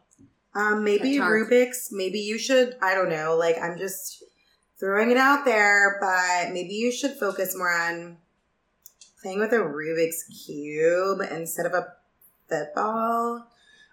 um, 0.53 0.83
maybe 0.83 1.15
Rubik's. 1.17 1.89
Maybe 1.93 2.19
you 2.19 2.37
should. 2.37 2.75
I 2.81 2.93
don't 2.93 3.09
know. 3.09 3.37
Like 3.37 3.57
I'm 3.57 3.77
just 3.77 4.21
throwing 4.77 5.09
it 5.11 5.17
out 5.17 5.45
there, 5.45 5.97
but 6.01 6.51
maybe 6.51 6.73
you 6.73 6.91
should 6.91 7.11
focus 7.13 7.55
more 7.55 7.71
on 7.71 8.17
playing 9.21 9.39
with 9.39 9.53
a 9.53 9.57
Rubik's 9.59 10.23
cube 10.45 11.19
instead 11.31 11.65
of 11.65 11.73
a 11.73 11.87
football. 12.49 13.47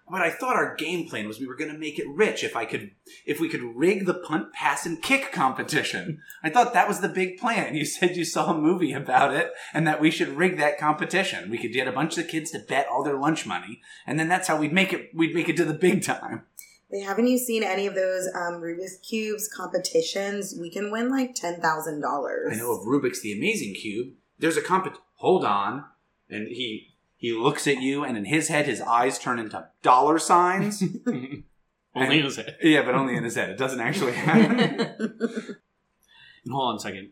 But 0.09 0.23
I 0.23 0.31
thought 0.31 0.55
our 0.55 0.77
game 0.77 1.09
plan 1.09 1.27
was 1.27 1.41
we 1.41 1.49
were 1.49 1.57
going 1.57 1.73
to 1.73 1.79
make 1.79 1.99
it 1.99 2.09
rich 2.09 2.45
if 2.45 2.55
I 2.55 2.65
could, 2.65 2.93
if 3.25 3.41
we 3.41 3.49
could 3.49 3.63
rig 3.63 4.07
the 4.07 4.15
punt, 4.15 4.53
pass, 4.53 4.87
and 4.87 5.03
kick 5.03 5.33
competition. 5.33 6.23
I 6.45 6.51
thought 6.51 6.73
that 6.75 6.87
was 6.87 7.01
the 7.01 7.09
big 7.09 7.39
plan. 7.39 7.75
You 7.75 7.85
said 7.85 8.17
you 8.17 8.25
saw 8.25 8.53
a 8.53 8.59
movie 8.59 8.93
about 8.93 9.35
it, 9.35 9.53
and 9.75 9.85
that 9.87 10.01
we 10.01 10.13
should 10.13 10.29
rig 10.29 10.59
that 10.59 10.79
competition. 10.79 11.51
We 11.51 11.59
could 11.59 11.73
get 11.73 11.89
a 11.89 11.93
bunch 11.93 12.17
of 12.19 12.29
kids 12.29 12.53
to 12.53 12.61
bet 12.61 12.87
all 12.89 13.03
their 13.03 13.19
lunch 13.19 13.47
money, 13.47 13.81
and 14.07 14.19
then 14.19 14.29
that's 14.29 14.47
how 14.47 14.57
we'd 14.57 14.73
make 14.73 14.93
it. 14.93 15.11
We'd 15.13 15.35
make 15.35 15.49
it 15.49 15.57
to 15.57 15.65
the 15.65 15.75
big 15.75 16.05
time. 16.05 16.45
Wait, 16.89 17.05
haven't 17.05 17.27
you 17.27 17.37
seen 17.37 17.65
any 17.65 17.89
of 17.89 17.97
those 17.97 18.29
um, 18.29 18.61
Rubik's 18.63 18.99
cubes 18.99 19.49
competitions? 19.49 20.57
We 20.59 20.71
can 20.71 20.93
win 20.93 21.11
like 21.11 21.35
ten 21.35 21.61
thousand 21.61 22.01
dollars. 22.01 22.53
I 22.53 22.57
know 22.57 22.73
of 22.73 22.87
Rubik's 22.87 23.23
the 23.23 23.33
Amazing 23.33 23.75
Cube. 23.75 24.15
There's 24.39 24.57
a 24.57 24.63
compet. 24.63 24.95
Hold 25.17 25.45
on, 25.45 25.85
and 26.31 26.47
he 26.47 26.95
he 27.17 27.33
looks 27.33 27.67
at 27.67 27.81
you, 27.81 28.05
and 28.05 28.17
in 28.17 28.25
his 28.27 28.49
head, 28.49 28.67
his 28.67 28.81
eyes 28.81 29.19
turn 29.19 29.39
into 29.39 29.69
dollar 29.83 30.19
signs. 30.19 30.83
Only 31.95 32.19
in 32.19 32.25
his 32.25 32.37
head. 32.37 32.57
yeah, 32.63 32.83
but 32.83 32.95
only 32.95 33.17
in 33.17 33.25
his 33.25 33.37
head. 33.37 33.49
It 33.49 33.57
doesn't 33.57 33.81
actually 33.81 34.13
happen. 34.13 35.19
And 36.45 36.53
hold 36.55 36.69
on 36.71 36.77
a 36.77 36.79
second. 36.79 37.11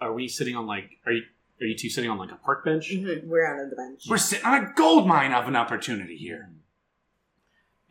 Are 0.00 0.12
we 0.12 0.26
sitting 0.26 0.56
on 0.56 0.66
like? 0.66 0.98
Are 1.06 1.12
you 1.12 1.22
are 1.60 1.66
you 1.66 1.76
two 1.76 1.88
sitting 1.88 2.10
on 2.10 2.18
like 2.18 2.32
a 2.32 2.36
park 2.36 2.64
bench? 2.64 2.90
Mhm, 2.90 3.26
We're 3.26 3.46
out 3.46 3.62
of 3.62 3.70
the 3.70 3.76
bench. 3.76 4.06
We're 4.08 4.16
sitting 4.18 4.44
on 4.44 4.64
a 4.64 4.72
gold 4.74 5.06
mine 5.06 5.32
of 5.32 5.46
an 5.46 5.54
opportunity 5.54 6.16
here. 6.16 6.50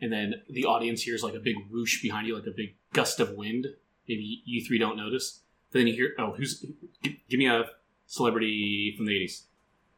And 0.02 0.12
then 0.12 0.34
the 0.50 0.66
audience 0.66 1.00
hears 1.02 1.22
like 1.22 1.32
a 1.34 1.38
big 1.38 1.54
whoosh 1.70 2.02
behind 2.02 2.26
you, 2.26 2.34
like 2.34 2.46
a 2.46 2.50
big 2.54 2.74
gust 2.92 3.20
of 3.20 3.30
wind. 3.36 3.68
Maybe 4.06 4.42
you 4.44 4.62
three 4.66 4.78
don't 4.78 4.96
notice. 4.98 5.40
Then 5.70 5.86
you 5.86 5.94
hear, 5.94 6.10
oh, 6.18 6.32
who's? 6.32 6.62
Give, 7.02 7.12
give 7.30 7.38
me 7.38 7.46
a 7.46 7.64
celebrity 8.06 8.92
from 8.94 9.06
the 9.06 9.14
eighties. 9.16 9.44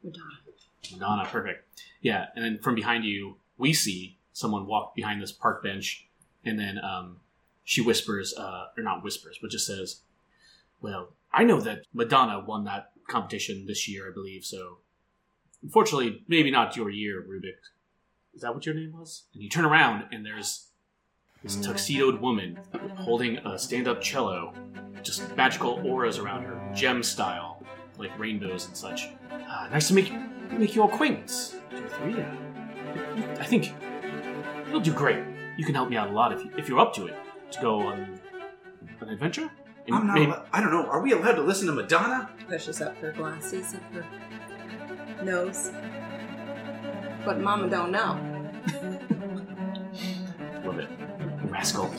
Madonna. 0.05 0.25
Madonna, 0.93 1.27
perfect. 1.27 1.69
Yeah, 2.01 2.27
and 2.35 2.45
then 2.45 2.59
from 2.59 2.75
behind 2.75 3.05
you, 3.05 3.37
we 3.57 3.73
see 3.73 4.19
someone 4.33 4.67
walk 4.67 4.95
behind 4.95 5.23
this 5.23 5.33
park 5.33 5.63
bench, 5.63 6.07
and 6.45 6.59
then 6.59 6.79
um, 6.79 7.21
she 7.65 7.81
whispers, 7.81 8.35
uh, 8.37 8.67
or 8.77 8.83
not 8.83 9.03
whispers, 9.03 9.39
but 9.41 9.51
just 9.51 9.67
says, 9.67 10.01
"Well, 10.81 11.13
I 11.33 11.45
know 11.45 11.61
that 11.61 11.85
Madonna 11.93 12.41
won 12.41 12.65
that 12.65 12.93
competition 13.09 13.67
this 13.67 13.89
year, 13.89 14.09
I 14.09 14.13
believe. 14.13 14.45
So, 14.45 14.79
unfortunately, 15.63 16.25
maybe 16.29 16.51
not 16.51 16.77
your 16.77 16.91
year, 16.91 17.23
Rubik. 17.23 17.59
Is 18.35 18.43
that 18.43 18.55
what 18.55 18.67
your 18.67 18.75
name 18.75 18.93
was?" 18.93 19.25
And 19.33 19.43
you 19.43 19.49
turn 19.49 19.65
around, 19.65 20.07
and 20.13 20.25
there's 20.25 20.69
this 21.43 21.57
tuxedoed 21.57 22.21
woman 22.21 22.59
holding 22.97 23.37
a 23.39 23.59
stand-up 23.59 24.01
cello, 24.01 24.55
just 25.03 25.37
magical 25.37 25.81
auras 25.87 26.19
around 26.19 26.45
her, 26.45 26.73
gem 26.75 27.03
style, 27.03 27.63
like 27.99 28.17
rainbows 28.19 28.67
and 28.67 28.77
such. 28.77 29.09
Uh, 29.31 29.69
nice 29.71 29.89
to 29.89 29.95
make 29.95 30.13
make 30.53 30.75
your 30.75 30.89
acquaintance. 30.93 31.57
Two, 31.71 31.87
three. 31.89 32.21
uh, 32.21 32.27
I 33.41 33.45
think 33.45 33.73
you'll 34.71 34.81
do 34.81 34.93
great. 34.93 35.23
You 35.57 35.65
can 35.65 35.75
help 35.75 35.89
me 35.89 35.97
out 35.97 36.09
a 36.11 36.13
lot 36.13 36.33
if, 36.33 36.45
you, 36.45 36.51
if 36.57 36.69
you're 36.69 36.81
up 36.81 36.93
to 36.95 37.07
it. 37.07 37.15
To 37.53 37.61
go 37.61 37.81
on 37.81 38.19
an 39.01 39.09
adventure. 39.09 39.51
And 39.87 39.95
I'm 39.97 40.07
not. 40.07 40.15
maybe- 40.15 40.33
allo- 40.33 40.45
I 40.53 40.61
don't 40.61 40.71
know. 40.73 40.87
Are 40.87 41.01
we 41.01 41.13
allowed 41.13 41.35
to 41.35 41.43
listen 41.43 41.67
to 41.69 41.73
Madonna? 41.73 42.31
Pushes 42.49 42.81
up 42.81 42.97
her 42.99 43.13
glasses 43.13 43.75
and 43.75 43.83
her 43.95 44.05
nose. 45.25 45.71
But 47.25 47.39
Mama 47.41 47.69
don't 47.71 47.91
know. 47.93 48.19
Love 50.65 50.79
it. 50.79 50.89
Rascal. 51.45 51.91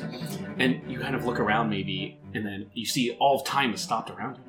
And 0.58 0.81
you 0.91 0.99
kind 0.99 1.15
of 1.15 1.25
look 1.25 1.39
around 1.39 1.69
maybe, 1.69 2.19
and 2.34 2.45
then 2.45 2.69
you 2.73 2.86
see 2.86 3.12
all 3.19 3.39
of 3.39 3.45
time 3.45 3.71
has 3.71 3.81
stopped 3.81 4.10
around 4.10 4.38
you. 4.38 4.43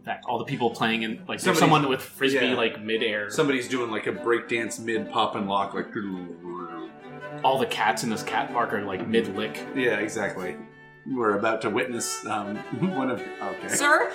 In 0.00 0.06
fact, 0.06 0.24
all 0.26 0.38
the 0.38 0.46
people 0.46 0.70
playing 0.70 1.02
in 1.02 1.18
like 1.28 1.40
there's 1.40 1.42
Somebody's- 1.42 1.58
someone 1.60 1.88
with 1.90 2.00
frisbee 2.00 2.46
yeah. 2.46 2.54
like 2.54 2.80
midair. 2.82 3.28
Somebody's 3.28 3.68
doing 3.68 3.90
like 3.90 4.06
a 4.06 4.12
breakdance 4.12 4.80
mid 4.80 5.10
pop 5.10 5.34
and 5.36 5.46
lock, 5.46 5.74
like. 5.74 5.88
all 7.44 7.58
the 7.58 7.66
cats 7.66 8.02
in 8.02 8.08
this 8.08 8.22
cat 8.22 8.50
park 8.50 8.72
are 8.72 8.82
like 8.82 9.06
mid 9.06 9.36
lick. 9.36 9.62
Yeah, 9.74 9.98
exactly. 9.98 10.56
We're 11.06 11.36
about 11.38 11.60
to 11.62 11.70
witness 11.70 12.24
um, 12.24 12.56
one 12.96 13.10
of. 13.10 13.20
Okay. 13.20 13.68
Sir? 13.68 14.10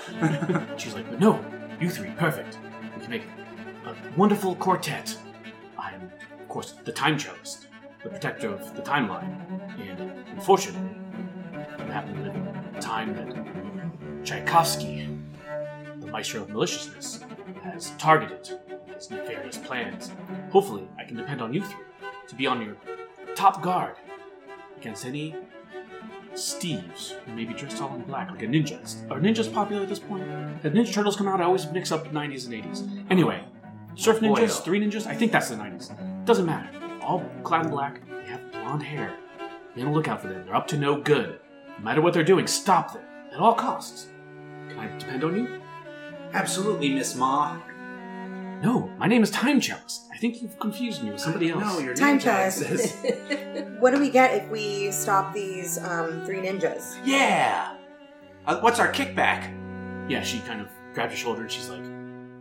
She's 0.77 0.95
like, 0.95 1.07
but 1.07 1.19
no, 1.19 1.43
you 1.79 1.87
three, 1.91 2.09
perfect. 2.17 2.57
We 2.95 3.01
can 3.01 3.09
make 3.11 3.23
a 3.85 3.95
wonderful 4.17 4.55
quartet. 4.55 5.15
I'm, 5.77 6.11
of 6.39 6.47
course, 6.47 6.71
the 6.83 6.91
time 6.91 7.19
cellist, 7.19 7.67
the 8.03 8.09
protector 8.09 8.49
of 8.49 8.75
the 8.75 8.81
timeline, 8.81 9.37
and 9.79 9.99
unfortunately, 10.31 10.89
I 11.53 11.83
happen 11.91 12.15
to 12.15 12.21
live 12.23 12.35
in 12.35 12.75
a 12.75 12.81
time 12.81 13.13
that 13.15 14.23
Tchaikovsky, 14.25 15.07
the 16.05 16.11
maestro 16.11 16.41
of 16.41 16.49
maliciousness, 16.49 17.23
has 17.63 17.91
targeted 17.97 18.59
his 18.93 19.09
nefarious 19.09 19.57
plans. 19.57 20.11
Hopefully, 20.51 20.87
I 20.97 21.03
can 21.03 21.17
depend 21.17 21.41
on 21.41 21.53
you 21.53 21.61
three 21.61 21.83
to 22.27 22.35
be 22.35 22.47
on 22.47 22.61
your 22.61 22.75
top 23.35 23.61
guard 23.61 23.95
against 24.77 25.05
any 25.05 25.35
Steves, 26.33 27.11
who 27.11 27.33
may 27.33 27.45
be 27.45 27.53
dressed 27.53 27.81
all 27.81 27.95
in 27.95 28.01
black 28.01 28.29
like 28.29 28.43
a 28.43 28.45
ninja. 28.45 28.77
Are 29.09 29.19
ninjas 29.19 29.51
popular 29.51 29.83
at 29.83 29.89
this 29.89 29.99
point? 29.99 30.27
Have 30.63 30.73
Ninja 30.73 30.93
Turtles 30.93 31.15
come 31.15 31.29
out? 31.29 31.39
I 31.39 31.45
always 31.45 31.65
mix 31.71 31.93
up 31.93 32.11
90s 32.11 32.45
and 32.45 32.53
80s. 32.53 33.05
Anyway, 33.09 33.41
Surf 33.95 34.19
Ninjas, 34.19 34.59
oh. 34.59 34.61
Three 34.61 34.81
Ninjas, 34.81 35.07
I 35.07 35.15
think 35.15 35.31
that's 35.31 35.47
the 35.47 35.55
90s. 35.55 36.25
Doesn't 36.25 36.45
matter. 36.45 36.69
All 37.01 37.23
clad 37.43 37.65
in 37.65 37.71
black, 37.71 38.01
they 38.09 38.29
have 38.31 38.51
blonde 38.51 38.83
hair. 38.83 39.15
Be 39.75 39.81
on 39.81 39.87
the 39.87 39.93
lookout 39.93 40.21
for 40.21 40.27
them. 40.27 40.43
They're 40.45 40.55
up 40.55 40.67
to 40.67 40.77
no 40.77 40.99
good. 40.99 41.39
No 41.77 41.83
matter 41.83 42.01
what 42.01 42.13
they're 42.13 42.23
doing, 42.23 42.47
stop 42.47 42.93
them 42.93 43.03
at 43.31 43.39
all 43.39 43.53
costs. 43.53 44.07
Can 44.69 44.79
I 44.79 44.97
depend 44.97 45.23
on 45.23 45.35
you? 45.37 45.61
Absolutely, 46.35 46.93
Miss 46.93 47.15
Ma. 47.15 47.57
No, 48.61 48.89
my 48.97 49.07
name 49.07 49.23
is 49.23 49.31
Time 49.31 49.61
Cellist. 49.61 50.01
I 50.13 50.17
think 50.17 50.41
you've 50.41 50.59
confused 50.59 51.01
me 51.01 51.11
with 51.11 51.21
somebody 51.21 51.49
else. 51.49 51.61
No, 51.63 51.79
your 51.79 51.93
Time 51.93 52.17
name 52.17 52.19
tag 52.19 52.53
chest. 52.53 52.59
says. 52.59 52.95
what 53.79 53.91
do 53.93 53.99
we 54.01 54.09
get 54.09 54.33
if 54.43 54.49
we 54.49 54.91
stop 54.91 55.33
these 55.33 55.77
um, 55.77 56.25
three 56.25 56.39
ninjas? 56.39 56.97
yeah. 57.05 57.75
Uh, 58.45 58.59
what's 58.59 58.79
our 58.79 58.91
kickback? 58.91 59.49
Yeah, 60.09 60.21
she 60.23 60.39
kind 60.41 60.59
of 60.61 60.67
grabbed 60.93 61.11
her 61.11 61.17
shoulder 61.17 61.41
and 61.43 61.51
she's 61.51 61.69
like, 61.69 61.81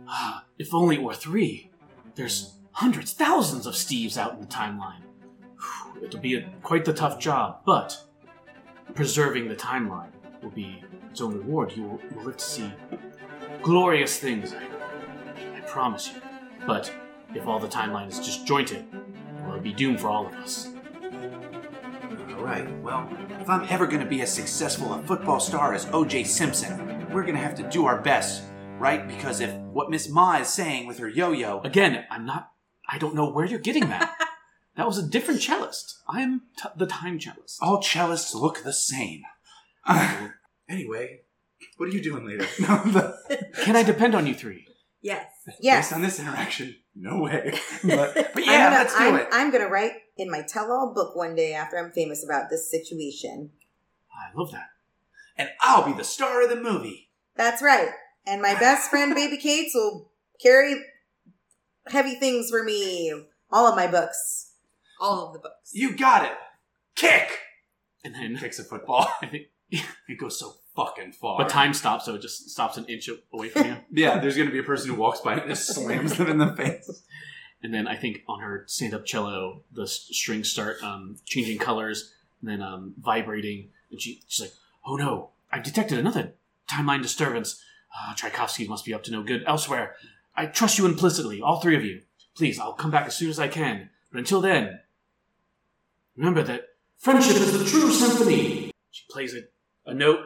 ah, 0.07 0.43
if 0.59 0.73
only 0.73 0.97
it 0.97 1.01
were 1.01 1.13
three. 1.13 1.71
There's 2.15 2.57
hundreds, 2.73 3.13
thousands 3.13 3.65
of 3.65 3.75
Steves 3.75 4.17
out 4.17 4.33
in 4.33 4.41
the 4.41 4.45
timeline. 4.47 5.01
Whew, 5.57 6.03
It'll 6.05 6.19
be 6.19 6.35
a, 6.35 6.49
quite 6.61 6.83
the 6.85 6.93
tough 6.93 7.17
job, 7.19 7.61
but 7.65 7.97
preserving 8.93 9.47
the 9.47 9.55
timeline 9.55 10.11
will 10.43 10.51
be 10.51 10.83
its 11.09 11.21
own 11.21 11.35
reward. 11.37 11.71
You 11.75 11.83
will, 11.83 11.99
you 12.09 12.17
will 12.17 12.25
live 12.25 12.37
to 12.37 12.45
see 12.45 12.71
glorious 13.65 14.19
things, 14.19 14.53
I, 14.53 15.57
I 15.57 15.59
promise 15.61 16.09
you. 16.13 16.21
But 16.67 16.93
if 17.33 17.47
all 17.47 17.57
the 17.57 17.67
timeline 17.67 18.07
is 18.07 18.19
disjointed, 18.19 18.85
well, 19.41 19.53
it'll 19.53 19.59
be 19.59 19.73
doomed 19.73 19.99
for 19.99 20.07
all 20.07 20.27
of 20.27 20.33
us. 20.33 20.69
All 21.01 22.43
right. 22.43 22.67
Well, 22.83 23.09
if 23.41 23.49
I'm 23.49 23.65
ever 23.71 23.87
going 23.87 24.01
to 24.01 24.05
be 24.05 24.21
as 24.21 24.31
successful 24.31 24.93
a 24.93 25.01
football 25.01 25.39
star 25.39 25.73
as 25.73 25.87
O.J. 25.87 26.25
Simpson, 26.25 27.11
we're 27.11 27.23
going 27.23 27.33
to 27.33 27.41
have 27.41 27.55
to 27.55 27.67
do 27.67 27.87
our 27.87 27.99
best, 27.99 28.43
right? 28.77 29.07
Because 29.07 29.39
if 29.39 29.51
what 29.55 29.89
Miss 29.89 30.07
Ma 30.09 30.35
is 30.37 30.47
saying 30.47 30.85
with 30.85 30.99
her 30.99 31.09
yo-yo, 31.09 31.61
Again, 31.61 32.05
I'm 32.11 32.27
not. 32.27 32.51
I 32.87 32.99
don't 32.99 33.15
know 33.15 33.31
where 33.31 33.45
you're 33.45 33.57
getting 33.57 33.89
that. 33.89 34.15
that 34.77 34.85
was 34.85 34.99
a 34.99 35.07
different 35.07 35.41
cellist. 35.41 35.95
I 36.07 36.21
am 36.21 36.43
t- 36.55 36.69
the 36.77 36.85
time 36.85 37.19
cellist. 37.19 37.57
all 37.63 37.81
cellists 37.81 38.35
look 38.35 38.61
the 38.63 38.73
same. 38.73 39.23
Anyway, 40.67 41.19
what 41.77 41.89
are 41.89 41.91
you 41.91 42.01
doing 42.01 42.25
later? 42.25 42.45
No, 42.59 42.83
the, 42.83 43.17
Can 43.63 43.75
I 43.75 43.83
depend 43.83 44.15
on 44.15 44.25
you 44.27 44.33
three? 44.33 44.67
Yes. 45.01 45.25
Yes. 45.59 45.85
Based 45.85 45.93
on 45.93 46.01
this 46.01 46.19
interaction, 46.19 46.75
no 46.95 47.19
way. 47.21 47.53
But, 47.83 48.13
but 48.15 48.37
I'm 48.37 48.43
yeah, 48.43 48.63
gonna, 48.69 48.75
let's 48.75 48.97
do 48.97 49.03
I'm, 49.03 49.15
it. 49.15 49.27
I'm 49.31 49.51
gonna 49.51 49.67
write 49.69 49.91
in 50.17 50.31
my 50.31 50.41
tell-all 50.41 50.93
book 50.95 51.15
one 51.15 51.35
day 51.35 51.53
after 51.53 51.77
I'm 51.77 51.91
famous 51.91 52.23
about 52.23 52.49
this 52.49 52.69
situation. 52.71 53.51
I 54.11 54.35
love 54.37 54.51
that. 54.51 54.69
and 55.37 55.49
I'll 55.61 55.85
be 55.85 55.93
the 55.93 56.03
star 56.03 56.41
of 56.43 56.49
the 56.49 56.55
movie. 56.55 57.09
That's 57.35 57.61
right. 57.61 57.89
And 58.25 58.41
my 58.41 58.55
best 58.55 58.89
friend, 58.89 59.13
Baby 59.21 59.37
Kate's, 59.37 59.75
will 59.75 60.09
carry 60.41 60.81
heavy 61.87 62.15
things 62.15 62.49
for 62.49 62.63
me. 62.63 63.13
All 63.51 63.67
of 63.67 63.75
my 63.75 63.85
books. 63.87 64.53
All 64.99 65.27
of 65.27 65.33
the 65.33 65.39
books. 65.39 65.71
You 65.73 65.95
got 65.95 66.25
it. 66.25 66.31
Kick. 66.95 67.29
and 68.03 68.15
then 68.15 68.37
Kicks 68.37 68.57
a 68.57 68.63
football. 68.63 69.07
I 69.21 69.27
think, 69.27 69.43
It 70.07 70.17
goes 70.17 70.39
so 70.39 70.53
fucking 70.75 71.13
far. 71.13 71.37
but 71.37 71.49
time 71.49 71.73
stops, 71.73 72.05
so 72.05 72.15
it 72.15 72.21
just 72.21 72.49
stops 72.49 72.77
an 72.77 72.85
inch 72.85 73.09
away 73.33 73.49
from 73.49 73.65
you. 73.65 73.77
Yeah, 73.91 74.19
there's 74.19 74.35
going 74.35 74.47
to 74.47 74.53
be 74.53 74.59
a 74.59 74.63
person 74.63 74.89
who 74.89 74.95
walks 74.95 75.21
by 75.21 75.35
and 75.35 75.49
just 75.49 75.73
slams 75.73 76.17
them 76.17 76.27
in 76.27 76.37
the 76.37 76.53
face. 76.55 77.03
And 77.63 77.73
then 77.73 77.87
I 77.87 77.95
think 77.95 78.21
on 78.27 78.41
her 78.41 78.63
stand-up 78.67 79.05
cello, 79.05 79.63
the 79.71 79.87
strings 79.87 80.49
start 80.49 80.83
um, 80.83 81.17
changing 81.25 81.57
colors 81.57 82.13
and 82.41 82.49
then 82.49 82.61
um, 82.61 82.93
vibrating, 83.01 83.69
and 83.89 83.99
she, 83.99 84.21
she's 84.27 84.45
like, 84.45 84.53
"Oh 84.85 84.95
no, 84.97 85.29
I've 85.51 85.63
detected 85.63 85.97
another 85.97 86.33
timeline 86.69 87.01
disturbance. 87.01 87.59
Uh, 87.97 88.13
Tchaikovsky 88.13 88.67
must 88.67 88.85
be 88.85 88.93
up 88.93 89.03
to 89.03 89.11
no 89.11 89.23
good 89.23 89.43
elsewhere. 89.47 89.95
I 90.35 90.45
trust 90.47 90.77
you 90.77 90.85
implicitly, 90.85 91.41
all 91.41 91.59
three 91.59 91.75
of 91.77 91.83
you. 91.85 92.01
Please, 92.35 92.59
I'll 92.59 92.73
come 92.73 92.91
back 92.91 93.07
as 93.07 93.15
soon 93.15 93.29
as 93.29 93.39
I 93.39 93.47
can. 93.47 93.89
But 94.11 94.19
until 94.19 94.41
then, 94.41 94.81
remember 96.17 96.43
that 96.43 96.65
friendship 96.97 97.37
is 97.37 97.57
the 97.57 97.65
true 97.65 97.91
symphony." 97.91 98.71
She 98.91 99.03
plays 99.09 99.33
a, 99.33 99.89
a 99.89 99.93
note. 99.93 100.19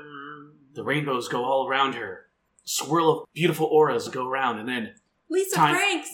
The 0.73 0.83
rainbows 0.83 1.27
go 1.27 1.43
all 1.43 1.67
around 1.67 1.93
her. 1.95 2.27
Swirl 2.63 3.09
of 3.09 3.27
beautiful 3.33 3.65
auras 3.65 4.07
go 4.09 4.27
around, 4.27 4.59
and 4.59 4.69
then 4.69 4.93
Lisa 5.29 5.55
Time. 5.55 5.75
Franks. 5.75 6.09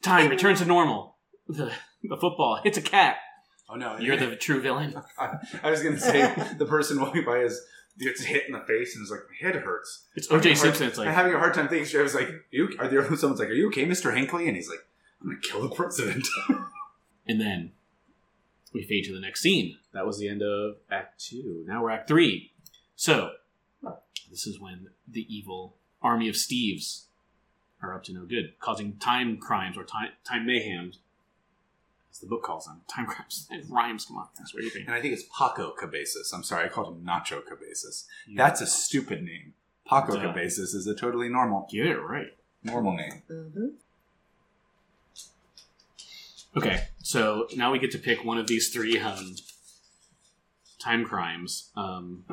Time 0.00 0.30
returns 0.30 0.60
to 0.60 0.64
normal. 0.64 1.16
The, 1.48 1.72
the 2.02 2.16
football 2.16 2.60
hits 2.62 2.78
a 2.78 2.82
cat. 2.82 3.16
Oh 3.68 3.74
no, 3.74 3.98
You're 3.98 4.16
the 4.16 4.34
true 4.36 4.60
villain. 4.62 4.94
I 5.18 5.70
was 5.70 5.82
going 5.82 5.94
to 5.94 6.00
say 6.00 6.34
the 6.56 6.64
person 6.64 6.98
walking 7.00 7.24
by 7.24 7.38
is 7.40 7.60
gets 7.98 8.22
hit 8.24 8.44
in 8.46 8.52
the 8.52 8.60
face 8.60 8.94
and 8.94 9.02
is 9.04 9.10
like, 9.10 9.20
my 9.28 9.48
head 9.48 9.56
hurts. 9.56 10.06
It's 10.14 10.30
I'm 10.30 10.38
O.J. 10.38 10.50
having 10.50 10.56
a 10.56 10.60
hard- 10.60 10.76
Simpson. 10.76 10.88
It's 10.88 10.98
I'm 10.98 11.06
like, 11.06 11.14
having 11.14 11.34
a 11.34 11.38
hard 11.38 11.54
time 11.54 11.68
thinking. 11.68 11.98
I 11.98 12.02
was 12.02 12.14
like, 12.14 12.30
you 12.50 12.70
are 12.78 12.88
there? 12.88 13.04
Someone's 13.16 13.40
like, 13.40 13.48
are 13.48 13.54
you 13.54 13.68
okay, 13.68 13.84
Mr. 13.84 14.16
Hinckley? 14.16 14.46
And 14.46 14.56
he's 14.56 14.68
like, 14.68 14.78
I'm 15.20 15.28
going 15.28 15.40
to 15.42 15.48
kill 15.48 15.68
the 15.68 15.74
president. 15.74 16.26
and 17.26 17.40
then 17.40 17.72
we 18.72 18.84
fade 18.84 19.04
to 19.04 19.12
the 19.12 19.20
next 19.20 19.40
scene. 19.42 19.76
That 19.92 20.06
was 20.06 20.18
the 20.18 20.28
end 20.28 20.42
of 20.42 20.76
Act 20.90 21.20
Two. 21.20 21.64
Now 21.66 21.82
we're 21.82 21.90
Act 21.90 22.08
Three. 22.08 22.52
So 22.94 23.32
this 24.30 24.46
is 24.46 24.60
when 24.60 24.88
the 25.06 25.26
evil 25.34 25.76
army 26.02 26.28
of 26.28 26.34
Steves 26.34 27.04
are 27.82 27.94
up 27.94 28.04
to 28.04 28.12
no 28.12 28.24
good, 28.24 28.58
causing 28.60 28.96
time 28.96 29.36
crimes 29.38 29.76
or 29.76 29.84
time 29.84 30.10
time 30.24 30.46
mayhem, 30.46 30.92
as 32.10 32.18
the 32.18 32.26
book 32.26 32.42
calls 32.42 32.66
them. 32.66 32.80
Time 32.88 33.06
crimes. 33.06 33.46
It 33.52 33.64
rhymes. 33.68 34.04
Come 34.06 34.18
on, 34.18 34.28
that's 34.36 34.54
what 34.54 34.62
you 34.62 34.70
think. 34.70 34.86
and 34.86 34.94
I 34.94 35.00
think 35.00 35.14
it's 35.14 35.24
Paco 35.36 35.70
Cabezas. 35.70 36.32
I'm 36.32 36.42
sorry, 36.42 36.64
I 36.64 36.68
called 36.68 36.88
him 36.88 37.04
Nacho 37.04 37.44
Cabezas. 37.44 38.06
That's 38.34 38.60
a 38.60 38.66
stupid 38.66 39.22
name. 39.22 39.54
Paco 39.88 40.16
Duh. 40.16 40.22
Cabezas 40.22 40.74
is 40.74 40.86
a 40.86 40.94
totally 40.94 41.28
normal 41.28 41.66
get 41.70 41.86
it 41.86 41.96
right. 41.98 42.36
normal 42.62 42.94
name. 42.94 43.22
Mm-hmm. 43.30 43.66
Okay, 46.56 46.88
so 47.02 47.46
now 47.54 47.70
we 47.70 47.78
get 47.78 47.90
to 47.92 47.98
pick 47.98 48.24
one 48.24 48.38
of 48.38 48.46
these 48.46 48.70
three 48.70 48.98
um, 48.98 49.36
time 50.78 51.04
crimes. 51.04 51.70
Um, 51.76 52.24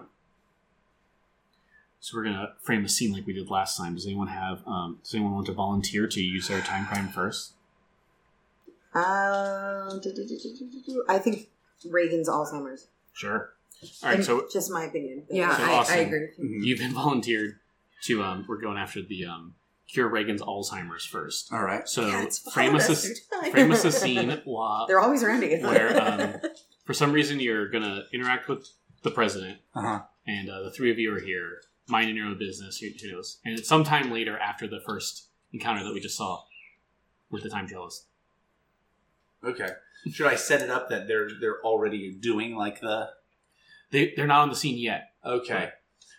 so 2.06 2.16
we're 2.16 2.24
gonna 2.24 2.54
frame 2.62 2.84
the 2.84 2.90
scene 2.90 3.12
like 3.12 3.26
we 3.26 3.34
did 3.34 3.50
last 3.50 3.78
time. 3.78 3.96
Does 3.96 4.06
anyone 4.06 4.28
have? 4.28 4.62
Um, 4.68 5.00
does 5.04 5.16
anyone 5.16 5.34
want 5.34 5.48
to 5.48 5.54
volunteer 5.54 6.06
to 6.06 6.22
use 6.22 6.48
their 6.48 6.62
time 6.62 6.86
crime 6.86 7.08
first? 7.10 7.54
Uh, 8.94 9.90
do, 10.00 10.14
do, 10.14 10.26
do, 10.28 10.38
do, 10.38 10.70
do, 10.72 10.82
do. 10.86 11.04
I 11.10 11.18
think 11.18 11.50
Reagan's 11.90 12.30
Alzheimer's. 12.30 12.88
Sure. 13.14 13.50
All 14.04 14.10
right. 14.10 14.16
And 14.18 14.24
So 14.26 14.48
just 14.54 14.70
my 14.72 14.84
opinion. 14.86 15.24
Yeah, 15.32 15.58
So 15.58 15.64
I, 15.64 15.98
I 15.98 16.02
agree 16.02 16.28
you. 16.38 16.62
you've 16.64 16.80
been 16.80 16.94
volunteered 16.94 17.60
to. 18.04 18.22
Um, 18.24 18.46
we're 18.48 18.62
going 18.62 18.78
after 18.78 19.02
the 19.02 19.26
um, 19.26 19.56
cure 19.92 20.08
Reagan's 20.08 20.44
Alzheimer's 20.44 21.06
first. 21.06 21.52
All 21.52 21.64
right. 21.64 21.90
So 21.90 22.10
Cats 22.10 22.40
frame 22.54 22.76
us 22.76 22.88
a 22.88 22.92
us 22.92 23.04
through 23.06 23.42
time. 23.42 23.52
frame 23.52 23.72
us 23.72 23.84
a 23.84 23.92
scene 23.92 24.42
while 24.46 24.86
They're 24.88 25.00
always 25.02 25.24
around 25.24 25.44
again. 25.44 25.64
where 25.64 26.02
um, 26.02 26.36
for 26.86 26.94
some 26.94 27.12
reason 27.12 27.40
you're 27.40 27.68
gonna 27.68 28.04
interact 28.14 28.48
with 28.48 28.70
the 29.02 29.10
president 29.12 29.58
Uh 29.74 29.82
huh. 29.82 30.00
and 30.28 30.50
uh, 30.52 30.62
the 30.62 30.72
three 30.72 30.92
of 30.92 30.98
you 31.00 31.14
are 31.16 31.20
here, 31.20 31.62
minding 31.88 32.16
your 32.16 32.28
own 32.28 32.38
business. 32.38 32.78
Who, 32.78 32.88
who 33.02 33.12
knows? 33.14 33.40
And 33.46 33.58
it's 33.58 33.70
sometime 33.70 34.12
later 34.12 34.38
after 34.38 34.68
the 34.68 34.80
first 34.86 35.30
encounter 35.54 35.84
that 35.84 35.94
we 35.94 36.00
just 36.00 36.18
saw 36.18 36.44
with 37.30 37.44
the 37.44 37.50
time 37.50 37.68
cellist. 37.68 38.06
Okay. 39.44 39.70
Should 40.12 40.28
I 40.28 40.36
set 40.36 40.62
it 40.62 40.70
up 40.70 40.90
that 40.90 41.08
they're 41.08 41.30
they're 41.40 41.62
already 41.64 42.12
doing 42.12 42.56
like 42.56 42.82
the 42.82 43.10
They 43.92 44.14
they're 44.16 44.28
not 44.28 44.42
on 44.42 44.50
the 44.50 44.56
scene 44.56 44.78
yet. 44.78 45.12
Okay. 45.26 45.70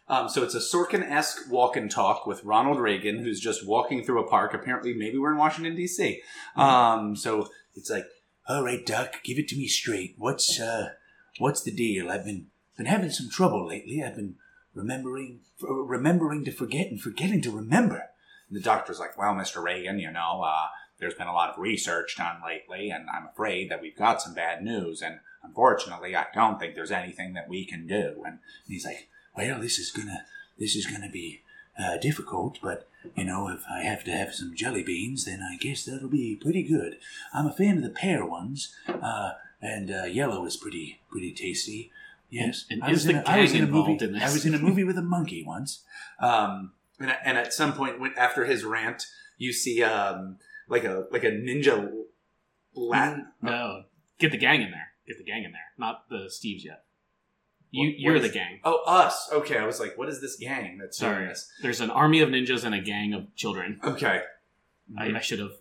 Um, 0.08 0.28
so 0.28 0.44
it's 0.44 0.54
a 0.54 0.60
Sorkin 0.60 1.02
esque 1.02 1.50
walk 1.50 1.76
and 1.76 1.90
talk 1.90 2.26
with 2.26 2.44
Ronald 2.44 2.78
Reagan, 2.78 3.18
who's 3.18 3.40
just 3.40 3.66
walking 3.66 4.04
through 4.04 4.24
a 4.24 4.28
park. 4.28 4.54
Apparently, 4.54 4.94
maybe 4.94 5.18
we're 5.18 5.32
in 5.32 5.38
Washington, 5.38 5.74
D.C. 5.74 6.22
Um, 6.54 7.16
so 7.16 7.48
it's 7.74 7.90
like, 7.90 8.04
all 8.48 8.62
right, 8.62 8.86
Doc, 8.86 9.14
give 9.24 9.36
it 9.36 9.48
to 9.48 9.56
me 9.56 9.66
straight. 9.66 10.14
What's 10.16 10.60
uh, 10.60 10.90
what's 11.38 11.62
the 11.62 11.72
deal? 11.72 12.08
I've 12.08 12.24
been 12.24 12.46
been 12.76 12.86
having 12.86 13.10
some 13.10 13.28
trouble 13.28 13.66
lately. 13.66 14.02
I've 14.02 14.14
been 14.14 14.36
remembering 14.76 15.40
remembering 15.60 16.44
to 16.44 16.52
forget 16.52 16.88
and 16.88 17.00
forgetting 17.00 17.40
to 17.42 17.50
remember. 17.50 18.10
And 18.48 18.56
the 18.56 18.62
doctor's 18.62 19.00
like, 19.00 19.18
well, 19.18 19.34
Mr. 19.34 19.62
Reagan, 19.62 19.98
you 19.98 20.12
know, 20.12 20.42
uh, 20.42 20.66
there's 21.00 21.14
been 21.14 21.26
a 21.26 21.32
lot 21.32 21.50
of 21.50 21.58
research 21.58 22.16
done 22.16 22.36
lately, 22.46 22.90
and 22.90 23.08
I'm 23.10 23.26
afraid 23.26 23.70
that 23.70 23.82
we've 23.82 23.96
got 23.96 24.22
some 24.22 24.34
bad 24.34 24.62
news. 24.62 25.02
And 25.02 25.20
unfortunately, 25.42 26.14
I 26.14 26.26
don't 26.34 26.60
think 26.60 26.74
there's 26.74 26.92
anything 26.92 27.32
that 27.34 27.48
we 27.48 27.64
can 27.64 27.86
do. 27.86 28.22
And 28.24 28.38
he's 28.68 28.84
like, 28.84 29.08
well, 29.36 29.60
this 29.60 29.78
is 29.78 29.90
gonna, 29.90 30.24
this 30.58 30.76
is 30.76 30.86
gonna 30.86 31.10
be 31.10 31.42
uh, 31.78 31.96
difficult, 31.98 32.58
but 32.62 32.88
you 33.14 33.24
know, 33.24 33.48
if 33.48 33.64
I 33.70 33.82
have 33.82 34.04
to 34.04 34.10
have 34.10 34.34
some 34.34 34.54
jelly 34.54 34.82
beans, 34.82 35.24
then 35.24 35.40
I 35.42 35.56
guess 35.56 35.84
that'll 35.84 36.08
be 36.08 36.36
pretty 36.36 36.62
good. 36.62 36.96
I'm 37.34 37.46
a 37.46 37.52
fan 37.52 37.76
of 37.76 37.82
the 37.82 37.90
pear 37.90 38.24
ones, 38.24 38.74
uh, 38.88 39.32
and 39.60 39.90
uh, 39.90 40.04
yellow 40.04 40.44
is 40.46 40.56
pretty, 40.56 41.00
pretty 41.10 41.32
tasty. 41.32 41.90
Yes, 42.36 42.64
And 42.70 42.82
I 42.82 42.90
was 42.90 43.00
is 43.00 43.04
the 43.06 43.10
in 43.12 43.16
a- 43.18 43.22
I 43.26 43.40
was 43.40 43.52
gang 43.52 43.62
in 43.62 43.68
a 43.68 43.72
movie. 43.72 43.78
involved 43.92 44.02
in 44.02 44.12
this? 44.12 44.22
I 44.22 44.32
was 44.32 44.44
in 44.46 44.54
a 44.54 44.58
movie 44.58 44.84
with 44.84 44.98
a 44.98 45.02
monkey 45.02 45.42
once. 45.46 45.84
Um, 46.20 46.72
and, 46.98 47.14
and 47.24 47.38
at 47.38 47.52
some 47.52 47.72
point, 47.72 48.00
when 48.00 48.12
after 48.16 48.44
his 48.46 48.64
rant, 48.64 49.06
you 49.38 49.52
see 49.52 49.82
um, 49.82 50.38
like 50.68 50.84
a 50.84 51.04
like 51.10 51.24
a 51.24 51.30
ninja 51.30 51.90
Latin. 52.74 53.26
No, 53.42 53.84
get 54.18 54.30
the 54.32 54.38
gang 54.38 54.62
in 54.62 54.70
there. 54.70 54.88
Get 55.06 55.18
the 55.18 55.24
gang 55.24 55.44
in 55.44 55.52
there. 55.52 55.60
Not 55.78 56.08
the 56.08 56.28
Steves 56.30 56.64
yet. 56.64 56.84
You 57.70 57.88
What- 57.88 57.98
you're 57.98 58.12
what 58.14 58.22
the 58.22 58.28
gang. 58.28 58.60
Oh, 58.64 58.82
us. 58.86 59.28
Okay, 59.32 59.58
I 59.58 59.66
was 59.66 59.78
like, 59.80 59.96
what 59.98 60.08
is 60.08 60.20
this 60.20 60.36
gang 60.36 60.78
that's 60.78 60.98
Sorry. 60.98 61.26
this? 61.26 61.50
There's 61.62 61.80
an 61.80 61.90
army 61.90 62.20
of 62.20 62.28
ninjas 62.30 62.64
and 62.64 62.74
a 62.74 62.80
gang 62.80 63.12
of 63.12 63.34
children. 63.34 63.80
Okay, 63.84 64.22
I, 64.98 65.06
I 65.16 65.20
should 65.20 65.40
have 65.40 65.52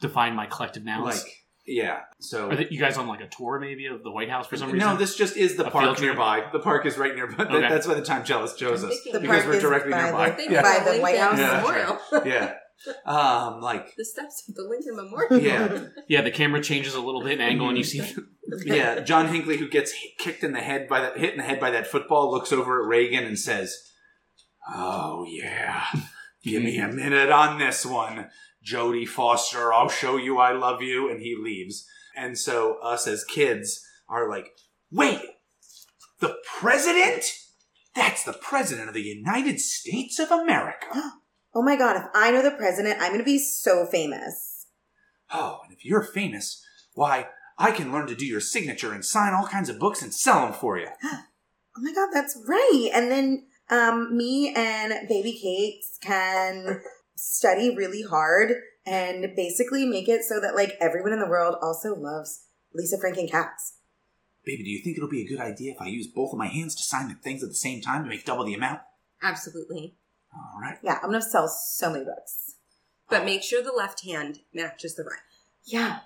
defined 0.00 0.36
my 0.36 0.46
collective 0.46 0.84
nouns. 0.84 1.04
like 1.24 1.39
yeah. 1.70 2.00
So 2.18 2.50
Are 2.50 2.56
the- 2.56 2.72
you 2.72 2.78
guys 2.78 2.98
on 2.98 3.06
like 3.08 3.20
a 3.20 3.28
tour 3.28 3.58
maybe 3.60 3.86
of 3.86 4.02
the 4.02 4.10
White 4.10 4.28
House 4.28 4.46
for 4.46 4.56
some 4.56 4.70
reason? 4.70 4.88
no, 4.88 4.96
this 4.96 5.16
just 5.16 5.36
is 5.36 5.56
the 5.56 5.66
A 5.66 5.70
park 5.70 5.84
field 5.84 5.96
trip? 5.96 6.06
nearby. 6.08 6.44
The 6.52 6.58
park 6.60 6.84
is 6.86 6.98
right 6.98 7.14
nearby. 7.14 7.44
That- 7.44 7.50
Okay. 7.54 7.68
That's 7.68 7.86
why 7.86 7.94
the 7.94 8.02
time 8.02 8.24
cellist 8.26 8.58
chose 8.58 8.84
us 8.84 8.94
The 9.04 9.18
because 9.20 9.26
park 9.28 9.46
we're 9.46 9.54
is 9.54 9.62
directly 9.62 9.92
by 9.92 10.02
nearby. 10.02 10.30
the- 10.30 10.42
yeah. 10.52 10.62
By 10.62 10.78
the 10.92 11.00
White 11.00 11.14
Lincoln 11.14 11.20
House? 11.22 11.38
Yeah. 11.38 11.56
Memorial. 11.60 11.98
yeah. 12.26 12.54
Um, 13.04 13.60
like 13.60 13.94
the 13.96 14.04
steps 14.06 14.42
of 14.48 14.54
the 14.54 14.62
Lincoln 14.62 14.96
Memorial. 14.96 15.38
yeah. 15.38 15.84
yeah, 16.08 16.22
the 16.22 16.30
camera 16.30 16.62
changes 16.62 16.94
a 16.94 17.00
little 17.00 17.22
bit 17.22 17.32
in 17.32 17.40
angle, 17.42 17.68
and 17.68 17.76
you 17.76 17.84
see 17.84 18.02
yeah, 18.64 19.00
John 19.00 19.28
Hinckley, 19.28 19.58
who 19.58 19.68
gets 19.68 19.92
hit, 19.92 20.16
kicked 20.18 20.42
in 20.44 20.52
the 20.52 20.60
head 20.60 20.88
by 20.88 21.00
that 21.02 21.18
hit 21.18 21.32
in 21.32 21.36
the 21.38 21.44
head 21.44 21.60
by 21.60 21.70
that 21.72 21.86
football, 21.86 22.30
looks 22.30 22.52
over 22.52 22.82
at 22.82 22.88
Reagan 22.88 23.24
and 23.24 23.38
says, 23.38 23.76
"Oh 24.74 25.26
yeah, 25.28 25.84
give 26.42 26.62
me 26.62 26.78
a 26.78 26.88
minute 26.88 27.30
on 27.30 27.58
this 27.58 27.84
one, 27.84 28.28
Jodie 28.64 29.08
Foster. 29.08 29.72
I'll 29.72 29.88
show 29.88 30.16
you 30.16 30.38
I 30.38 30.52
love 30.52 30.82
you." 30.82 31.10
And 31.10 31.20
he 31.20 31.36
leaves. 31.36 31.86
And 32.16 32.38
so 32.38 32.78
us 32.82 33.06
as 33.06 33.24
kids 33.24 33.84
are 34.08 34.28
like, 34.28 34.48
"Wait, 34.90 35.20
the 36.18 36.36
president? 36.58 37.24
That's 37.94 38.24
the 38.24 38.32
president 38.32 38.88
of 38.88 38.94
the 38.94 39.02
United 39.02 39.60
States 39.60 40.18
of 40.18 40.30
America." 40.30 41.12
Oh 41.52 41.62
my 41.62 41.74
god, 41.74 41.96
if 41.96 42.04
I 42.14 42.30
know 42.30 42.42
the 42.42 42.52
president, 42.52 43.00
I'm 43.00 43.10
gonna 43.10 43.24
be 43.24 43.36
so 43.36 43.84
famous. 43.84 44.68
Oh, 45.32 45.58
and 45.64 45.72
if 45.72 45.84
you're 45.84 46.04
famous, 46.04 46.64
why? 46.94 47.26
I 47.58 47.72
can 47.72 47.92
learn 47.92 48.06
to 48.06 48.14
do 48.14 48.24
your 48.24 48.40
signature 48.40 48.92
and 48.92 49.04
sign 49.04 49.34
all 49.34 49.46
kinds 49.46 49.68
of 49.68 49.78
books 49.78 50.00
and 50.00 50.14
sell 50.14 50.44
them 50.46 50.52
for 50.54 50.78
you. 50.78 50.88
Oh 51.76 51.82
my 51.82 51.92
god, 51.92 52.08
that's 52.12 52.36
right. 52.48 52.90
And 52.92 53.10
then 53.10 53.46
um 53.70 54.16
me 54.16 54.52
and 54.54 55.08
baby 55.08 55.38
cakes 55.40 55.98
can 56.02 56.82
study 57.20 57.74
really 57.74 58.02
hard 58.02 58.52
and 58.86 59.34
basically 59.36 59.84
make 59.86 60.08
it 60.08 60.22
so 60.24 60.40
that 60.40 60.54
like 60.54 60.76
everyone 60.80 61.12
in 61.12 61.20
the 61.20 61.28
world 61.28 61.56
also 61.62 61.94
loves 61.94 62.46
Lisa 62.74 62.96
Franken 62.98 63.30
cats. 63.30 63.74
Baby, 64.44 64.64
do 64.64 64.70
you 64.70 64.82
think 64.82 64.96
it'll 64.96 65.08
be 65.08 65.22
a 65.24 65.28
good 65.28 65.40
idea 65.40 65.72
if 65.72 65.80
I 65.80 65.86
use 65.88 66.06
both 66.06 66.32
of 66.32 66.38
my 66.38 66.46
hands 66.46 66.74
to 66.76 66.82
sign 66.82 67.08
the 67.08 67.14
things 67.14 67.42
at 67.42 67.50
the 67.50 67.54
same 67.54 67.80
time 67.82 68.02
to 68.04 68.08
make 68.08 68.24
double 68.24 68.44
the 68.44 68.54
amount? 68.54 68.80
Absolutely. 69.22 69.96
All 70.34 70.60
right. 70.60 70.78
Yeah, 70.82 70.98
I'm 71.02 71.10
gonna 71.10 71.20
sell 71.22 71.46
so 71.48 71.90
many 71.92 72.04
books. 72.04 72.54
But 73.08 73.24
make 73.24 73.42
sure 73.42 73.62
the 73.62 73.72
left 73.72 74.04
hand 74.04 74.40
matches 74.54 74.94
the 74.94 75.02
right. 75.04 75.18
Yeah. 75.64 75.98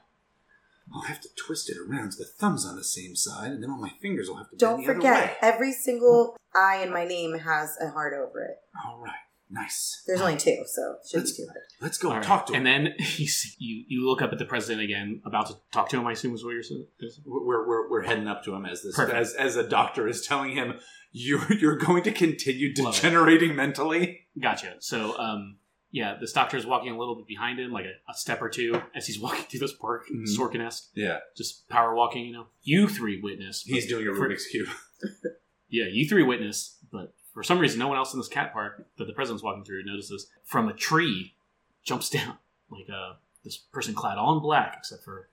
I'll 0.94 1.02
have 1.02 1.20
to 1.20 1.28
twist 1.36 1.70
it 1.70 1.76
around 1.78 2.12
so 2.12 2.24
the 2.24 2.28
thumb's 2.28 2.66
on 2.66 2.76
the 2.76 2.84
same 2.84 3.14
side, 3.16 3.52
and 3.52 3.62
then 3.62 3.70
all 3.70 3.78
my 3.80 3.92
fingers 4.02 4.28
will 4.28 4.36
have 4.36 4.50
to 4.50 4.56
Don't 4.56 4.78
bend 4.84 4.88
the 4.88 4.94
forget, 4.94 5.16
other 5.16 5.26
way. 5.26 5.36
every 5.42 5.72
single 5.72 6.36
I 6.54 6.82
in 6.82 6.92
my 6.92 7.04
name 7.04 7.38
has 7.38 7.76
a 7.80 7.88
heart 7.90 8.14
over 8.14 8.42
it. 8.44 8.56
All 8.84 8.98
right. 9.02 9.14
Nice. 9.50 10.02
There's 10.06 10.20
only 10.20 10.36
two, 10.36 10.64
so 10.66 10.96
it 11.02 11.08
shouldn't 11.08 11.26
Let's- 11.26 11.32
be 11.36 11.42
too 11.44 11.46
hard. 11.48 11.60
Let's 11.80 11.98
go 11.98 12.08
All 12.08 12.14
right. 12.16 12.22
talk 12.24 12.46
to 12.46 12.52
him. 12.54 12.66
And 12.66 12.86
then 12.86 12.94
you, 12.98 13.26
see, 13.26 13.50
you 13.58 13.84
you 13.88 14.06
look 14.08 14.22
up 14.22 14.32
at 14.32 14.38
the 14.38 14.44
president 14.46 14.82
again, 14.82 15.20
about 15.24 15.46
to 15.48 15.54
talk 15.72 15.88
to 15.90 15.98
him. 15.98 16.06
I 16.06 16.12
assume 16.12 16.34
is 16.34 16.44
what 16.44 16.52
you're 16.52 16.62
saying. 16.62 16.86
we're, 17.26 17.66
we're, 17.68 17.90
we're 17.90 18.02
heading 18.02 18.26
up 18.26 18.42
to 18.44 18.54
him 18.54 18.64
as 18.66 18.82
this 18.82 18.96
Perfect. 18.96 19.16
as 19.16 19.34
as 19.34 19.56
a 19.56 19.68
doctor 19.68 20.08
is 20.08 20.26
telling 20.26 20.52
him 20.52 20.74
you're 21.12 21.52
you're 21.60 21.76
going 21.76 22.02
to 22.04 22.10
continue 22.12 22.72
Love 22.78 22.94
degenerating 22.94 23.54
mentally. 23.54 24.20
Gotcha. 24.40 24.74
So, 24.80 25.16
um, 25.18 25.58
yeah, 25.92 26.16
this 26.20 26.32
doctor 26.32 26.56
is 26.56 26.66
walking 26.66 26.90
a 26.92 26.98
little 26.98 27.14
bit 27.14 27.26
behind 27.28 27.60
him, 27.60 27.70
like 27.70 27.84
a, 27.84 28.10
a 28.10 28.14
step 28.14 28.42
or 28.42 28.48
two, 28.48 28.80
as 28.96 29.06
he's 29.06 29.20
walking 29.20 29.44
through 29.44 29.60
this 29.60 29.74
park, 29.74 30.06
Mhm. 30.12 30.24
Sorkin-esque, 30.26 30.88
Yeah, 30.96 31.18
just 31.36 31.68
power 31.68 31.94
walking. 31.94 32.24
You 32.24 32.32
know, 32.32 32.46
you 32.62 32.88
three 32.88 33.20
witness. 33.22 33.62
he's 33.62 33.86
doing 33.86 34.08
a 34.08 34.14
For- 34.14 34.28
Rubik's 34.28 34.46
cube. 34.46 34.68
Yeah, 35.68 35.84
you 35.92 36.08
three 36.08 36.22
witness, 36.22 36.78
but 36.90 37.14
for 37.34 37.42
some 37.42 37.58
reason, 37.58 37.80
no 37.80 37.88
one 37.88 37.98
else 37.98 38.14
in 38.14 38.20
this 38.20 38.28
cat 38.28 38.52
park 38.52 38.86
that 38.96 39.06
the 39.06 39.12
president's 39.12 39.42
walking 39.42 39.64
through 39.64 39.84
notices. 39.84 40.28
From 40.44 40.68
a 40.68 40.72
tree, 40.72 41.34
jumps 41.84 42.08
down 42.10 42.38
like 42.70 42.88
uh, 42.88 43.14
this 43.44 43.56
person 43.56 43.94
clad 43.94 44.18
all 44.18 44.36
in 44.36 44.42
black, 44.42 44.76
except 44.78 45.04
for 45.04 45.28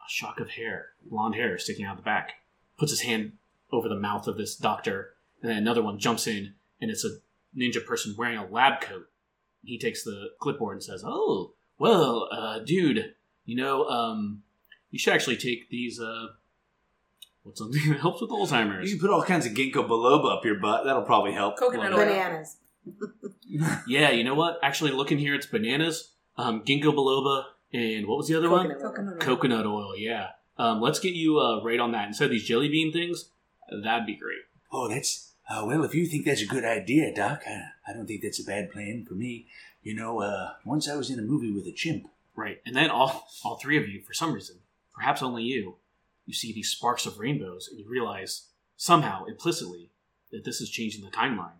a 0.00 0.08
shock 0.08 0.40
of 0.40 0.50
hair, 0.50 0.90
blonde 1.04 1.34
hair 1.34 1.58
sticking 1.58 1.84
out 1.84 1.96
the 1.96 2.02
back. 2.02 2.34
Puts 2.78 2.92
his 2.92 3.02
hand 3.02 3.32
over 3.72 3.88
the 3.88 3.98
mouth 3.98 4.26
of 4.26 4.38
this 4.38 4.56
doctor, 4.56 5.14
and 5.42 5.50
then 5.50 5.58
another 5.58 5.82
one 5.82 5.98
jumps 5.98 6.26
in, 6.26 6.54
and 6.80 6.90
it's 6.90 7.04
a 7.04 7.18
ninja 7.56 7.84
person 7.84 8.14
wearing 8.16 8.38
a 8.38 8.46
lab 8.46 8.80
coat. 8.80 9.08
He 9.62 9.78
takes 9.78 10.02
the 10.02 10.30
clipboard 10.40 10.76
and 10.76 10.82
says, 10.82 11.04
"Oh, 11.04 11.52
well, 11.78 12.28
uh, 12.32 12.60
dude, 12.60 13.14
you 13.44 13.56
know, 13.56 13.84
um, 13.84 14.42
you 14.90 14.98
should 14.98 15.12
actually 15.12 15.36
take 15.36 15.68
these." 15.68 16.00
Uh, 16.00 16.28
What's 17.42 17.58
something 17.60 17.80
that 17.88 18.00
helps 18.00 18.20
with 18.20 18.30
Alzheimer's? 18.30 18.90
You 18.90 18.98
can 18.98 19.06
put 19.08 19.14
all 19.14 19.22
kinds 19.22 19.46
of 19.46 19.52
ginkgo 19.52 19.86
biloba 19.88 20.36
up 20.36 20.44
your 20.44 20.56
butt. 20.60 20.84
That'll 20.84 21.02
probably 21.02 21.32
help. 21.32 21.56
Coconut 21.58 21.90
Well, 21.92 22.00
oil. 22.00 22.06
Bananas. 22.06 22.56
Yeah, 23.88 24.10
you 24.10 24.22
know 24.22 24.34
what? 24.34 24.58
Actually, 24.62 24.92
looking 24.92 25.18
here, 25.18 25.34
it's 25.34 25.46
bananas, 25.46 26.12
um, 26.36 26.62
ginkgo 26.64 26.94
biloba, 26.94 27.44
and 27.72 28.06
what 28.06 28.16
was 28.16 28.28
the 28.28 28.36
other 28.36 28.48
Coconut 28.48 28.76
oil. 28.76 28.82
Coconut 28.82 29.06
oil. 29.06 29.16
one? 29.16 29.18
Coconut 29.26 29.66
oil. 29.66 29.96
Yeah. 29.96 30.26
Um, 30.56 30.80
let's 30.80 31.00
get 31.00 31.14
you 31.14 31.38
uh, 31.38 31.60
right 31.64 31.80
on 31.80 31.90
that. 31.92 32.06
Instead 32.06 32.26
of 32.26 32.30
these 32.30 32.46
jelly 32.46 32.68
bean 32.68 32.92
things, 32.92 33.30
that'd 33.82 34.06
be 34.06 34.14
great. 34.14 34.38
Oh, 34.72 34.88
that's 34.88 35.32
uh, 35.48 35.64
well. 35.66 35.82
If 35.84 35.94
you 35.94 36.06
think 36.06 36.26
that's 36.26 36.42
a 36.42 36.46
good 36.46 36.64
idea, 36.64 37.12
Doc, 37.14 37.42
I, 37.46 37.62
I 37.88 37.92
don't 37.92 38.06
think 38.06 38.22
that's 38.22 38.40
a 38.40 38.44
bad 38.44 38.70
plan 38.70 39.04
for 39.08 39.14
me. 39.14 39.46
You 39.82 39.94
know, 39.96 40.20
uh, 40.20 40.52
once 40.64 40.88
I 40.88 40.96
was 40.96 41.10
in 41.10 41.18
a 41.18 41.22
movie 41.22 41.50
with 41.52 41.66
a 41.66 41.72
chimp. 41.72 42.04
Right. 42.36 42.58
And 42.64 42.76
then 42.76 42.90
all 42.90 43.26
all 43.44 43.56
three 43.56 43.76
of 43.78 43.88
you, 43.88 44.00
for 44.02 44.14
some 44.14 44.32
reason, 44.32 44.58
perhaps 44.94 45.22
only 45.22 45.42
you, 45.42 45.76
you 46.30 46.34
see 46.34 46.52
these 46.52 46.70
sparks 46.70 47.06
of 47.06 47.18
rainbows, 47.18 47.66
and 47.68 47.80
you 47.80 47.88
realize 47.88 48.50
somehow 48.76 49.24
implicitly 49.24 49.90
that 50.30 50.44
this 50.44 50.60
is 50.60 50.70
changing 50.70 51.04
the 51.04 51.10
timeline. 51.10 51.58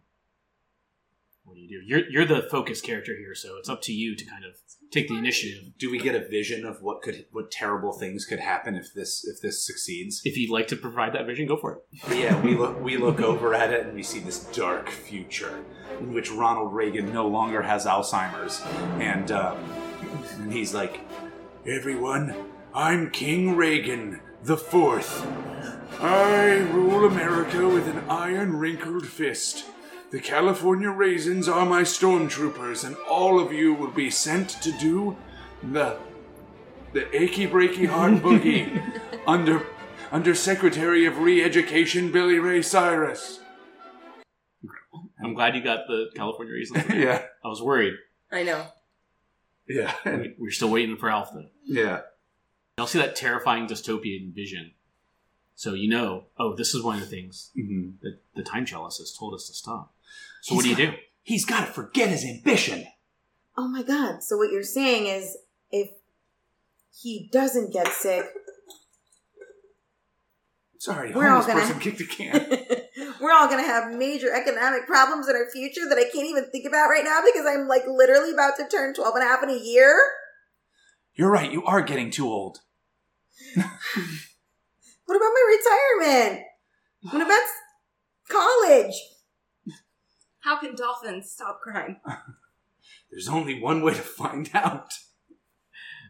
What 1.42 1.56
do 1.56 1.60
you 1.60 1.68
do? 1.68 1.80
You're 1.84 2.08
you're 2.08 2.24
the 2.24 2.46
focus 2.48 2.80
character 2.80 3.16
here, 3.16 3.34
so 3.34 3.56
it's 3.58 3.68
up 3.68 3.82
to 3.82 3.92
you 3.92 4.14
to 4.14 4.24
kind 4.24 4.44
of 4.44 4.52
take 4.92 5.08
the 5.08 5.16
initiative. 5.16 5.72
Do 5.76 5.90
we 5.90 5.98
get 5.98 6.14
a 6.14 6.28
vision 6.28 6.64
of 6.64 6.82
what 6.82 7.02
could 7.02 7.26
what 7.32 7.50
terrible 7.50 7.92
things 7.92 8.24
could 8.24 8.38
happen 8.38 8.76
if 8.76 8.94
this 8.94 9.26
if 9.26 9.40
this 9.40 9.66
succeeds? 9.66 10.22
If 10.24 10.36
you'd 10.36 10.52
like 10.52 10.68
to 10.68 10.76
provide 10.76 11.14
that 11.14 11.26
vision, 11.26 11.48
go 11.48 11.56
for 11.56 11.72
it. 11.72 12.16
yeah, 12.16 12.40
we 12.42 12.54
look 12.54 12.80
we 12.80 12.96
look 12.96 13.20
over 13.20 13.52
at 13.54 13.72
it 13.72 13.86
and 13.86 13.94
we 13.96 14.04
see 14.04 14.20
this 14.20 14.44
dark 14.52 14.88
future 14.88 15.64
in 15.98 16.12
which 16.12 16.30
Ronald 16.30 16.72
Reagan 16.72 17.12
no 17.12 17.26
longer 17.26 17.62
has 17.62 17.86
Alzheimer's, 17.86 18.62
and 19.00 19.32
um, 19.32 19.58
and 20.38 20.52
he's 20.52 20.72
like, 20.72 21.00
"Everyone, 21.66 22.36
I'm 22.72 23.10
King 23.10 23.56
Reagan 23.56 24.20
the 24.44 24.56
Fourth. 24.56 25.26
I 26.00 26.58
rule 26.72 27.04
America 27.04 27.68
with 27.68 27.86
an 27.88 28.04
iron 28.08 28.56
wrinkled 28.56 29.06
fist." 29.06 29.66
The 30.10 30.20
California 30.20 30.90
Raisins 30.90 31.48
are 31.48 31.64
my 31.64 31.82
stormtroopers, 31.82 32.84
and 32.84 32.96
all 33.08 33.38
of 33.38 33.52
you 33.52 33.72
will 33.74 33.90
be 33.92 34.10
sent 34.10 34.50
to 34.62 34.72
do 34.72 35.16
the 35.62 35.98
the 36.92 37.06
achy 37.16 37.46
breaky 37.46 37.86
heart 37.86 38.14
boogie 38.22 38.82
under 39.26 39.66
under 40.10 40.34
Secretary 40.34 41.06
of 41.06 41.18
Re-Education 41.18 42.10
Billy 42.10 42.38
Ray 42.40 42.62
Cyrus. 42.62 43.38
I'm 45.22 45.34
glad 45.34 45.54
you 45.54 45.62
got 45.62 45.86
the 45.86 46.06
California 46.16 46.54
Raisins. 46.54 46.84
yeah, 46.94 47.22
I 47.44 47.48
was 47.48 47.62
worried. 47.62 47.94
I 48.32 48.42
know. 48.42 48.66
yeah, 49.68 49.94
We- 50.04 50.34
We're 50.38 50.50
still 50.50 50.70
waiting 50.70 50.96
for 50.96 51.08
Alpha. 51.10 51.44
yeah. 51.64 52.00
Y'all 52.80 52.86
see 52.86 52.98
that 52.98 53.14
terrifying 53.14 53.66
dystopian 53.66 54.34
vision. 54.34 54.70
So 55.54 55.74
you 55.74 55.86
know, 55.86 56.24
oh, 56.38 56.56
this 56.56 56.74
is 56.74 56.82
one 56.82 56.94
of 56.94 57.02
the 57.02 57.06
things 57.06 57.50
hmm 57.54 57.90
that 58.00 58.20
the 58.34 58.42
time 58.42 58.64
cellist 58.64 58.96
has 59.00 59.14
told 59.14 59.34
us 59.34 59.46
to 59.48 59.52
stop. 59.52 59.92
So 60.40 60.54
what 60.54 60.64
do 60.64 60.70
you 60.70 60.76
do? 60.76 60.92
He's 61.22 61.44
got 61.44 61.66
to 61.66 61.70
forget 61.70 62.08
his 62.08 62.24
ambition. 62.24 62.86
Oh 63.54 63.68
my 63.68 63.82
god. 63.82 64.22
So 64.22 64.38
what 64.38 64.50
you're 64.50 64.62
saying 64.62 65.08
is 65.08 65.36
if 65.70 65.90
he 66.90 67.28
doesn't 67.30 67.70
get 67.70 67.88
sick, 67.88 68.24
Sorry, 70.78 71.12
We're 71.12 71.28
all 71.28 71.42
gonna- 71.46 71.60
person 71.60 71.80
kicked 71.80 72.00
a 72.00 72.06
can. 72.06 72.32
we're 73.20 73.32
all 73.32 73.48
going 73.48 73.62
to 73.62 73.68
have 73.70 73.92
major 73.94 74.32
economic 74.34 74.86
problems 74.86 75.28
in 75.28 75.36
our 75.36 75.50
future 75.50 75.86
that 75.86 75.98
I 75.98 76.04
can't 76.04 76.26
even 76.26 76.50
think 76.50 76.64
about 76.66 76.88
right 76.88 77.04
now 77.04 77.20
because 77.22 77.44
I'm 77.46 77.68
like 77.68 77.82
literally 77.86 78.32
about 78.32 78.56
to 78.56 78.66
turn 78.66 78.94
12 78.94 79.16
and 79.16 79.22
a 79.22 79.26
half 79.26 79.42
in 79.42 79.50
a 79.50 79.58
year. 79.58 80.00
You're 81.12 81.30
right. 81.30 81.52
You 81.52 81.62
are 81.66 81.82
getting 81.82 82.10
too 82.10 82.26
old. 82.26 82.60
What 85.10 85.16
about 85.16 85.32
my 85.34 85.58
retirement? 86.06 86.42
What 87.02 87.20
about 87.20 87.42
college? 88.28 88.94
How 90.38 90.56
can 90.60 90.76
dolphins 90.76 91.32
stop 91.32 91.60
crime? 91.60 91.96
There's 93.10 93.28
only 93.28 93.60
one 93.60 93.82
way 93.82 93.94
to 93.94 94.00
find 94.00 94.48
out. 94.54 94.92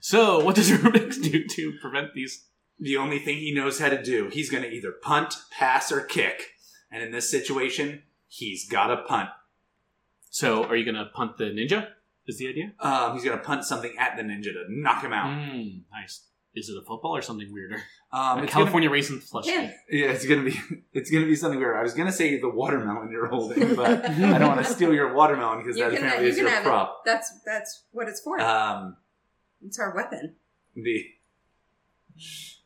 So 0.02 0.44
what 0.44 0.54
does 0.54 0.70
Rubix 0.70 1.14
do 1.22 1.46
to 1.46 1.72
prevent 1.80 2.12
these? 2.12 2.44
The 2.78 2.98
only 2.98 3.18
thing 3.18 3.38
he 3.38 3.54
knows 3.54 3.78
how 3.78 3.88
to 3.88 4.02
do, 4.02 4.28
he's 4.30 4.50
going 4.50 4.64
to 4.64 4.70
either 4.70 4.92
punt, 4.92 5.34
pass, 5.50 5.90
or 5.90 6.02
kick. 6.02 6.50
And 6.92 7.02
in 7.02 7.10
this 7.10 7.30
situation, 7.30 8.02
he's 8.28 8.68
got 8.68 8.88
to 8.88 8.98
punt. 8.98 9.30
So 10.28 10.64
are 10.64 10.76
you 10.76 10.84
going 10.84 11.02
to 11.02 11.10
punt 11.10 11.38
the 11.38 11.44
ninja? 11.44 11.88
Is 12.26 12.36
the 12.36 12.48
idea? 12.48 12.72
Um, 12.80 13.14
he's 13.14 13.24
going 13.24 13.38
to 13.38 13.42
punt 13.42 13.64
something 13.64 13.94
at 13.98 14.18
the 14.18 14.22
ninja 14.22 14.52
to 14.52 14.66
knock 14.68 15.02
him 15.02 15.14
out. 15.14 15.30
Mm, 15.30 15.84
nice. 15.90 16.26
Is 16.54 16.68
it 16.68 16.76
a 16.76 16.84
football 16.84 17.16
or 17.16 17.22
something 17.22 17.52
weirder? 17.52 17.82
Um, 18.12 18.40
a 18.40 18.42
it's 18.42 18.52
gonna- 18.52 18.64
California 18.64 18.90
raisin 18.90 19.20
flush. 19.20 19.46
Yeah. 19.46 19.70
Yeah, 19.88 20.06
it's 20.06 20.26
gonna 20.26 20.42
be 20.42 20.58
it's 20.92 21.12
gonna 21.12 21.26
be 21.26 21.36
something 21.36 21.60
weird. 21.60 21.76
I 21.76 21.82
was 21.84 21.94
gonna 21.94 22.10
say 22.10 22.40
the 22.40 22.48
watermelon 22.48 23.08
you're 23.12 23.28
holding, 23.28 23.74
but 23.76 24.04
I 24.04 24.36
don't 24.36 24.48
want 24.56 24.66
to 24.66 24.72
steal 24.72 24.92
your 24.92 25.14
watermelon 25.14 25.58
because 25.58 25.76
You 25.76 25.84
that 25.84 25.90
can, 25.92 25.98
apparently 25.98 26.24
you 26.26 26.30
is 26.32 26.36
can 26.36 26.46
your 26.46 26.54
have 26.54 26.64
prop. 26.64 26.88
it. 26.88 27.08
That's 27.08 27.32
that's 27.46 27.84
what 27.92 28.08
it's 28.08 28.20
for. 28.20 28.40
Um, 28.40 28.96
it's 29.64 29.78
our 29.78 29.94
weapon. 29.94 30.34
the 30.74 31.04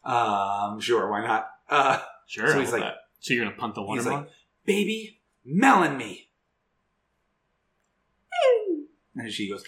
um, 0.03 0.81
sure, 0.81 1.11
why 1.11 1.21
not? 1.27 1.47
Uh, 1.69 1.99
Sure. 2.27 2.49
So 2.51 2.59
he's 2.61 2.73
like- 2.73 2.81
that. 2.81 2.95
So 3.21 3.35
you're 3.35 3.45
going 3.45 3.55
to 3.55 3.61
punt 3.61 3.75
the 3.75 3.83
he's 3.83 3.89
watermelon? 3.89 4.21
like, 4.25 4.31
baby, 4.65 5.21
melon 5.45 5.99
me, 5.99 6.31
and 9.15 9.31
she 9.31 9.49
goes, 9.49 9.63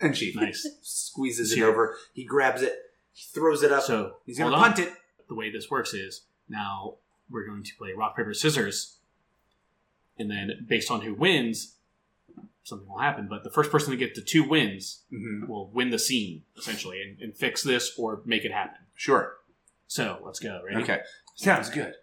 and 0.00 0.16
she 0.16 0.32
nice. 0.34 0.66
squeezes 0.82 1.52
it 1.52 1.62
over. 1.62 1.96
He 2.12 2.24
grabs 2.24 2.62
it, 2.62 2.74
he 3.14 3.24
throws 3.32 3.62
it 3.62 3.72
up. 3.72 3.82
So 3.84 4.16
he's 4.26 4.38
gonna 4.38 4.50
hold 4.50 4.62
punt 4.62 4.78
it. 4.80 4.92
the 5.28 5.34
way 5.34 5.50
this 5.50 5.70
works 5.70 5.94
is 5.94 6.22
now 6.48 6.96
we're 7.30 7.46
going 7.46 7.62
to 7.64 7.72
play 7.78 7.92
rock 7.96 8.14
paper 8.16 8.34
scissors 8.34 8.98
and 10.18 10.30
then 10.30 10.66
based 10.68 10.90
on 10.90 11.00
who 11.00 11.14
wins 11.14 11.76
something 12.64 12.86
will 12.88 12.98
happen 12.98 13.26
but 13.28 13.42
the 13.44 13.50
first 13.50 13.70
person 13.70 13.90
to 13.90 13.96
get 13.96 14.14
the 14.14 14.20
two 14.22 14.42
wins 14.46 15.02
hmm 15.10 15.46
will 15.48 15.68
win 15.72 15.88
the 15.90 15.98
scene 15.98 16.42
essentially 16.58 17.00
and, 17.02 17.18
and 17.20 17.36
fix 17.36 17.62
this 17.62 17.92
or 17.98 18.20
make 18.26 18.44
it 18.44 18.52
happen 18.52 18.78
Sure. 18.94 19.34
so 19.86 20.18
let's 20.24 20.38
go 20.38 20.60
ready 20.64 20.82
Okay. 20.82 21.00
Sounds 21.36 21.70
good. 21.70 21.94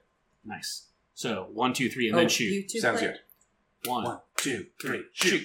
nice 0.44 0.88
so 1.14 1.48
one 1.54 1.74
two 1.74 1.90
three 1.90 2.08
and 2.08 2.16
Oh, 2.16 2.20
then 2.20 2.30
shoot 2.30 2.68
two 2.70 2.80
Sounds 2.80 3.00
play? 3.00 3.10
good. 3.10 3.90
one 3.90 4.04
One, 4.06 4.20
two, 4.38 4.68
three, 4.82 5.04
shoot. 5.14 5.42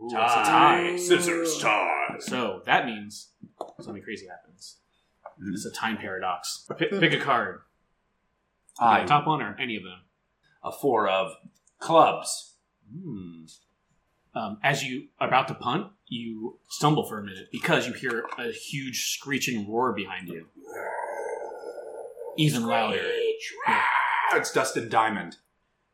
Ooh, 0.00 0.06
it's 0.06 0.12
a 0.14 0.16
tie 0.16 0.96
Scissors 0.96 1.58
tie. 1.58 2.16
so 2.20 2.62
that 2.66 2.86
means 2.86 3.28
something 3.80 4.02
crazy 4.02 4.26
happens. 4.26 4.76
It's 5.52 5.64
a 5.64 5.70
time 5.70 5.96
paradox 5.96 6.66
pick, 6.78 6.90
pick 6.90 7.12
a 7.12 7.18
card 7.18 7.60
I 8.80 9.04
top 9.04 9.26
one 9.26 9.42
or 9.42 9.56
any 9.58 9.76
of 9.76 9.82
them 9.82 10.00
a 10.62 10.72
four 10.72 11.08
of 11.08 11.32
clubs. 11.78 12.54
Hmm. 12.92 13.44
Um, 14.34 14.58
as 14.62 14.84
you 14.84 15.08
are 15.20 15.26
about 15.26 15.48
to 15.48 15.54
punt, 15.54 15.88
you 16.06 16.58
stumble 16.68 17.06
for 17.08 17.18
a 17.18 17.24
minute 17.24 17.48
because 17.50 17.86
you 17.86 17.92
hear 17.92 18.24
a 18.38 18.52
huge 18.52 19.12
screeching 19.12 19.70
roar 19.70 19.92
behind 19.92 20.28
you. 20.28 20.46
Even 22.36 22.64
louder. 22.64 23.00
It's 24.32 24.52
Dustin 24.52 24.88
Diamond. 24.88 25.36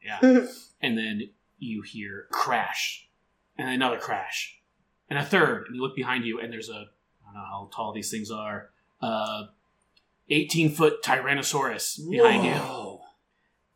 Yeah. 0.03 0.19
and 0.83 0.99
then 0.99 1.31
you 1.59 1.83
hear 1.83 2.27
crash, 2.31 3.09
and 3.57 3.69
another 3.69 3.97
crash, 3.97 4.59
and 5.09 5.19
a 5.19 5.25
third. 5.25 5.67
And 5.67 5.77
you 5.77 5.83
look 5.83 5.97
behind 5.97 6.27
you, 6.27 6.41
and 6.41 6.53
there's 6.53 6.69
a 6.69 6.73
I 6.73 7.33
don't 7.33 7.35
know 7.35 7.45
how 7.49 7.71
tall 7.73 7.95
these 7.95 8.11
things 8.11 8.31
are. 8.31 8.71
Uh, 9.05 9.47
18 10.31 10.71
foot 10.71 11.03
Tyrannosaurus 11.03 11.99
behind 12.11 12.45
you. 12.45 12.99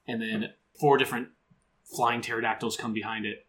And 0.06 0.22
then 0.22 0.52
four 0.80 0.96
different 0.96 1.28
flying 1.94 2.22
pterodactyls 2.22 2.76
come 2.78 2.92
behind 2.94 3.26
it. 3.26 3.44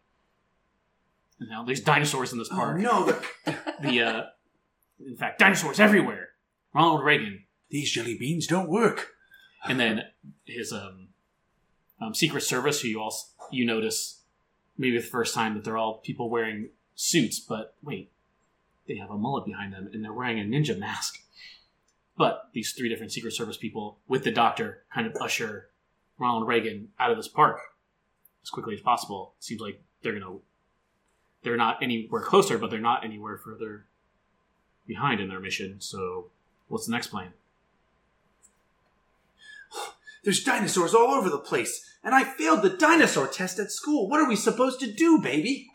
Know, 1.40 1.64
there's 1.64 1.80
dinosaurs 1.80 2.32
in 2.32 2.38
this 2.38 2.48
Oh 2.52 2.56
park. 2.56 2.76
no, 2.78 3.06
the, 3.06 3.24
The 3.82 4.02
uh, 4.02 4.22
in 5.06 5.16
fact, 5.16 5.38
dinosaurs 5.38 5.80
everywhere. 5.80 6.28
Ronald 6.74 7.02
Reagan, 7.02 7.44
these 7.70 7.90
jelly 7.90 8.18
beans 8.18 8.46
don't 8.46 8.68
work. 8.68 9.12
and 9.66 9.80
then 9.80 10.02
his 10.44 10.70
um, 10.72 11.08
um, 11.98 12.14
Secret 12.14 12.42
Service, 12.42 12.82
who 12.82 12.88
you 12.88 13.00
also 13.00 13.26
you 13.50 13.64
notice 13.64 14.20
maybe 14.76 14.98
the 14.98 15.02
first 15.02 15.34
time 15.34 15.54
that 15.54 15.64
they're 15.64 15.78
all 15.78 15.94
people 16.04 16.28
wearing 16.28 16.68
suits, 16.94 17.40
but 17.40 17.74
wait, 17.82 18.12
they 18.86 18.96
have 18.96 19.10
a 19.10 19.16
mullet 19.16 19.46
behind 19.46 19.72
them 19.72 19.88
and 19.94 20.04
they're 20.04 20.12
wearing 20.12 20.38
a 20.38 20.42
ninja 20.44 20.78
mask. 20.78 21.20
But 22.20 22.50
these 22.52 22.72
three 22.72 22.90
different 22.90 23.12
Secret 23.12 23.32
Service 23.32 23.56
people 23.56 23.96
with 24.06 24.24
the 24.24 24.30
doctor 24.30 24.82
kind 24.92 25.06
of 25.06 25.16
usher 25.22 25.70
Ronald 26.18 26.46
Reagan 26.46 26.88
out 27.00 27.10
of 27.10 27.16
this 27.16 27.28
park 27.28 27.58
as 28.42 28.50
quickly 28.50 28.74
as 28.74 28.82
possible. 28.82 29.32
It 29.38 29.44
seems 29.44 29.62
like 29.62 29.80
they're 30.02 30.12
gonna 30.12 30.36
they're 31.42 31.56
not 31.56 31.82
anywhere 31.82 32.20
closer, 32.20 32.58
but 32.58 32.70
they're 32.70 32.78
not 32.78 33.06
anywhere 33.06 33.38
further 33.38 33.86
behind 34.86 35.22
in 35.22 35.30
their 35.30 35.40
mission. 35.40 35.76
So, 35.78 36.26
what's 36.68 36.84
the 36.84 36.92
next 36.92 37.06
plan? 37.06 37.32
There's 40.22 40.44
dinosaurs 40.44 40.92
all 40.92 41.14
over 41.14 41.30
the 41.30 41.38
place, 41.38 41.82
and 42.04 42.14
I 42.14 42.24
failed 42.24 42.60
the 42.60 42.68
dinosaur 42.68 43.28
test 43.28 43.58
at 43.58 43.72
school. 43.72 44.10
What 44.10 44.20
are 44.20 44.28
we 44.28 44.36
supposed 44.36 44.78
to 44.80 44.92
do, 44.92 45.22
baby? 45.22 45.70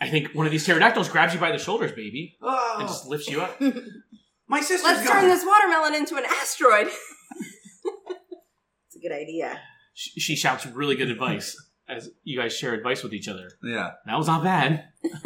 I 0.00 0.08
think 0.08 0.28
one 0.34 0.44
of 0.46 0.52
these 0.52 0.64
pterodactyls 0.66 1.08
grabs 1.08 1.32
you 1.34 1.40
by 1.40 1.52
the 1.52 1.58
shoulders, 1.58 1.92
baby, 1.92 2.36
and 2.40 2.50
Oh, 2.50 2.78
just 2.86 3.06
lifts 3.06 3.28
you 3.28 3.40
up. 3.40 3.60
my 4.48 4.60
sister 4.60 4.86
Let's 4.86 5.06
gone. 5.08 5.20
turn 5.22 5.28
this 5.28 5.44
watermelon 5.46 5.94
into 5.94 6.16
an 6.16 6.24
asteroid. 6.24 6.88
It's 8.88 8.96
a 8.96 9.00
good 9.08 9.12
idea. 9.12 9.60
She, 9.94 10.20
she 10.20 10.36
shouts 10.36 10.64
really 10.66 10.94
good 10.96 11.10
advice 11.10 11.56
as 11.88 12.08
you 12.24 12.38
guys 12.38 12.56
share 12.56 12.72
advice 12.72 13.02
with 13.02 13.12
each 13.12 13.28
other. 13.28 13.50
Yeah. 13.62 13.92
That 14.06 14.16
was 14.16 14.26
not 14.26 14.42
bad. 14.44 14.84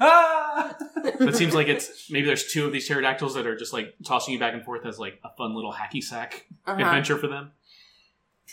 Ah! 0.00 0.74
But 1.02 1.28
it 1.28 1.36
seems 1.36 1.54
like 1.54 1.68
it's 1.68 2.10
maybe 2.10 2.26
there's 2.26 2.50
two 2.52 2.66
of 2.66 2.72
these 2.72 2.88
pterodactyls 2.88 3.34
that 3.34 3.46
are 3.46 3.54
just 3.56 3.72
like 3.72 3.94
tossing 4.04 4.34
you 4.34 4.40
back 4.40 4.52
and 4.54 4.64
forth 4.64 4.84
as 4.84 4.98
like 4.98 5.20
a 5.22 5.28
fun 5.36 5.54
little 5.54 5.72
hacky 5.72 6.02
sack 6.02 6.46
Uh-huh. 6.66 6.80
adventure 6.80 7.16
for 7.18 7.28
them. 7.28 7.52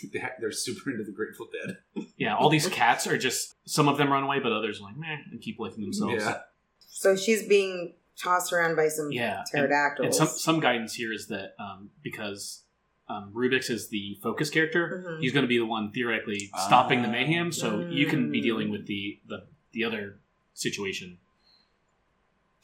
They're 0.40 0.52
super 0.52 0.90
into 0.90 1.04
the 1.04 1.12
Grateful 1.12 1.48
Dead. 1.52 1.78
Yeah, 2.16 2.36
all 2.36 2.50
these 2.50 2.68
cats 2.68 3.06
are 3.06 3.16
just 3.16 3.54
some 3.64 3.88
of 3.88 3.96
them 3.96 4.12
run 4.12 4.22
away, 4.24 4.40
but 4.40 4.52
others 4.52 4.78
are 4.80 4.84
like 4.84 4.96
meh 4.96 5.16
and 5.30 5.40
keep 5.40 5.58
licking 5.58 5.80
themselves. 5.82 6.22
Yeah. 6.22 6.40
So 6.86 7.16
she's 7.16 7.46
being 7.48 7.94
tossed 8.22 8.52
around 8.52 8.76
by 8.76 8.88
some 8.88 9.10
Yeah, 9.10 9.38
and- 9.38 9.46
pterodactyls. 9.50 10.04
And 10.04 10.14
some 10.14 10.28
some 10.28 10.60
guidance 10.60 10.92
here 10.94 11.12
is 11.14 11.28
that 11.28 11.54
um, 11.58 11.88
because 12.02 12.64
um, 13.08 13.32
Rubix 13.34 13.70
is 13.70 13.88
the 13.88 14.18
focus 14.22 14.50
character, 14.50 15.02
Mhm. 15.08 15.20
he's 15.20 15.32
going 15.32 15.44
to 15.44 15.48
be 15.48 15.56
the 15.58 15.64
one 15.66 15.90
theoretically 15.92 16.50
stopping 16.66 17.00
the 17.02 17.08
Ah. 17.08 17.12
mayhem. 17.12 17.52
So 17.52 17.80
you 17.88 18.06
can 18.06 18.30
be 18.30 18.40
Mm. 18.40 18.42
dealing 18.42 18.70
with 18.70 18.86
the 18.86 19.18
the, 19.26 19.46
the 19.72 19.84
other 19.84 20.20
situation 20.52 21.18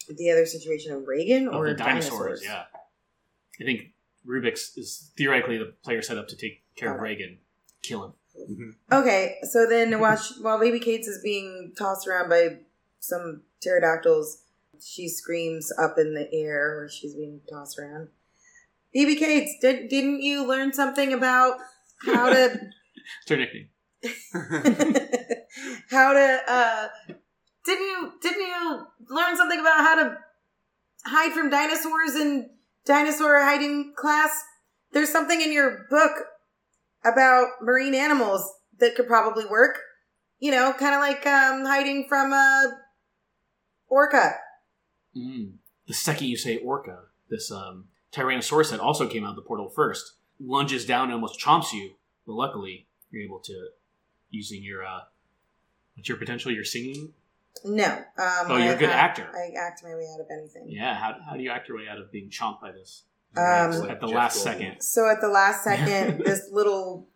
the 0.08 0.30
other 0.30 0.46
situation 0.46 0.92
of 0.92 1.06
Reagan 1.08 1.48
of 1.48 1.54
or 1.54 1.68
the 1.70 1.74
dinosaurs. 1.74 2.42
Yeah, 2.44 2.64
I 3.60 3.64
think 3.64 3.92
Rubix 4.26 4.76
is 4.76 5.10
theoretically 5.16 5.58
the 5.58 5.72
player 5.82 6.02
set 6.02 6.18
up 6.18 6.28
to 6.28 6.36
take 6.36 6.62
care 6.76 6.90
of 6.90 6.96
Okay. 6.96 7.02
Reagan, 7.02 7.38
kill 7.82 8.04
him. 8.04 8.12
Okay, 8.92 9.36
so 9.42 9.66
then 9.66 9.98
while 9.98 10.16
she, 10.16 10.34
while 10.42 10.60
Baby 10.60 10.78
Kates 10.78 11.08
is 11.08 11.22
being 11.22 11.72
tossed 11.76 12.06
around 12.06 12.28
by 12.28 12.58
some 13.00 13.42
pterodactyls, 13.60 14.42
she 14.80 15.08
screams 15.08 15.72
up 15.78 15.98
in 15.98 16.14
the 16.14 16.28
air 16.32 16.76
where 16.76 16.88
she's 16.88 17.14
being 17.14 17.40
tossed 17.48 17.78
around. 17.78 18.08
Baby 18.92 19.16
Kates, 19.16 19.56
did, 19.60 19.88
didn't 19.88 20.20
you 20.20 20.46
learn 20.46 20.72
something 20.72 21.12
about 21.12 21.58
how 22.04 22.28
to 22.28 22.60
It's 23.22 23.30
her 23.30 23.36
nickname. 23.36 23.68
how 25.90 26.12
to 26.12 26.40
uh 26.48 26.88
didn't 27.64 27.84
you 27.84 28.12
didn't 28.20 28.40
you 28.40 28.86
learn 29.08 29.36
something 29.36 29.58
about 29.58 29.78
how 29.78 29.94
to 29.96 30.18
hide 31.06 31.32
from 31.32 31.50
dinosaurs 31.50 32.14
in 32.14 32.50
dinosaur 32.84 33.42
hiding 33.42 33.94
class 33.96 34.44
there's 34.92 35.10
something 35.10 35.40
in 35.40 35.52
your 35.52 35.86
book 35.90 36.12
about 37.12 37.48
marine 37.62 37.94
animals 37.94 38.48
that 38.78 38.94
could 38.94 39.06
probably 39.06 39.44
work 39.46 39.78
you 40.38 40.50
know 40.50 40.72
kind 40.78 40.94
of 40.94 41.00
like 41.00 41.26
um 41.26 41.64
hiding 41.64 42.06
from 42.08 42.32
a 42.32 42.72
orca 43.88 44.34
Mm. 45.16 45.52
The 45.86 45.94
second 45.94 46.26
you 46.26 46.36
say 46.36 46.58
orca, 46.58 47.04
this 47.30 47.50
um, 47.50 47.86
Tyrannosaurus 48.12 48.70
that 48.70 48.80
also 48.80 49.08
came 49.08 49.24
out 49.24 49.30
of 49.30 49.36
the 49.36 49.40
portal 49.40 49.70
first 49.70 50.12
lunges 50.38 50.84
down 50.84 51.04
and 51.04 51.14
almost 51.14 51.40
chomps 51.40 51.72
you, 51.72 51.92
but 52.26 52.34
luckily 52.34 52.86
you're 53.10 53.22
able 53.22 53.38
to 53.38 53.68
using 54.28 54.62
your 54.62 54.84
uh, 54.84 55.00
what's 55.94 56.06
your 56.10 56.18
potential? 56.18 56.52
Your 56.52 56.64
singing. 56.64 57.14
no 57.64 57.86
um 57.86 58.02
Oh, 58.18 58.56
you're 58.58 58.72
a 58.74 58.76
I- 58.76 58.78
good 58.78 58.90
I- 58.90 58.92
actor. 58.92 59.26
i 59.34 59.54
act 59.58 59.82
my 59.82 59.94
way 59.94 60.06
out 60.12 60.20
of 60.20 60.26
anything 60.30 60.66
Yeah. 60.68 60.94
How, 60.94 61.16
how 61.30 61.36
do 61.38 61.42
you 61.42 61.48
act 61.50 61.66
your 61.68 61.78
way 61.78 61.88
out 61.88 61.96
of 61.98 62.12
being 62.12 62.28
chomped 62.28 62.60
by 62.60 62.72
this 62.72 63.04
Um, 63.36 63.90
at 63.90 64.00
the 64.00 64.06
Jeff 64.08 64.14
last 64.16 64.38
Goldblum. 64.38 64.42
second? 64.42 64.80
so 64.80 65.08
at 65.10 65.20
the 65.20 65.28
last 65.28 65.64
second 65.64 66.18
this 66.24 66.48
little 66.50 67.06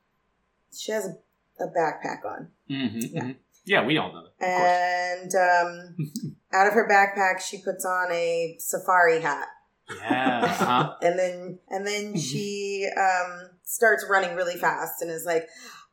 she 0.76 0.92
has 0.92 1.06
a, 1.06 1.62
a 1.64 1.68
backpack 1.68 2.24
on 2.24 2.48
Mm-hmm, 2.70 2.98
Yeah. 3.16 3.32
yeah, 3.64 3.84
we 3.84 3.98
all 3.98 4.12
know 4.12 4.22
that. 4.38 4.44
And 4.46 5.34
um, 5.34 5.96
out 6.52 6.66
of 6.68 6.72
her 6.74 6.88
backpack 6.88 7.40
she 7.40 7.58
puts 7.62 7.84
on 7.84 8.12
a 8.12 8.56
safari 8.58 9.20
hat 9.20 9.48
Yeah. 9.96 10.40
Uh-huh. 10.44 10.94
and 11.02 11.18
then 11.18 11.58
and 11.68 11.86
then 11.86 12.16
she 12.18 12.88
um, 12.96 13.50
starts 13.64 14.04
running 14.08 14.36
really 14.36 14.56
fast 14.56 15.00
and 15.02 15.10
is 15.10 15.24
like 15.26 15.48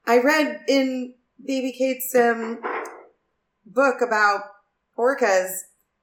i 0.06 0.20
read 0.20 0.60
in 0.68 1.14
baby 1.46 1.72
kate's 1.72 2.14
um, 2.16 2.60
book 3.66 4.02
about 4.06 4.42
orcas 4.98 5.50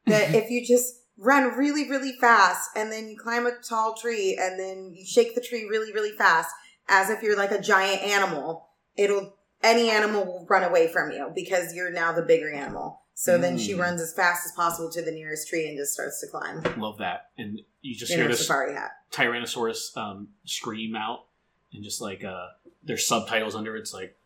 that 0.07 0.35
if 0.35 0.51
you 0.51 0.64
just 0.66 1.01
run 1.17 1.57
really 1.57 1.89
really 1.89 2.12
fast 2.21 2.71
and 2.77 2.91
then 2.91 3.09
you 3.09 3.17
climb 3.17 3.47
a 3.47 3.53
tall 3.69 3.95
tree 3.95 4.37
and 4.41 4.59
then 4.59 4.93
you 4.95 5.05
shake 5.05 5.35
the 5.35 5.41
tree 5.41 5.65
really 5.71 5.93
really 5.93 6.12
fast 6.12 6.51
as 6.89 7.09
if 7.11 7.23
you're 7.23 7.37
like 7.37 7.53
a 7.53 7.61
giant 7.61 8.03
animal 8.03 8.69
it'll 8.97 9.37
any 9.62 9.91
animal 9.91 10.25
will 10.25 10.47
run 10.51 10.65
away 10.65 10.89
from 10.89 11.11
you 11.12 11.31
because 11.35 11.73
you're 11.75 11.91
now 11.93 12.12
the 12.12 12.23
bigger 12.23 12.51
animal 12.53 13.01
so 13.17 13.39
then 13.39 13.57
she 13.57 13.75
Mm. 13.75 13.79
runs 13.79 14.01
as 14.01 14.12
fast 14.12 14.45
as 14.45 14.51
possible 14.53 14.91
to 14.91 15.01
the 15.01 15.12
nearest 15.12 15.49
tree 15.49 15.69
and 15.69 15.79
just 15.79 15.93
starts 15.93 16.21
to 16.21 16.27
climb 16.27 16.62
Love 16.81 16.99
that. 16.99 17.31
And 17.39 17.61
you 17.81 17.95
just 17.95 18.11
in 18.11 18.19
hear 18.19 18.27
this 18.27 18.41
safari 18.41 18.75
hat 18.75 18.91
Tyrannosaurus 19.12 19.97
um, 19.97 20.29
scream 20.45 20.97
out, 20.97 21.27
and 21.73 21.85
just 21.85 22.01
like 22.01 22.25
uh, 22.25 22.49
there's 22.83 23.07
subtitles 23.07 23.55
under 23.55 23.77
it. 23.77 23.81
It's 23.81 23.95
like, 23.95 24.17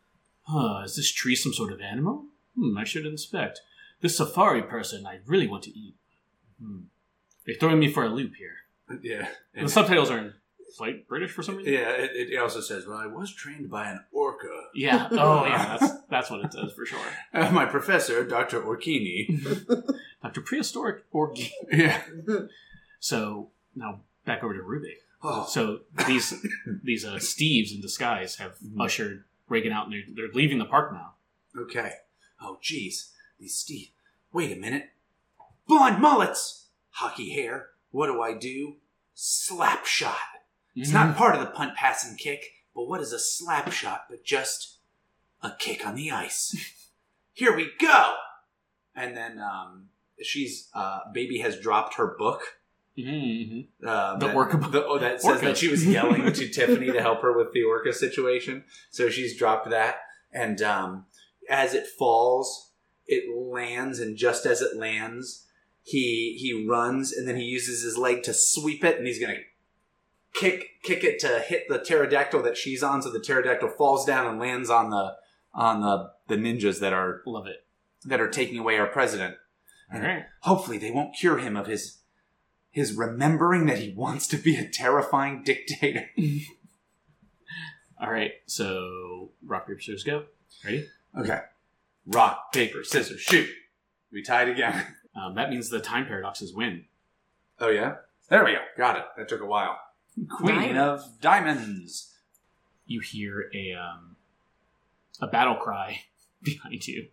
huh, 0.43 0.81
is 0.83 0.95
this 0.95 1.11
tree 1.11 1.35
some 1.35 1.53
sort 1.53 1.71
of 1.71 1.79
animal? 1.79 2.25
Hmm, 2.55 2.75
I 2.77 2.83
should 2.83 3.05
inspect. 3.05 3.61
This 4.01 4.17
safari 4.17 4.63
person 4.63 5.05
I 5.05 5.19
really 5.27 5.47
want 5.47 5.63
to 5.65 5.77
eat. 5.77 5.93
Hmm. 6.61 6.81
They're 7.45 7.55
throwing 7.55 7.79
me 7.79 7.91
for 7.91 8.03
a 8.03 8.09
loop 8.09 8.35
here. 8.35 8.55
Yeah. 9.01 9.27
And 9.53 9.67
the 9.67 9.71
subtitles 9.71 10.09
are 10.11 10.17
in 10.17 10.33
like 10.79 11.07
British 11.07 11.31
for 11.31 11.41
some 11.43 11.55
reason. 11.57 11.73
Yeah, 11.73 11.89
it, 11.91 12.31
it 12.31 12.37
also 12.37 12.61
says, 12.61 12.85
well, 12.85 12.97
I 12.97 13.07
was 13.07 13.33
trained 13.33 13.69
by 13.69 13.89
an 13.89 14.01
orca. 14.11 14.47
Yeah. 14.75 15.07
Oh, 15.11 15.45
yeah. 15.47 15.77
That's 15.79 15.93
that's 16.09 16.31
what 16.31 16.45
it 16.45 16.53
says 16.53 16.71
for 16.73 16.85
sure. 16.85 16.99
Uh, 17.33 17.49
my 17.53 17.65
professor, 17.65 18.23
Dr. 18.23 18.61
Orkini. 18.61 19.41
Dr. 20.21 20.41
Prehistoric 20.41 21.03
or 21.11 21.33
yeah. 21.71 22.01
so 22.99 23.49
now 23.75 24.01
back 24.25 24.43
over 24.43 24.53
to 24.53 24.61
Ruby. 24.61 24.95
Oh, 25.23 25.45
So 25.49 25.79
these 26.07 26.33
these 26.83 27.03
uh, 27.05 27.15
Steves 27.15 27.73
in 27.73 27.81
disguise 27.81 28.35
have 28.37 28.57
Mhm. 28.59 28.83
ushered 28.83 29.23
Reagan 29.49 29.73
out, 29.73 29.85
and 29.87 29.93
they're, 29.93 30.03
they're 30.27 30.33
leaving 30.33 30.59
the 30.59 30.65
park 30.65 30.93
now. 30.93 31.13
okay. 31.57 31.93
Oh, 32.41 32.57
geez. 32.61 33.11
These 33.39 33.55
Steve. 33.57 33.89
Wait 34.31 34.55
a 34.55 34.59
minute. 34.59 34.91
Blonde 35.69 36.01
mullets! 36.01 36.65
Hockey 36.89 37.29
hair. 37.29 37.67
What 37.91 38.07
do 38.07 38.19
I 38.23 38.33
do? 38.33 38.77
Slap 39.13 39.85
shot. 39.85 40.17
It's 40.75 40.89
not 40.91 41.15
part 41.15 41.35
of 41.35 41.41
the 41.41 41.47
punt, 41.51 41.75
pass, 41.75 42.03
and 42.07 42.17
kick, 42.17 42.43
but 42.73 42.87
what 42.87 43.01
is 43.01 43.13
a 43.13 43.19
slap 43.19 43.71
shot 43.71 44.05
but 44.09 44.23
just 44.23 44.77
a 45.43 45.51
kick 45.59 45.85
on 45.85 45.93
the 45.93 46.09
ice? 46.09 46.55
Here 47.33 47.55
we 47.55 47.69
go! 47.79 48.15
And 48.95 49.15
then 49.15 49.39
um, 49.39 49.89
she's, 50.19 50.69
uh, 50.73 51.01
baby 51.13 51.37
has 51.41 51.59
dropped 51.59 51.95
her 51.97 52.15
book. 52.17 52.41
Mm-hmm. 52.97 53.87
Uh, 53.87 54.17
The 54.17 54.25
that, 54.27 54.35
orca 54.35 54.57
book. 54.57 54.71
the- 54.71 54.85
oh, 54.87 54.97
that 54.97 55.21
says 55.21 55.33
Orca. 55.33 55.45
that 55.45 55.57
she 55.57 55.67
was 55.67 55.85
yelling 55.85 56.33
to 56.33 56.49
Tiffany 56.51 56.91
to 56.91 56.99
help 57.01 57.21
her 57.21 57.37
with 57.37 57.53
the 57.53 57.61
orca 57.63 57.93
situation. 57.93 58.63
So 58.89 59.09
she's 59.11 59.37
dropped 59.37 59.69
that. 59.69 59.97
And 60.33 60.63
um, 60.63 61.05
as 61.47 61.75
it 61.75 61.85
falls, 61.85 62.71
it 63.05 63.23
lands, 63.37 63.99
and 63.99 64.17
just 64.17 64.47
as 64.47 64.61
it 64.61 64.75
lands, 64.75 65.45
he 65.83 66.35
he 66.39 66.65
runs, 66.67 67.11
and 67.13 67.27
then 67.27 67.35
he 67.35 67.43
uses 67.43 67.83
his 67.83 67.97
leg 67.97 68.23
to 68.23 68.33
sweep 68.33 68.83
it, 68.83 68.97
and 68.97 69.07
he's 69.07 69.19
gonna 69.19 69.39
kick 70.33 70.65
kick 70.83 71.03
it 71.03 71.19
to 71.19 71.39
hit 71.39 71.63
the 71.69 71.79
pterodactyl 71.79 72.41
that 72.43 72.57
she's 72.57 72.83
on, 72.83 73.01
so 73.01 73.09
the 73.09 73.19
pterodactyl 73.19 73.69
falls 73.69 74.05
down 74.05 74.27
and 74.27 74.39
lands 74.39 74.69
on 74.69 74.89
the 74.89 75.15
on 75.53 75.81
the 75.81 76.11
the 76.27 76.35
ninjas 76.35 76.79
that 76.79 76.93
are 76.93 77.21
Love 77.25 77.47
it. 77.47 77.65
that 78.05 78.21
are 78.21 78.29
taking 78.29 78.59
away 78.59 78.77
our 78.77 78.87
president. 78.87 79.35
All 79.93 79.99
right. 79.99 80.25
Hopefully, 80.41 80.77
they 80.77 80.91
won't 80.91 81.15
cure 81.15 81.39
him 81.39 81.57
of 81.57 81.65
his 81.65 81.97
his 82.71 82.93
remembering 82.93 83.65
that 83.65 83.79
he 83.79 83.93
wants 83.93 84.27
to 84.27 84.37
be 84.37 84.55
a 84.55 84.69
terrifying 84.69 85.41
dictator. 85.43 86.09
All 88.01 88.11
right. 88.11 88.31
So 88.45 89.31
rock 89.43 89.67
paper 89.67 89.79
scissors 89.79 90.03
go. 90.03 90.25
Ready? 90.63 90.87
Okay. 91.17 91.39
Rock, 92.05 92.53
paper, 92.53 92.83
scissors, 92.83 93.19
shoot. 93.21 93.49
We 94.11 94.23
tied 94.23 94.49
again. 94.49 94.85
Um, 95.19 95.35
that 95.35 95.49
means 95.49 95.69
the 95.69 95.79
time 95.79 96.05
paradoxes 96.05 96.53
win. 96.53 96.85
Oh 97.59 97.69
yeah. 97.69 97.95
There 98.29 98.45
we 98.45 98.51
go. 98.53 98.59
Got 98.77 98.97
it. 98.97 99.05
That 99.17 99.27
took 99.27 99.41
a 99.41 99.45
while. 99.45 99.77
Queen 100.29 100.55
Diamond. 100.55 100.77
of 100.77 101.19
diamonds. 101.19 102.13
You 102.85 103.01
hear 103.01 103.49
a 103.53 103.73
um, 103.73 104.15
a 105.21 105.27
battle 105.27 105.55
cry 105.55 106.01
behind 106.43 106.87
you. 106.87 107.07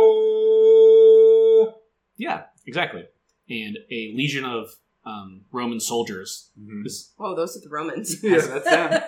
Oh. 0.00 1.74
Yeah, 2.16 2.44
exactly. 2.66 3.06
And 3.48 3.78
a 3.90 4.12
legion 4.14 4.44
of 4.44 4.76
um, 5.04 5.42
Roman 5.52 5.80
soldiers 5.80 6.50
Mhm. 6.60 6.86
is 6.86 7.12
Whoa, 7.16 7.34
those 7.34 7.56
are 7.56 7.60
the 7.60 7.68
Romans. 7.70 8.16
Yeah, 8.22 8.38
that's 8.40 8.64
them. 8.64 9.02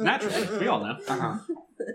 naturally. 0.04 0.58
we 0.58 0.66
all 0.68 0.80
know. 0.84 0.98
Uh-huh. 1.08 1.38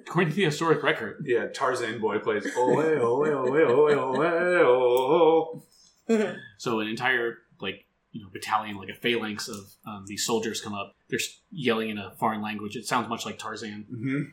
According 0.08 0.32
to 0.32 0.36
the 0.36 0.46
historic 0.46 0.82
record, 0.84 1.24
Yeah, 1.28 1.48
Tarzan 1.48 2.00
boy 2.02 2.20
plays. 2.20 2.46
Oh, 2.58 2.82
hey, 2.82 2.98
oh, 3.00 3.24
hey, 3.24 3.32
oh, 3.32 3.54
hey, 3.54 3.64
oh, 3.64 3.88
oh, 3.92 5.64
oh, 6.10 6.14
oh. 6.14 6.36
So 6.58 6.80
an 6.80 6.88
entire 6.88 7.38
like 7.62 7.86
you 8.12 8.22
know 8.22 8.30
battalion, 8.34 8.78
like 8.78 8.90
a 8.90 8.96
phalanx 8.96 9.48
of 9.48 9.58
um, 9.86 10.06
these 10.08 10.26
soldiers 10.26 10.60
come 10.62 10.74
up. 10.74 10.96
They're 11.10 11.20
yelling 11.52 11.90
in 11.90 11.98
a 11.98 12.16
foreign 12.20 12.42
language. 12.42 12.76
It 12.76 12.86
sounds 12.88 13.08
much 13.10 13.26
like 13.26 13.38
Tarzan. 13.38 13.86
Mhm. 13.92 14.32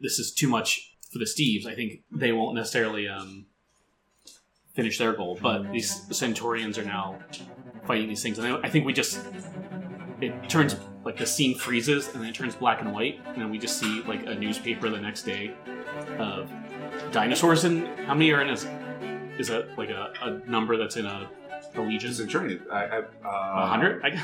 This 0.00 0.18
is 0.18 0.32
too 0.32 0.48
much 0.48 0.96
for 1.12 1.18
the 1.18 1.24
Steves. 1.24 1.66
I 1.66 1.74
think 1.74 2.02
they 2.10 2.32
won't 2.32 2.54
necessarily 2.54 3.08
um, 3.08 3.46
finish 4.74 4.98
their 4.98 5.12
goal. 5.12 5.38
But 5.40 5.70
these 5.72 5.90
Centurions 6.16 6.76
are 6.78 6.84
now 6.84 7.18
fighting 7.84 8.08
these 8.08 8.22
things, 8.22 8.38
and 8.38 8.46
I 8.46 8.60
I 8.60 8.68
think 8.68 8.86
we 8.86 8.92
just 8.92 9.20
it 10.20 10.48
turns 10.48 10.76
like 11.04 11.16
the 11.16 11.26
scene 11.26 11.58
freezes 11.58 12.08
and 12.08 12.22
then 12.22 12.30
it 12.30 12.34
turns 12.34 12.54
black 12.54 12.80
and 12.80 12.92
white, 12.92 13.20
and 13.26 13.36
then 13.42 13.50
we 13.50 13.58
just 13.58 13.78
see 13.78 14.02
like 14.02 14.24
a 14.26 14.34
newspaper 14.34 14.88
the 14.88 15.00
next 15.00 15.22
day 15.22 15.54
of 16.18 16.50
dinosaurs. 17.10 17.64
And 17.64 17.86
how 18.06 18.14
many 18.14 18.30
are 18.32 18.40
in 18.40 18.50
a? 18.50 19.38
Is 19.38 19.48
that 19.48 19.76
like 19.76 19.90
a, 19.90 20.12
a 20.22 20.50
number 20.50 20.76
that's 20.76 20.96
in 20.96 21.06
a, 21.06 21.28
a 21.74 21.80
legion? 21.80 22.12
Centurion. 22.14 22.62
I, 22.70 22.84
I, 22.84 22.98
uh, 22.98 23.02
A 23.24 23.66
hundred? 23.66 24.04
I 24.04 24.22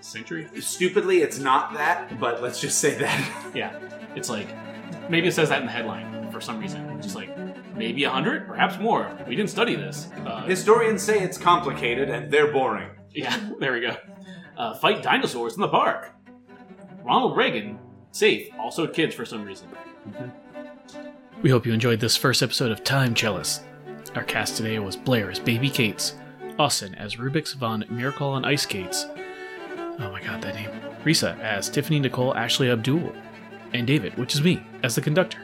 Century? 0.00 0.48
Stupidly, 0.60 1.18
it's 1.22 1.38
not 1.38 1.74
that, 1.74 2.18
but 2.18 2.42
let's 2.42 2.60
just 2.60 2.78
say 2.78 2.94
that. 2.96 3.52
Yeah. 3.54 3.78
It's 4.16 4.28
like 4.28 4.48
maybe 5.08 5.28
it 5.28 5.32
says 5.32 5.48
that 5.50 5.60
in 5.60 5.66
the 5.66 5.72
headline 5.72 6.30
for 6.32 6.40
some 6.40 6.58
reason. 6.58 7.00
Just 7.00 7.14
like 7.14 7.31
maybe 7.82 8.04
a 8.04 8.10
hundred, 8.10 8.46
perhaps 8.46 8.78
more. 8.78 9.10
We 9.26 9.34
didn't 9.34 9.50
study 9.50 9.74
this. 9.74 10.08
Uh, 10.24 10.44
Historians 10.44 11.02
say 11.02 11.20
it's 11.20 11.36
complicated 11.36 12.08
and 12.08 12.32
they're 12.32 12.52
boring. 12.52 12.90
yeah, 13.10 13.36
there 13.58 13.72
we 13.72 13.80
go. 13.80 13.96
Uh, 14.56 14.74
fight 14.74 15.02
dinosaurs 15.02 15.54
in 15.54 15.60
the 15.60 15.68
park. 15.68 16.12
Ronald 17.02 17.36
Reagan 17.36 17.78
safe. 18.12 18.48
Also 18.58 18.86
kids 18.86 19.14
for 19.14 19.24
some 19.24 19.42
reason. 19.44 19.68
We 21.42 21.50
hope 21.50 21.66
you 21.66 21.72
enjoyed 21.72 21.98
this 21.98 22.16
first 22.16 22.40
episode 22.42 22.70
of 22.70 22.84
Time 22.84 23.14
Cellist. 23.14 23.62
Our 24.14 24.22
cast 24.22 24.56
today 24.56 24.78
was 24.78 24.96
Blair 24.96 25.30
as 25.30 25.40
Baby 25.40 25.68
Kates, 25.68 26.14
Austin 26.58 26.94
as 26.94 27.16
Rubik's 27.16 27.54
von 27.54 27.84
Miracle 27.90 28.28
on 28.28 28.44
Ice 28.44 28.62
Skates. 28.62 29.06
Oh 29.98 30.10
my 30.12 30.22
god, 30.22 30.40
that 30.42 30.54
name. 30.54 30.70
Risa 31.04 31.36
as 31.40 31.68
Tiffany 31.68 31.98
Nicole 31.98 32.36
Ashley 32.36 32.70
Abdul, 32.70 33.12
and 33.72 33.86
David, 33.86 34.16
which 34.18 34.34
is 34.34 34.42
me, 34.42 34.62
as 34.84 34.94
the 34.94 35.00
conductor. 35.00 35.38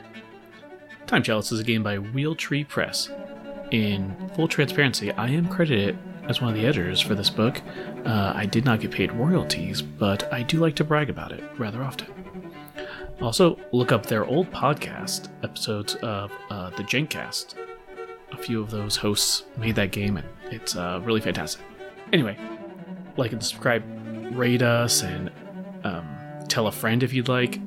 Time 1.08 1.24
Cellist 1.24 1.52
is 1.52 1.60
a 1.60 1.64
game 1.64 1.82
by 1.82 1.96
Wheel 1.96 2.34
Tree 2.34 2.64
Press. 2.64 3.08
In 3.70 4.14
full 4.34 4.46
transparency, 4.46 5.10
I 5.12 5.28
am 5.28 5.48
credited 5.48 5.98
as 6.24 6.42
one 6.42 6.50
of 6.50 6.54
the 6.54 6.66
editors 6.66 7.00
for 7.00 7.14
this 7.14 7.30
book. 7.30 7.62
Uh, 8.04 8.34
I 8.36 8.44
did 8.44 8.66
not 8.66 8.80
get 8.80 8.90
paid 8.90 9.10
royalties, 9.12 9.80
but 9.80 10.30
I 10.30 10.42
do 10.42 10.58
like 10.58 10.76
to 10.76 10.84
brag 10.84 11.08
about 11.08 11.32
it 11.32 11.42
rather 11.56 11.82
often. 11.82 12.08
Also, 13.22 13.58
look 13.72 13.90
up 13.90 14.04
their 14.04 14.26
old 14.26 14.50
podcast 14.50 15.30
episodes 15.42 15.94
of 16.02 16.30
uh, 16.50 16.68
the 16.76 16.82
Gencast. 16.82 17.54
A 18.32 18.36
few 18.36 18.60
of 18.60 18.70
those 18.70 18.96
hosts 18.96 19.44
made 19.56 19.76
that 19.76 19.92
game, 19.92 20.18
and 20.18 20.28
it's 20.50 20.76
uh, 20.76 21.00
really 21.02 21.22
fantastic. 21.22 21.62
Anyway, 22.12 22.36
like 23.16 23.32
and 23.32 23.42
subscribe, 23.42 23.82
rate 24.36 24.60
us, 24.60 25.02
and 25.02 25.30
um, 25.84 26.06
tell 26.48 26.66
a 26.66 26.72
friend 26.72 27.02
if 27.02 27.14
you'd 27.14 27.28
like. 27.28 27.58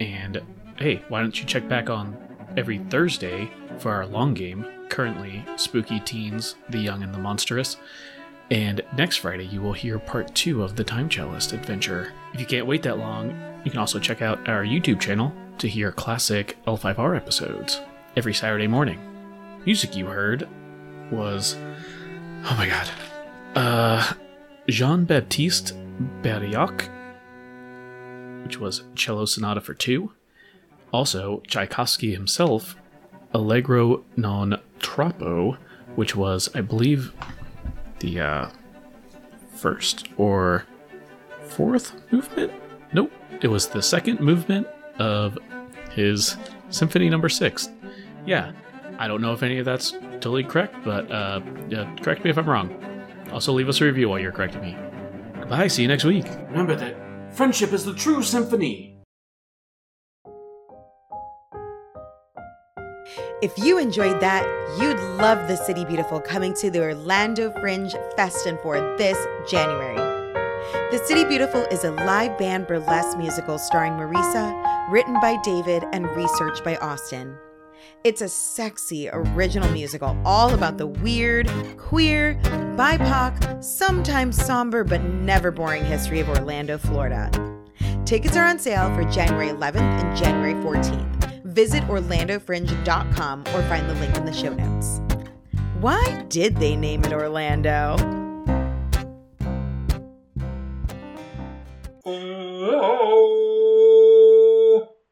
And 0.00 0.40
hey, 0.78 1.02
why 1.10 1.20
don't 1.20 1.38
you 1.38 1.44
check 1.44 1.68
back 1.68 1.90
on 1.90 2.16
every 2.58 2.78
Thursday 2.78 3.50
for 3.78 3.92
our 3.92 4.04
long 4.04 4.34
game? 4.34 4.66
Currently, 4.88 5.44
Spooky 5.56 6.00
Teens, 6.00 6.56
The 6.68 6.78
Young 6.78 7.04
and 7.04 7.14
the 7.14 7.18
Monstrous. 7.18 7.76
And 8.50 8.80
next 8.96 9.18
Friday, 9.18 9.46
you 9.46 9.60
will 9.60 9.72
hear 9.72 9.98
part 9.98 10.34
two 10.34 10.62
of 10.64 10.74
the 10.74 10.82
Time 10.82 11.08
Cellist 11.08 11.52
adventure. 11.52 12.12
If 12.34 12.40
you 12.40 12.46
can't 12.46 12.66
wait 12.66 12.82
that 12.82 12.98
long, 12.98 13.28
you 13.64 13.70
can 13.70 13.78
also 13.78 14.00
check 14.00 14.22
out 14.22 14.48
our 14.48 14.64
YouTube 14.64 15.00
channel 15.00 15.32
to 15.58 15.68
hear 15.68 15.92
classic 15.92 16.58
L5R 16.66 17.16
episodes 17.16 17.80
every 18.16 18.34
Saturday 18.34 18.66
morning. 18.66 18.98
Music 19.64 19.94
you 19.94 20.06
heard 20.06 20.48
was. 21.12 21.56
Oh 22.44 22.54
my 22.58 22.66
god. 22.66 22.90
Uh. 23.54 24.12
Jean 24.68 25.04
Baptiste 25.06 25.74
Barrière, 26.22 26.90
which 28.44 28.60
was 28.60 28.82
Cello 28.94 29.24
Sonata 29.24 29.62
for 29.62 29.72
Two. 29.72 30.12
Also, 30.92 31.42
Tchaikovsky 31.46 32.12
himself, 32.12 32.76
Allegro 33.34 34.04
non 34.16 34.60
troppo, 34.78 35.56
which 35.96 36.16
was, 36.16 36.48
I 36.54 36.60
believe, 36.62 37.12
the 38.00 38.20
uh, 38.20 38.48
first 39.54 40.08
or 40.16 40.64
fourth 41.48 41.92
movement. 42.12 42.52
Nope, 42.92 43.12
it 43.42 43.48
was 43.48 43.68
the 43.68 43.82
second 43.82 44.20
movement 44.20 44.66
of 44.98 45.38
his 45.90 46.36
Symphony 46.70 47.10
Number 47.10 47.28
Six. 47.28 47.68
Yeah, 48.24 48.52
I 48.98 49.08
don't 49.08 49.20
know 49.20 49.32
if 49.32 49.42
any 49.42 49.58
of 49.58 49.64
that's 49.64 49.92
totally 50.20 50.44
correct, 50.44 50.74
but 50.84 51.10
uh, 51.10 51.40
correct 52.00 52.24
me 52.24 52.30
if 52.30 52.38
I'm 52.38 52.48
wrong. 52.48 52.74
Also, 53.32 53.52
leave 53.52 53.68
us 53.68 53.80
a 53.80 53.84
review 53.84 54.08
while 54.08 54.18
you're 54.18 54.32
correcting 54.32 54.62
me. 54.62 54.76
Goodbye. 55.34 55.68
See 55.68 55.82
you 55.82 55.88
next 55.88 56.04
week. 56.04 56.24
Remember 56.48 56.74
that 56.76 57.34
friendship 57.34 57.72
is 57.72 57.84
the 57.84 57.94
true 57.94 58.22
symphony. 58.22 58.87
If 63.40 63.56
you 63.56 63.78
enjoyed 63.78 64.18
that, 64.18 64.44
you'd 64.80 64.98
love 65.16 65.46
The 65.46 65.54
City 65.54 65.84
Beautiful 65.84 66.20
coming 66.20 66.54
to 66.54 66.72
the 66.72 66.80
Orlando 66.80 67.52
Fringe 67.60 67.94
Festin 68.16 68.58
for 68.64 68.96
this 68.98 69.16
January. 69.48 69.94
The 70.90 71.00
City 71.04 71.22
Beautiful 71.22 71.60
is 71.70 71.84
a 71.84 71.92
live 71.92 72.36
band 72.36 72.66
burlesque 72.66 73.16
musical 73.16 73.56
starring 73.56 73.92
Marisa, 73.92 74.90
written 74.90 75.14
by 75.20 75.36
David, 75.44 75.84
and 75.92 76.08
researched 76.16 76.64
by 76.64 76.78
Austin. 76.78 77.36
It's 78.02 78.22
a 78.22 78.28
sexy, 78.28 79.08
original 79.08 79.70
musical 79.70 80.20
all 80.24 80.52
about 80.52 80.76
the 80.76 80.88
weird, 80.88 81.48
queer, 81.78 82.34
BIPOC, 82.74 83.62
sometimes 83.62 84.44
somber, 84.44 84.82
but 84.82 85.04
never 85.04 85.52
boring 85.52 85.84
history 85.84 86.18
of 86.18 86.28
Orlando, 86.28 86.76
Florida. 86.76 87.30
Tickets 88.04 88.36
are 88.36 88.46
on 88.46 88.58
sale 88.58 88.92
for 88.96 89.04
January 89.04 89.50
11th 89.50 89.76
and 89.76 90.16
January 90.16 90.54
14th. 90.54 91.17
Visit 91.58 91.82
orlandofringe.com 91.88 93.40
or 93.40 93.62
find 93.62 93.90
the 93.90 93.94
link 93.94 94.16
in 94.16 94.24
the 94.24 94.32
show 94.32 94.54
notes. 94.54 95.00
Why 95.80 96.24
did 96.28 96.54
they 96.58 96.76
name 96.76 97.02
it 97.02 97.12
Orlando? 97.12 97.96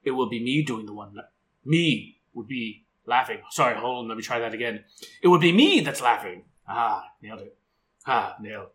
It 0.05 0.13
will 0.13 0.29
be 0.29 0.39
me 0.39 0.63
doing 0.63 0.87
the 0.87 0.95
one. 0.95 1.17
Me 1.65 2.21
would 2.33 2.47
be 2.47 2.85
laughing. 3.07 3.39
Sorry, 3.51 3.75
hold 3.75 4.05
on. 4.05 4.09
Let 4.09 4.17
me 4.17 4.23
try 4.23 4.39
that 4.39 4.55
again. 4.55 4.85
It 5.21 5.27
would 5.27 5.41
be 5.41 5.51
me 5.51 5.81
that's 5.81 6.01
laughing. 6.01 6.45
Ah, 6.69 7.07
nailed 7.21 7.41
it. 7.41 7.59
Ah, 8.07 8.37
nailed. 8.41 8.69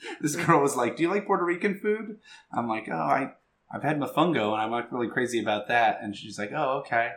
This 0.20 0.36
girl 0.36 0.60
was 0.62 0.76
like, 0.76 0.96
"Do 0.96 1.02
you 1.02 1.10
like 1.10 1.26
Puerto 1.26 1.44
Rican 1.44 1.78
food?" 1.78 2.18
I'm 2.52 2.68
like, 2.68 2.88
"Oh, 2.90 2.94
I 2.94 3.32
I've 3.72 3.82
had 3.82 3.98
mofongo 3.98 4.52
and 4.52 4.62
I'm 4.62 4.70
not 4.70 4.92
really 4.92 5.08
crazy 5.08 5.40
about 5.40 5.68
that." 5.68 5.98
And 6.02 6.16
she's 6.16 6.38
like, 6.38 6.52
"Oh, 6.54 6.78
okay." 6.80 7.10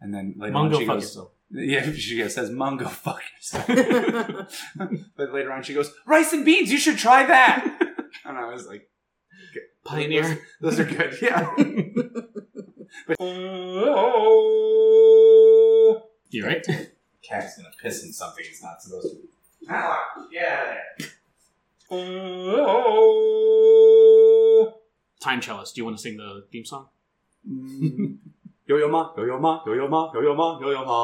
And 0.00 0.12
then 0.14 0.34
later 0.36 0.52
Mungo 0.52 0.76
on 0.76 0.80
she 0.80 0.86
goes, 0.86 1.02
yourself. 1.02 1.30
"Yeah," 1.50 1.92
she 1.92 2.18
goes, 2.18 2.34
says 2.34 2.50
"Mungo 2.50 2.88
fuck 2.88 3.22
yourself." 3.36 3.66
but 5.16 5.32
later 5.32 5.52
on 5.52 5.62
she 5.62 5.74
goes, 5.74 5.92
"Rice 6.06 6.32
and 6.32 6.44
beans, 6.44 6.72
you 6.72 6.78
should 6.78 6.98
try 6.98 7.24
that." 7.26 7.64
and 8.24 8.38
I 8.38 8.46
was 8.52 8.66
like, 8.66 8.88
Pioneer. 9.84 10.22
"Those, 10.60 10.78
those 10.78 10.80
are 10.80 10.84
good." 10.84 11.18
Yeah. 11.20 11.54
but 13.06 13.16
oh. 13.20 14.44
you're 16.30 16.46
right? 16.46 16.66
cat's 17.22 17.56
gonna 17.56 17.70
piss 17.82 18.04
in 18.04 18.12
something 18.12 18.44
it's 18.46 18.62
not 18.62 18.82
supposed 18.82 19.16
to. 19.16 19.16
Alex, 19.68 20.02
yeah. 20.30 20.76
Time 25.20 25.40
cellist. 25.42 25.74
Do 25.74 25.80
you 25.80 25.84
want 25.84 25.96
to 25.96 26.02
sing 26.02 26.16
the 26.16 26.46
theme 26.50 26.64
song? 26.64 26.88
Mm. 27.48 28.18
Yo 28.66 28.78
yo 28.78 28.88
ma, 28.88 29.12
yo 29.14 29.26
yo 29.26 29.38
ma, 29.38 29.62
yo 29.66 29.74
yo 29.74 29.86
ma, 29.88 30.10
yo 30.14 30.22
yo 30.22 30.34
ma, 30.34 30.58
yo 30.58 30.70
yo 30.70 30.84
ma. 30.86 30.94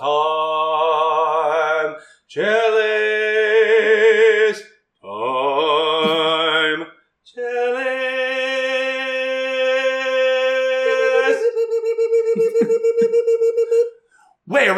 Time. 0.00 0.39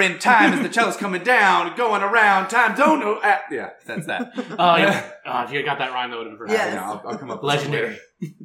In 0.01 0.19
time 0.19 0.53
as 0.55 0.67
the 0.67 0.73
cello's 0.73 0.97
coming 0.97 1.23
down, 1.23 1.77
going 1.77 2.03
around. 2.03 2.49
Time 2.49 2.75
don't 2.77 3.01
know. 3.01 3.17
Uh, 3.17 3.39
yeah, 3.51 3.71
that's 3.85 4.07
that. 4.07 4.33
Oh, 4.59 4.77
yeah. 4.77 5.11
Uh, 5.27 5.45
if 5.47 5.53
you 5.53 5.63
got 5.65 5.79
that 5.79 5.93
rhyme, 5.93 6.11
that 6.11 6.17
would 6.17 6.27
have 6.29 6.39
been 6.39 6.47
perfect. 6.47 6.59
Yes. 6.59 6.73
You 6.73 6.81
know, 6.81 6.87
I'll, 6.87 7.03
I'll 7.13 7.19
come 7.19 7.31
up 7.31 7.43
with 7.43 7.53
something 7.53 7.73
Legendary. 7.73 7.99
later. 8.21 8.35